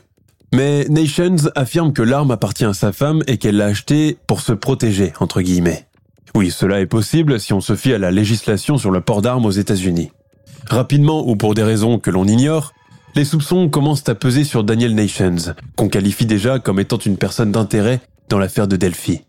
Mais 0.54 0.86
Nations 0.89 1.50
affirme 1.56 1.93
que 1.93 2.02
l'arme 2.02 2.32
appartient 2.32 2.65
à 2.65 2.74
sa 2.74 2.91
femme 2.91 3.24
et 3.28 3.38
qu'elle 3.38 3.56
l'a 3.56 3.67
achetée 3.67 4.17
pour 4.28 4.41
se 4.41 4.52
protéger, 4.52 5.13
entre 5.22 5.41
guillemets. 5.41 5.88
Oui, 6.36 6.52
cela 6.52 6.82
est 6.82 6.86
possible 6.86 7.39
si 7.39 7.54
on 7.54 7.62
se 7.62 7.78
fie 7.78 7.93
à 7.93 7.98
la 7.98 8.12
législation 8.12 8.78
sur 8.78 8.91
le 8.91 9.00
port 9.00 9.22
d'armes 9.22 9.46
aux 9.46 9.52
États-Unis. 9.52 10.12
Rapidement 10.69 11.26
ou 11.28 11.38
pour 11.38 11.54
des 11.54 11.63
raisons 11.63 11.98
que 11.98 12.12
l'on 12.12 12.26
ignore, 12.26 12.74
les 13.15 13.26
soupçons 13.26 13.69
commencent 13.69 14.08
à 14.10 14.15
peser 14.15 14.43
sur 14.43 14.63
Daniel 14.63 14.95
Nations, 14.95 15.56
qu'on 15.76 15.89
qualifie 15.89 16.26
déjà 16.26 16.60
comme 16.60 16.80
étant 16.80 16.97
une 16.97 17.17
personne 17.17 17.52
d'intérêt 17.52 18.02
dans 18.30 18.39
l'affaire 18.39 18.67
de 18.67 18.76
Delphi. 18.76 19.21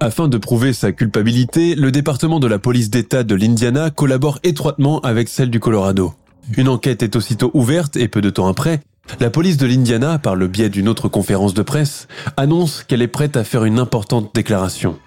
Afin 0.00 0.28
de 0.28 0.36
prouver 0.36 0.74
sa 0.74 0.92
culpabilité, 0.92 1.74
le 1.74 1.90
département 1.90 2.38
de 2.38 2.46
la 2.46 2.58
police 2.58 2.90
d'État 2.90 3.22
de 3.22 3.34
l'Indiana 3.34 3.90
collabore 3.90 4.38
étroitement 4.42 5.00
avec 5.00 5.28
celle 5.28 5.50
du 5.50 5.60
Colorado. 5.60 6.12
Une 6.56 6.68
enquête 6.68 7.02
est 7.02 7.16
aussitôt 7.16 7.50
ouverte 7.54 7.96
et 7.96 8.08
peu 8.08 8.20
de 8.20 8.28
temps 8.28 8.46
après, 8.46 8.80
la 9.20 9.30
police 9.30 9.56
de 9.56 9.66
l'Indiana, 9.66 10.18
par 10.18 10.36
le 10.36 10.48
biais 10.48 10.68
d'une 10.68 10.88
autre 10.88 11.08
conférence 11.08 11.54
de 11.54 11.62
presse, 11.62 12.08
annonce 12.36 12.82
qu'elle 12.82 13.02
est 13.02 13.08
prête 13.08 13.36
à 13.36 13.44
faire 13.44 13.64
une 13.64 13.78
importante 13.78 14.34
déclaration. 14.34 14.98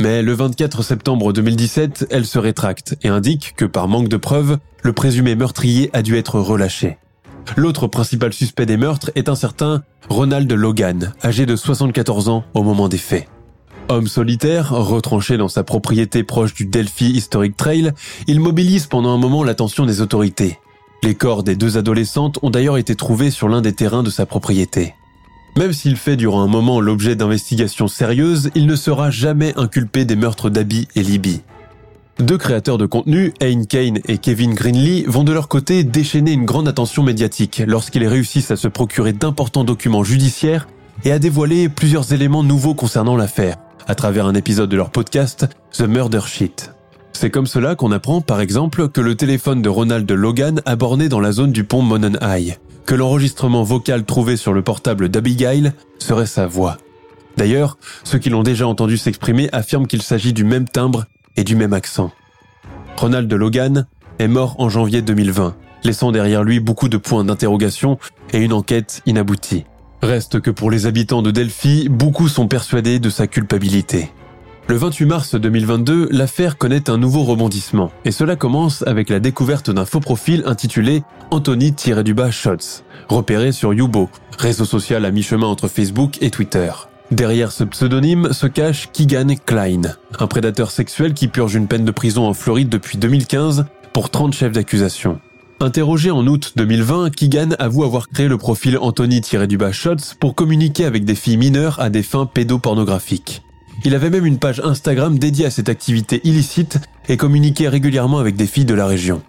Mais 0.00 0.22
le 0.22 0.32
24 0.32 0.82
septembre 0.82 1.32
2017, 1.32 2.06
elle 2.10 2.24
se 2.24 2.38
rétracte 2.38 2.96
et 3.02 3.08
indique 3.08 3.54
que 3.56 3.66
par 3.66 3.88
manque 3.88 4.08
de 4.08 4.16
preuves, 4.16 4.58
le 4.82 4.92
présumé 4.92 5.34
meurtrier 5.34 5.90
a 5.92 6.02
dû 6.02 6.16
être 6.16 6.40
relâché. 6.40 6.96
L'autre 7.56 7.86
principal 7.86 8.32
suspect 8.32 8.66
des 8.66 8.76
meurtres 8.76 9.10
est 9.14 9.28
un 9.28 9.34
certain 9.34 9.82
Ronald 10.08 10.50
Logan, 10.52 11.12
âgé 11.22 11.46
de 11.46 11.56
74 11.56 12.28
ans 12.28 12.44
au 12.54 12.62
moment 12.62 12.88
des 12.88 12.98
faits. 12.98 13.28
Homme 13.88 14.06
solitaire, 14.06 14.70
retranché 14.70 15.36
dans 15.36 15.48
sa 15.48 15.64
propriété 15.64 16.22
proche 16.22 16.54
du 16.54 16.66
Delphi 16.66 17.10
Historic 17.10 17.56
Trail, 17.56 17.92
il 18.26 18.40
mobilise 18.40 18.86
pendant 18.86 19.10
un 19.10 19.18
moment 19.18 19.44
l'attention 19.44 19.86
des 19.86 20.00
autorités. 20.00 20.58
Les 21.02 21.14
corps 21.14 21.42
des 21.42 21.56
deux 21.56 21.76
adolescentes 21.76 22.38
ont 22.42 22.50
d'ailleurs 22.50 22.78
été 22.78 22.94
trouvés 22.94 23.30
sur 23.30 23.48
l'un 23.48 23.60
des 23.60 23.72
terrains 23.72 24.02
de 24.02 24.10
sa 24.10 24.24
propriété. 24.24 24.94
Même 25.56 25.72
s'il 25.72 25.96
fait 25.96 26.16
durant 26.16 26.42
un 26.42 26.46
moment 26.46 26.80
l'objet 26.80 27.16
d'investigations 27.16 27.88
sérieuses, 27.88 28.50
il 28.54 28.66
ne 28.66 28.76
sera 28.76 29.10
jamais 29.10 29.52
inculpé 29.58 30.04
des 30.04 30.16
meurtres 30.16 30.48
d'Abby 30.48 30.88
et 30.94 31.02
Libby. 31.02 31.42
Deux 32.22 32.38
créateurs 32.38 32.78
de 32.78 32.86
contenu, 32.86 33.34
Ayn 33.40 33.66
Kane 33.66 33.98
et 34.06 34.16
Kevin 34.16 34.54
Greenlee, 34.54 35.04
vont 35.08 35.24
de 35.24 35.32
leur 35.32 35.48
côté 35.48 35.82
déchaîner 35.82 36.30
une 36.30 36.44
grande 36.44 36.68
attention 36.68 37.02
médiatique 37.02 37.60
lorsqu'ils 37.66 38.06
réussissent 38.06 38.52
à 38.52 38.56
se 38.56 38.68
procurer 38.68 39.12
d'importants 39.12 39.64
documents 39.64 40.04
judiciaires 40.04 40.68
et 41.04 41.10
à 41.10 41.18
dévoiler 41.18 41.68
plusieurs 41.68 42.12
éléments 42.12 42.44
nouveaux 42.44 42.74
concernant 42.74 43.16
l'affaire, 43.16 43.56
à 43.88 43.96
travers 43.96 44.26
un 44.26 44.36
épisode 44.36 44.70
de 44.70 44.76
leur 44.76 44.90
podcast 44.90 45.48
The 45.72 45.80
Murder 45.80 46.20
Sheet. 46.24 46.70
C'est 47.12 47.30
comme 47.30 47.48
cela 47.48 47.74
qu'on 47.74 47.90
apprend 47.90 48.20
par 48.20 48.40
exemple 48.40 48.88
que 48.88 49.00
le 49.00 49.16
téléphone 49.16 49.60
de 49.60 49.68
Ronald 49.68 50.08
Logan 50.08 50.62
a 50.64 50.76
borné 50.76 51.08
dans 51.08 51.18
la 51.18 51.32
zone 51.32 51.50
du 51.50 51.64
pont 51.64 51.82
Monon 51.82 52.16
High, 52.22 52.56
que 52.86 52.94
l'enregistrement 52.94 53.64
vocal 53.64 54.04
trouvé 54.04 54.36
sur 54.36 54.52
le 54.52 54.62
portable 54.62 55.08
d'Abigail 55.08 55.72
serait 55.98 56.26
sa 56.26 56.46
voix. 56.46 56.78
D'ailleurs, 57.36 57.78
ceux 58.04 58.18
qui 58.18 58.30
l'ont 58.30 58.42
déjà 58.44 58.68
entendu 58.68 58.96
s'exprimer 58.96 59.48
affirment 59.52 59.88
qu'il 59.88 60.02
s'agit 60.02 60.32
du 60.32 60.44
même 60.44 60.68
timbre 60.68 61.06
et 61.36 61.44
du 61.44 61.56
même 61.56 61.72
accent. 61.72 62.10
Ronald 62.96 63.32
Logan 63.32 63.86
est 64.18 64.28
mort 64.28 64.56
en 64.58 64.68
janvier 64.68 65.02
2020, 65.02 65.56
laissant 65.84 66.12
derrière 66.12 66.44
lui 66.44 66.60
beaucoup 66.60 66.88
de 66.88 66.96
points 66.96 67.24
d'interrogation 67.24 67.98
et 68.32 68.38
une 68.38 68.52
enquête 68.52 69.02
inaboutie. 69.06 69.64
Reste 70.02 70.40
que 70.40 70.50
pour 70.50 70.70
les 70.70 70.86
habitants 70.86 71.22
de 71.22 71.30
Delphi, 71.30 71.88
beaucoup 71.88 72.28
sont 72.28 72.48
persuadés 72.48 72.98
de 72.98 73.10
sa 73.10 73.26
culpabilité. 73.26 74.10
Le 74.68 74.76
28 74.76 75.06
mars 75.06 75.34
2022, 75.34 76.08
l'affaire 76.12 76.56
connaît 76.56 76.88
un 76.88 76.96
nouveau 76.96 77.24
rebondissement, 77.24 77.90
et 78.04 78.12
cela 78.12 78.36
commence 78.36 78.82
avec 78.86 79.10
la 79.10 79.18
découverte 79.18 79.70
d'un 79.70 79.84
faux 79.84 80.00
profil 80.00 80.44
intitulé 80.46 81.02
Anthony-Shots, 81.30 82.82
repéré 83.08 83.52
sur 83.52 83.74
Yubo, 83.74 84.08
réseau 84.38 84.64
social 84.64 85.04
à 85.04 85.10
mi-chemin 85.10 85.46
entre 85.46 85.66
Facebook 85.66 86.18
et 86.20 86.30
Twitter. 86.30 86.70
Derrière 87.12 87.52
ce 87.52 87.64
pseudonyme 87.64 88.32
se 88.32 88.46
cache 88.46 88.88
Keegan 88.90 89.34
Klein, 89.44 89.82
un 90.18 90.26
prédateur 90.26 90.70
sexuel 90.70 91.12
qui 91.12 91.28
purge 91.28 91.54
une 91.54 91.66
peine 91.66 91.84
de 91.84 91.90
prison 91.90 92.26
en 92.26 92.32
Floride 92.32 92.70
depuis 92.70 92.96
2015 92.96 93.66
pour 93.92 94.08
30 94.08 94.32
chefs 94.32 94.52
d'accusation. 94.52 95.20
Interrogé 95.60 96.10
en 96.10 96.26
août 96.26 96.54
2020, 96.56 97.14
Keegan 97.14 97.50
avoue 97.58 97.84
avoir 97.84 98.08
créé 98.08 98.28
le 98.28 98.38
profil 98.38 98.78
Anthony-Shots 98.78 100.14
pour 100.20 100.34
communiquer 100.34 100.86
avec 100.86 101.04
des 101.04 101.14
filles 101.14 101.36
mineures 101.36 101.78
à 101.80 101.90
des 101.90 102.02
fins 102.02 102.24
pédopornographiques. 102.24 103.42
Il 103.84 103.94
avait 103.94 104.08
même 104.08 104.24
une 104.24 104.38
page 104.38 104.62
Instagram 104.64 105.18
dédiée 105.18 105.44
à 105.44 105.50
cette 105.50 105.68
activité 105.68 106.22
illicite 106.24 106.78
et 107.10 107.18
communiquait 107.18 107.68
régulièrement 107.68 108.20
avec 108.20 108.36
des 108.36 108.46
filles 108.46 108.64
de 108.64 108.72
la 108.72 108.86
région. 108.86 109.20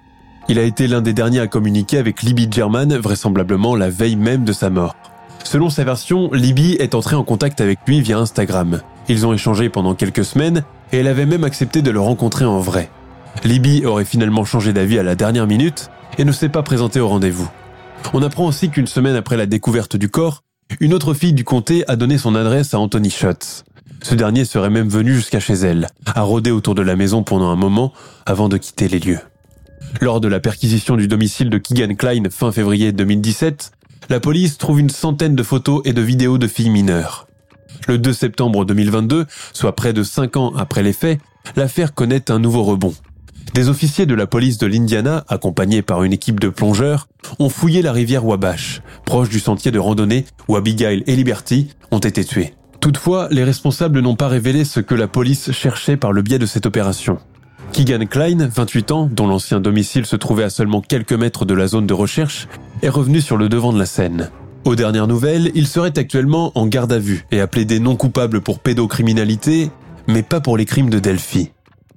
Il 0.47 0.57
a 0.57 0.63
été 0.63 0.87
l'un 0.87 1.01
des 1.01 1.13
derniers 1.13 1.41
à 1.41 1.47
communiquer 1.47 1.97
avec 1.97 2.21
Libby 2.21 2.47
German, 2.49 2.95
vraisemblablement 2.95 3.75
la 3.75 3.89
veille 3.89 4.15
même 4.15 4.45
de 4.45 4.53
sa 4.53 4.69
mort. 4.69 4.95
Selon 5.43 5.69
sa 5.69 5.83
version, 5.83 6.31
Libby 6.31 6.73
est 6.79 6.95
entrée 6.95 7.15
en 7.15 7.23
contact 7.23 7.61
avec 7.61 7.79
lui 7.87 8.01
via 8.01 8.17
Instagram. 8.17 8.81
Ils 9.09 9.25
ont 9.25 9.33
échangé 9.33 9.69
pendant 9.69 9.93
quelques 9.93 10.25
semaines 10.25 10.63
et 10.91 10.97
elle 10.97 11.07
avait 11.07 11.25
même 11.25 11.43
accepté 11.43 11.81
de 11.81 11.91
le 11.91 11.99
rencontrer 11.99 12.45
en 12.45 12.59
vrai. 12.59 12.89
Libby 13.43 13.85
aurait 13.85 14.05
finalement 14.05 14.45
changé 14.45 14.73
d'avis 14.73 14.99
à 14.99 15.03
la 15.03 15.15
dernière 15.15 15.47
minute 15.47 15.89
et 16.17 16.25
ne 16.25 16.31
s'est 16.31 16.49
pas 16.49 16.63
présentée 16.63 16.99
au 16.99 17.07
rendez-vous. 17.07 17.49
On 18.13 18.23
apprend 18.23 18.47
aussi 18.47 18.69
qu'une 18.69 18.87
semaine 18.87 19.15
après 19.15 19.37
la 19.37 19.45
découverte 19.45 19.95
du 19.95 20.09
corps, 20.09 20.43
une 20.79 20.93
autre 20.93 21.13
fille 21.13 21.33
du 21.33 21.43
comté 21.43 21.83
a 21.87 21.95
donné 21.95 22.17
son 22.17 22.35
adresse 22.35 22.73
à 22.73 22.79
Anthony 22.79 23.09
Schutz. 23.09 23.63
Ce 24.01 24.15
dernier 24.15 24.45
serait 24.45 24.69
même 24.69 24.89
venu 24.89 25.13
jusqu'à 25.13 25.39
chez 25.39 25.53
elle, 25.53 25.87
à 26.05 26.21
rôder 26.21 26.51
autour 26.51 26.75
de 26.75 26.81
la 26.81 26.95
maison 26.95 27.23
pendant 27.23 27.49
un 27.49 27.55
moment 27.55 27.93
avant 28.25 28.49
de 28.49 28.57
quitter 28.57 28.87
les 28.87 28.99
lieux. 28.99 29.19
Lors 30.01 30.19
de 30.19 30.27
la 30.27 30.39
perquisition 30.39 30.95
du 30.97 31.07
domicile 31.07 31.49
de 31.49 31.57
Keegan 31.57 31.95
Klein 31.95 32.23
fin 32.29 32.51
février 32.51 32.91
2017, 32.91 33.71
la 34.09 34.19
police 34.19 34.57
trouve 34.57 34.79
une 34.79 34.89
centaine 34.89 35.35
de 35.35 35.43
photos 35.43 35.81
et 35.85 35.93
de 35.93 36.01
vidéos 36.01 36.37
de 36.37 36.47
filles 36.47 36.69
mineures. 36.69 37.27
Le 37.87 37.97
2 37.97 38.13
septembre 38.13 38.65
2022, 38.65 39.25
soit 39.53 39.75
près 39.75 39.93
de 39.93 40.03
5 40.03 40.37
ans 40.37 40.53
après 40.55 40.83
les 40.83 40.93
faits, 40.93 41.19
l'affaire 41.55 41.93
connaît 41.93 42.31
un 42.31 42.39
nouveau 42.39 42.63
rebond. 42.63 42.93
Des 43.53 43.69
officiers 43.69 44.05
de 44.05 44.15
la 44.15 44.25
police 44.25 44.57
de 44.57 44.65
l'Indiana, 44.65 45.25
accompagnés 45.27 45.81
par 45.81 46.03
une 46.03 46.13
équipe 46.13 46.39
de 46.39 46.49
plongeurs, 46.49 47.07
ont 47.39 47.49
fouillé 47.49 47.81
la 47.81 47.91
rivière 47.91 48.25
Wabash, 48.25 48.81
proche 49.05 49.29
du 49.29 49.39
sentier 49.39 49.71
de 49.71 49.79
randonnée 49.79 50.25
où 50.47 50.55
Abigail 50.55 51.03
et 51.05 51.15
Liberty 51.15 51.69
ont 51.91 51.99
été 51.99 52.25
tués. 52.25 52.55
Toutefois, 52.79 53.27
les 53.31 53.43
responsables 53.43 53.99
n'ont 53.99 54.15
pas 54.15 54.27
révélé 54.27 54.65
ce 54.65 54.79
que 54.79 54.95
la 54.95 55.07
police 55.07 55.51
cherchait 55.51 55.97
par 55.97 56.11
le 56.11 56.21
biais 56.21 56.39
de 56.39 56.45
cette 56.45 56.65
opération. 56.65 57.19
Keegan 57.71 58.05
Klein, 58.05 58.49
28 58.53 58.91
ans, 58.91 59.09
dont 59.11 59.27
l'ancien 59.27 59.59
domicile 59.59 60.05
se 60.05 60.15
trouvait 60.15 60.43
à 60.43 60.49
seulement 60.49 60.81
quelques 60.81 61.13
mètres 61.13 61.45
de 61.45 61.53
la 61.53 61.67
zone 61.67 61.87
de 61.87 61.93
recherche, 61.93 62.47
est 62.81 62.89
revenu 62.89 63.21
sur 63.21 63.37
le 63.37 63.49
devant 63.49 63.73
de 63.73 63.79
la 63.79 63.85
scène. 63.85 64.29
Aux 64.65 64.75
dernières 64.75 65.07
nouvelles, 65.07 65.51
il 65.55 65.67
serait 65.67 65.97
actuellement 65.97 66.51
en 66.55 66.67
garde 66.67 66.93
à 66.93 66.99
vue 66.99 67.25
et 67.31 67.41
a 67.41 67.47
plaidé 67.47 67.79
non 67.79 67.95
coupable 67.95 68.41
pour 68.41 68.59
pédocriminalité, 68.59 69.71
mais 70.07 70.23
pas 70.23 70.39
pour 70.39 70.57
les 70.57 70.65
crimes 70.65 70.89
de 70.89 70.99
Delphi. 70.99 71.51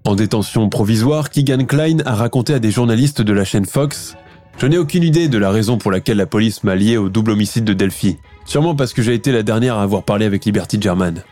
En 0.05 0.15
détention 0.15 0.69
provisoire, 0.69 1.31
Keegan 1.31 1.65
Klein 1.65 1.99
a 2.07 2.15
raconté 2.15 2.55
à 2.55 2.59
des 2.59 2.71
journalistes 2.71 3.23
de 3.23 3.33
la 3.33 3.45
chaîne 3.45 3.67
Fox 3.67 4.17
Je 4.59 4.67
n'ai 4.67 4.79
aucune 4.79 5.03
idée 5.03 5.29
de 5.29 5.39
la 5.39 5.51
raison 5.51 5.79
pour 5.79 5.91
laquelle 5.91 6.17
la 6.17 6.27
police 6.27 6.65
m'a 6.65 6.75
lié 6.75 6.97
au 6.97 7.09
double 7.09 7.33
homicide 7.33 7.65
de 7.65 7.73
Delphi. 7.73 8.17
Sûrement 8.45 8.75
parce 8.75 8.93
que 8.93 9.03
j'ai 9.03 9.15
été 9.15 9.33
la 9.33 9.43
dernière 9.43 9.77
à 9.77 9.83
avoir 9.83 10.05
parlé 10.05 10.25
avec 10.25 10.45
Liberty 10.45 10.81
German. 10.81 11.23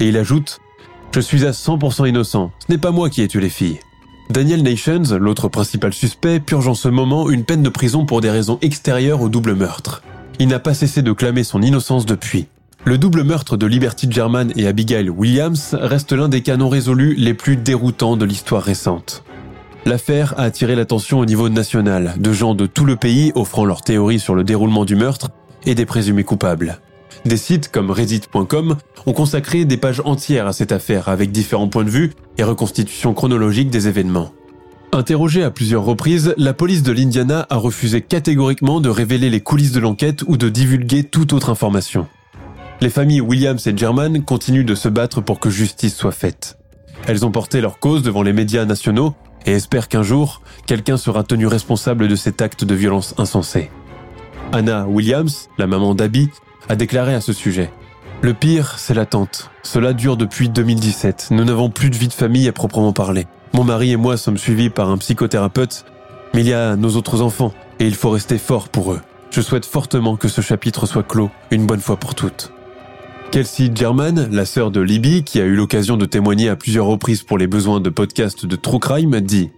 Et 0.00 0.08
il 0.08 0.16
ajoute 0.16 0.58
Je 1.14 1.20
suis 1.20 1.46
à 1.46 1.52
100% 1.52 2.08
innocent, 2.08 2.50
ce 2.58 2.72
n'est 2.72 2.78
pas 2.78 2.90
moi 2.90 3.08
qui 3.08 3.22
ai 3.22 3.28
tué 3.28 3.40
les 3.40 3.48
filles. 3.48 3.78
Daniel 4.30 4.64
Nations, 4.64 5.16
l'autre 5.16 5.46
principal 5.46 5.92
suspect, 5.92 6.40
purge 6.40 6.66
en 6.66 6.74
ce 6.74 6.88
moment 6.88 7.30
une 7.30 7.44
peine 7.44 7.62
de 7.62 7.68
prison 7.68 8.04
pour 8.04 8.20
des 8.20 8.30
raisons 8.30 8.58
extérieures 8.62 9.22
au 9.22 9.28
double 9.28 9.54
meurtre. 9.54 10.02
Il 10.40 10.48
n'a 10.48 10.58
pas 10.58 10.74
cessé 10.74 11.02
de 11.02 11.12
clamer 11.12 11.44
son 11.44 11.62
innocence 11.62 12.04
depuis. 12.04 12.48
Le 12.84 12.98
double 12.98 13.22
meurtre 13.22 13.56
de 13.56 13.64
Liberty 13.64 14.08
German 14.10 14.52
et 14.56 14.66
Abigail 14.66 15.08
Williams 15.08 15.76
reste 15.80 16.10
l'un 16.10 16.28
des 16.28 16.42
canons 16.42 16.68
résolus 16.68 17.14
les 17.14 17.34
plus 17.34 17.56
déroutants 17.56 18.16
de 18.16 18.24
l'histoire 18.24 18.64
récente. 18.64 19.22
L'affaire 19.86 20.34
a 20.36 20.42
attiré 20.42 20.74
l'attention 20.74 21.20
au 21.20 21.26
niveau 21.26 21.48
national, 21.48 22.14
de 22.18 22.32
gens 22.32 22.56
de 22.56 22.66
tout 22.66 22.86
le 22.86 22.96
pays 22.96 23.30
offrant 23.36 23.64
leurs 23.64 23.82
théories 23.82 24.18
sur 24.18 24.34
le 24.34 24.42
déroulement 24.42 24.84
du 24.84 24.96
meurtre 24.96 25.30
et 25.64 25.76
des 25.76 25.86
présumés 25.86 26.24
coupables. 26.24 26.80
Des 27.24 27.38
sites 27.38 27.70
comme 27.70 27.90
Reddit.com 27.90 28.76
ont 29.06 29.12
consacré 29.12 29.64
des 29.64 29.78
pages 29.78 30.02
entières 30.04 30.46
à 30.46 30.52
cette 30.52 30.72
affaire 30.72 31.08
avec 31.08 31.32
différents 31.32 31.68
points 31.68 31.84
de 31.84 31.90
vue 31.90 32.12
et 32.36 32.44
reconstitutions 32.44 33.14
chronologiques 33.14 33.70
des 33.70 33.88
événements. 33.88 34.32
Interrogée 34.92 35.42
à 35.42 35.50
plusieurs 35.50 35.84
reprises, 35.84 36.34
la 36.36 36.52
police 36.52 36.82
de 36.82 36.92
l'Indiana 36.92 37.46
a 37.48 37.56
refusé 37.56 38.02
catégoriquement 38.02 38.80
de 38.80 38.90
révéler 38.90 39.30
les 39.30 39.40
coulisses 39.40 39.72
de 39.72 39.80
l'enquête 39.80 40.22
ou 40.26 40.36
de 40.36 40.50
divulguer 40.50 41.02
toute 41.02 41.32
autre 41.32 41.50
information. 41.50 42.06
Les 42.80 42.90
familles 42.90 43.22
Williams 43.22 43.66
et 43.66 43.76
German 43.76 44.22
continuent 44.22 44.64
de 44.64 44.74
se 44.74 44.88
battre 44.88 45.22
pour 45.22 45.40
que 45.40 45.48
justice 45.48 45.96
soit 45.96 46.12
faite. 46.12 46.58
Elles 47.06 47.24
ont 47.24 47.30
porté 47.30 47.62
leur 47.62 47.78
cause 47.78 48.02
devant 48.02 48.22
les 48.22 48.34
médias 48.34 48.66
nationaux 48.66 49.14
et 49.46 49.52
espèrent 49.52 49.88
qu'un 49.88 50.02
jour, 50.02 50.42
quelqu'un 50.66 50.98
sera 50.98 51.24
tenu 51.24 51.46
responsable 51.46 52.06
de 52.06 52.16
cet 52.16 52.42
acte 52.42 52.64
de 52.64 52.74
violence 52.74 53.14
insensé. 53.16 53.70
Anna 54.52 54.86
Williams, 54.86 55.48
la 55.58 55.66
maman 55.66 55.94
d'Abby, 55.94 56.28
a 56.68 56.76
déclaré 56.76 57.14
à 57.14 57.20
ce 57.20 57.32
sujet. 57.32 57.70
Le 58.22 58.32
pire, 58.32 58.78
c'est 58.78 58.94
l'attente. 58.94 59.50
Cela 59.62 59.92
dure 59.92 60.16
depuis 60.16 60.48
2017. 60.48 61.28
Nous 61.30 61.44
n'avons 61.44 61.68
plus 61.68 61.90
de 61.90 61.96
vie 61.96 62.08
de 62.08 62.12
famille 62.12 62.48
à 62.48 62.52
proprement 62.52 62.92
parler. 62.92 63.26
Mon 63.52 63.64
mari 63.64 63.92
et 63.92 63.96
moi 63.96 64.16
sommes 64.16 64.38
suivis 64.38 64.70
par 64.70 64.88
un 64.88 64.98
psychothérapeute, 64.98 65.84
mais 66.32 66.40
il 66.40 66.48
y 66.48 66.54
a 66.54 66.74
nos 66.76 66.96
autres 66.96 67.22
enfants, 67.22 67.52
et 67.78 67.86
il 67.86 67.94
faut 67.94 68.10
rester 68.10 68.38
fort 68.38 68.68
pour 68.68 68.92
eux. 68.92 69.00
Je 69.30 69.40
souhaite 69.40 69.66
fortement 69.66 70.16
que 70.16 70.28
ce 70.28 70.40
chapitre 70.40 70.86
soit 70.86 71.02
clos, 71.02 71.30
une 71.50 71.66
bonne 71.66 71.80
fois 71.80 71.96
pour 71.96 72.14
toutes. 72.14 72.52
Kelsey 73.30 73.70
German, 73.74 74.28
la 74.30 74.44
sœur 74.44 74.70
de 74.70 74.80
Libby, 74.80 75.24
qui 75.24 75.40
a 75.40 75.44
eu 75.44 75.54
l'occasion 75.54 75.96
de 75.96 76.06
témoigner 76.06 76.48
à 76.48 76.56
plusieurs 76.56 76.86
reprises 76.86 77.24
pour 77.24 77.36
les 77.36 77.46
besoins 77.46 77.80
de 77.80 77.90
podcasts 77.90 78.46
de 78.46 78.56
True 78.56 78.78
Crime, 78.78 79.20
dit 79.20 79.50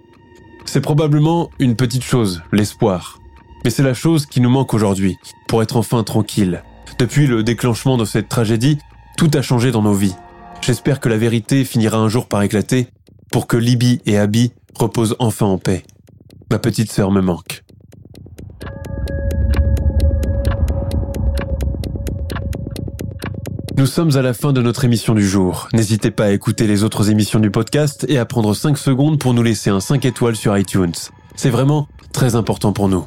C'est 0.64 0.80
probablement 0.80 1.50
une 1.59 1.76
petite 1.76 2.04
chose, 2.04 2.42
l'espoir. 2.52 3.18
Mais 3.64 3.70
c'est 3.70 3.82
la 3.82 3.94
chose 3.94 4.26
qui 4.26 4.40
nous 4.40 4.50
manque 4.50 4.74
aujourd'hui, 4.74 5.18
pour 5.46 5.62
être 5.62 5.76
enfin 5.76 6.02
tranquille. 6.04 6.62
Depuis 6.99 7.26
le 7.26 7.43
déclenchement 7.43 7.97
de 7.97 8.05
cette 8.05 8.28
tragédie, 8.28 8.78
tout 9.16 9.30
a 9.34 9.43
changé 9.43 9.70
dans 9.70 9.82
nos 9.82 9.95
vies. 9.95 10.14
J'espère 10.62 11.01
que 11.01 11.09
la 11.09 11.16
vérité 11.16 11.64
finira 11.64 11.99
un 11.99 12.09
jour 12.09 12.26
par 12.26 12.43
éclater, 12.43 12.89
pour 13.30 13.47
que 13.47 13.57
Libby 13.57 14.01
et 14.07 14.18
Abby 14.18 14.53
reposent 14.74 15.16
enfin 15.18 15.47
en 15.47 15.59
paix. 15.59 15.84
Ma 16.51 16.59
petite 16.59 16.91
sœur 16.91 17.11
me 17.11 17.20
manque. 17.20 17.64
Nous 23.76 23.87
sommes 23.87 24.16
à 24.16 24.22
la 24.22 24.32
fin 24.32 24.55
de 24.55 24.62
notre 24.62 24.87
émission 24.87 25.14
du 25.14 25.28
jour. 25.28 25.68
N'hésitez 25.74 26.11
pas 26.11 26.24
à 26.24 26.30
écouter 26.30 26.66
les 26.66 26.82
autres 26.82 27.11
émissions 27.11 27.41
du 27.41 27.51
podcast 27.51 28.07
et 28.09 28.16
à 28.16 28.24
prendre 28.24 28.55
5 28.55 28.78
secondes 28.78 29.18
pour 29.18 29.34
nous 29.34 29.43
laisser 29.43 29.68
un 29.68 29.80
5 29.80 30.03
étoiles 30.07 30.34
sur 30.34 30.57
iTunes. 30.57 30.95
C'est 31.34 31.51
vraiment 31.51 31.87
très 32.12 32.37
important 32.37 32.72
pour 32.72 32.89
nous. 32.89 33.07